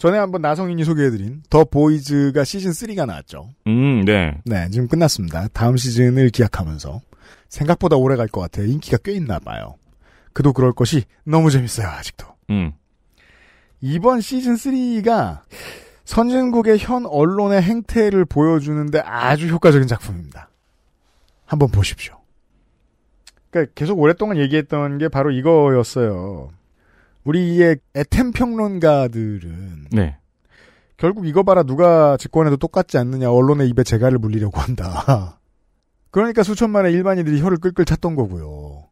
[0.00, 3.50] 전에 한번 나성인이 소개해드린 더 보이즈가 시즌 3가 나왔죠.
[3.66, 4.40] 음, 네.
[4.46, 5.48] 네, 지금 끝났습니다.
[5.52, 7.02] 다음 시즌을 기약하면서
[7.50, 8.64] 생각보다 오래 갈 것 같아요.
[8.64, 9.74] 인기가 꽤 있나 봐요.
[10.32, 12.26] 그도 그럴 것이 너무 재밌어요, 아직도.
[12.48, 12.72] 음.
[13.82, 15.42] 이번 시즌 3가
[16.06, 20.48] 선진국의 현 언론의 행태를 보여주는데 아주 효과적인 작품입니다.
[21.44, 22.14] 한번 보십시오.
[23.50, 26.48] 그러니까 계속 오랫동안 얘기했던 게 바로 이거였어요.
[27.24, 30.16] 우리의 애템 평론가들은 네.
[30.96, 35.38] 결국 이거 봐라 누가 집권해도 똑같지 않느냐 언론의 입에 재갈을 물리려고 한다.
[36.10, 38.84] 그러니까 수천만의 일반인들이 혀를 끌끌 찼던 거고요.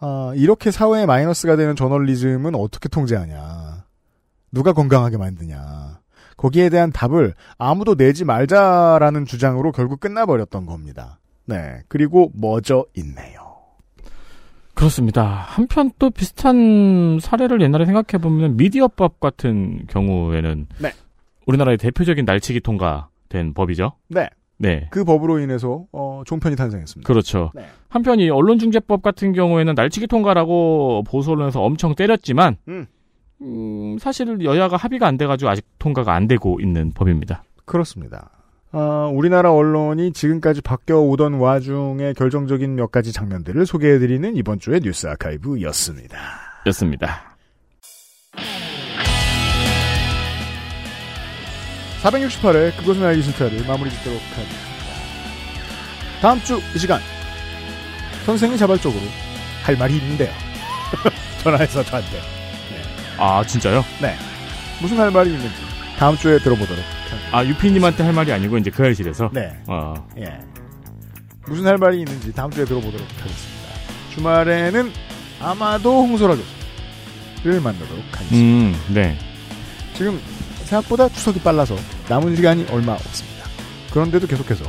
[0.00, 3.84] 아, 이렇게 사회에 마이너스가 되는 저널리즘은 어떻게 통제하냐.
[4.50, 6.00] 누가 건강하게 만드냐.
[6.36, 11.20] 거기에 대한 답을 아무도 내지 말자라는 주장으로 결국 끝나버렸던 겁니다.
[11.44, 11.80] 네.
[11.88, 13.43] 그리고 멎어 있네요.
[14.74, 15.24] 그렇습니다.
[15.24, 20.92] 한편 또 비슷한 사례를 옛날에 생각해보면 미디어법 같은 경우에는 네.
[21.46, 23.92] 우리나라의 대표적인 날치기 통과된 법이죠.
[24.08, 24.28] 네.
[24.56, 24.88] 네.
[24.90, 27.06] 그 법으로 인해서 어, 종편이 탄생했습니다.
[27.06, 27.50] 그렇죠.
[27.54, 27.66] 네.
[27.88, 32.86] 한편 이 언론중재법 같은 경우에는 날치기 통과라고 보수 언론에서 엄청 때렸지만 음.
[33.42, 37.44] 음, 사실 여야가 합의가 안 돼가지고 아직 통과가 안 되고 있는 법입니다.
[37.64, 38.30] 그렇습니다.
[38.76, 45.06] 어, 우리나라 언론이 지금까지 바뀌어 오던 와중에 결정적인 몇 가지 장면들을 소개해드리는 이번 주의 뉴스
[45.06, 46.18] 아카이브였습니다.
[46.66, 47.36] 였습니다.
[52.02, 54.74] 468회 그것은 알기 싫다를 마무리 짓도록 하겠습니다.
[56.20, 57.00] 다음 주 이 시간
[58.26, 59.00] 선생이 자발적으로
[59.62, 60.32] 할 말이 있는데요.
[61.44, 62.18] 전화해서 저한테.
[63.18, 63.84] 아 진짜요?
[64.02, 64.16] 네.
[64.82, 65.54] 무슨 할 말이 있는지
[65.96, 66.82] 다음 주에 들어보도록
[67.32, 69.30] 아 유피님한테 할 말이 아니고 이제 그 알실에서.
[69.32, 69.52] 네.
[69.66, 69.94] 어.
[70.18, 70.38] 예.
[71.46, 73.64] 무슨 할 말이 있는지 다음 주에 들어보도록 하겠습니다.
[74.14, 74.92] 주말에는
[75.40, 78.34] 아마도 홍소라 교수를 만나도록 하겠습니다.
[78.36, 79.18] 음, 네.
[79.94, 80.20] 지금
[80.64, 81.76] 생각보다 추석이 빨라서
[82.08, 83.46] 남은 시간이 얼마 없습니다.
[83.92, 84.64] 그런데도 계속해서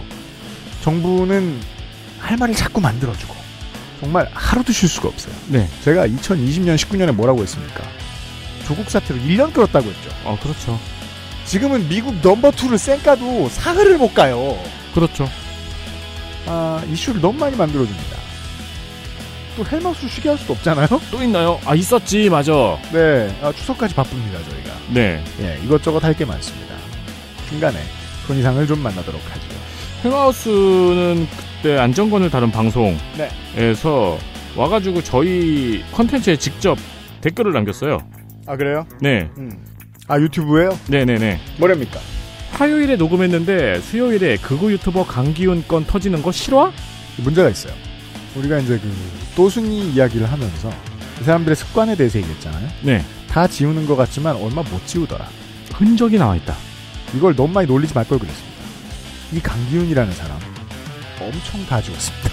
[0.81, 1.59] 정부는
[2.19, 3.33] 할 말을 자꾸 만들어주고
[4.01, 5.33] 정말 하루도 쉴 수가 없어요.
[5.47, 5.67] 네.
[5.83, 7.83] 제가 2020년 19년에 뭐라고 했습니까?
[8.67, 10.09] 조국 사태로 1년 끌었다고 했죠.
[10.25, 10.77] 어, 그렇죠.
[11.45, 14.57] 지금은 미국 넘버2를 쌩까도 사흘을 못 가요.
[14.93, 15.27] 그렇죠.
[16.47, 18.15] 아, 이슈를 너무 많이 만들어줍니다.
[19.57, 20.87] 또 헬마우스 쉬게 할 수도 없잖아요?
[21.11, 21.59] 또 있나요?
[21.65, 22.77] 아, 있었지, 맞아.
[22.91, 24.71] 네, 아, 추석까지 바쁩니다, 저희가.
[24.93, 25.23] 네.
[25.39, 26.75] 예, 이것저것 할 게 많습니다.
[27.49, 27.79] 중간에
[28.27, 29.41] 손이상을 좀 만나도록 하죠.
[30.03, 31.27] 헬마우스는
[31.57, 33.73] 그때 안정권을 다룬 방송에서 네.
[34.55, 36.77] 와가지고 저희 컨텐츠에 직접
[37.21, 37.99] 댓글을 남겼어요.
[38.47, 38.85] 아, 그래요?
[38.99, 39.29] 네.
[39.37, 39.51] 음.
[40.07, 40.77] 아, 유튜브에요?
[40.87, 41.39] 네네네.
[41.57, 41.99] 뭐랍니까?
[42.51, 46.71] 화요일에 녹음했는데 수요일에 그거 유튜버 강기훈 건 터지는 거 실화?
[47.17, 47.73] 문제가 있어요.
[48.35, 48.93] 우리가 이제 그
[49.35, 50.71] 또순이 이야기를 하면서
[51.19, 52.67] 이 사람들의 습관에 대해서 얘기했잖아요.
[52.83, 53.03] 네.
[53.29, 55.27] 다 지우는 것 같지만 얼마 못 지우더라.
[55.73, 56.55] 흔적이 나와 있다.
[57.15, 58.55] 이걸 너무 많이 놀리지 말 걸 그랬습니다.
[59.33, 60.37] 이 강기훈이라는 사람
[61.19, 62.29] 엄청 다 지웠습니다.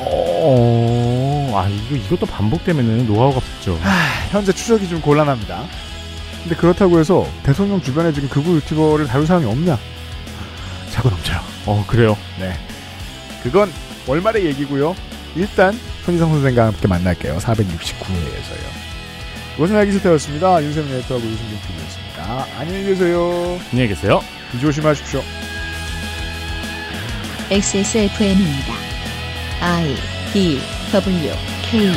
[0.00, 3.78] 어, 아, 이거, 이것도 반복되면은 노하우가 붙죠.
[4.30, 5.64] 현재 추적이 좀 곤란합니다.
[6.48, 9.78] 근데 그렇다고 해서 대통령 주변에 지금 극우 유튜버를 다룰 사람이 없냐?
[10.90, 11.38] 자꾸 넘쳐요.
[11.66, 12.16] 어, 그래요?
[12.40, 12.54] 네.
[13.42, 13.70] 그건
[14.06, 14.96] 월말의 얘기고요.
[15.36, 17.36] 일단 손희상 선생과 함께 만날게요.
[17.36, 18.64] 469회에서요.
[19.56, 20.64] 그것은 알기 싫다였습니다.
[20.64, 22.46] 윤세민 에디터하고 유승균 PD였습니다.
[22.58, 23.60] 안녕히 계세요.
[23.70, 24.20] 안녕히 계세요.
[24.50, 25.20] 비 조심하십시오.
[27.50, 28.72] XSFM입니다.
[29.60, 29.94] I
[30.32, 30.60] D
[30.92, 31.30] W
[31.70, 31.92] K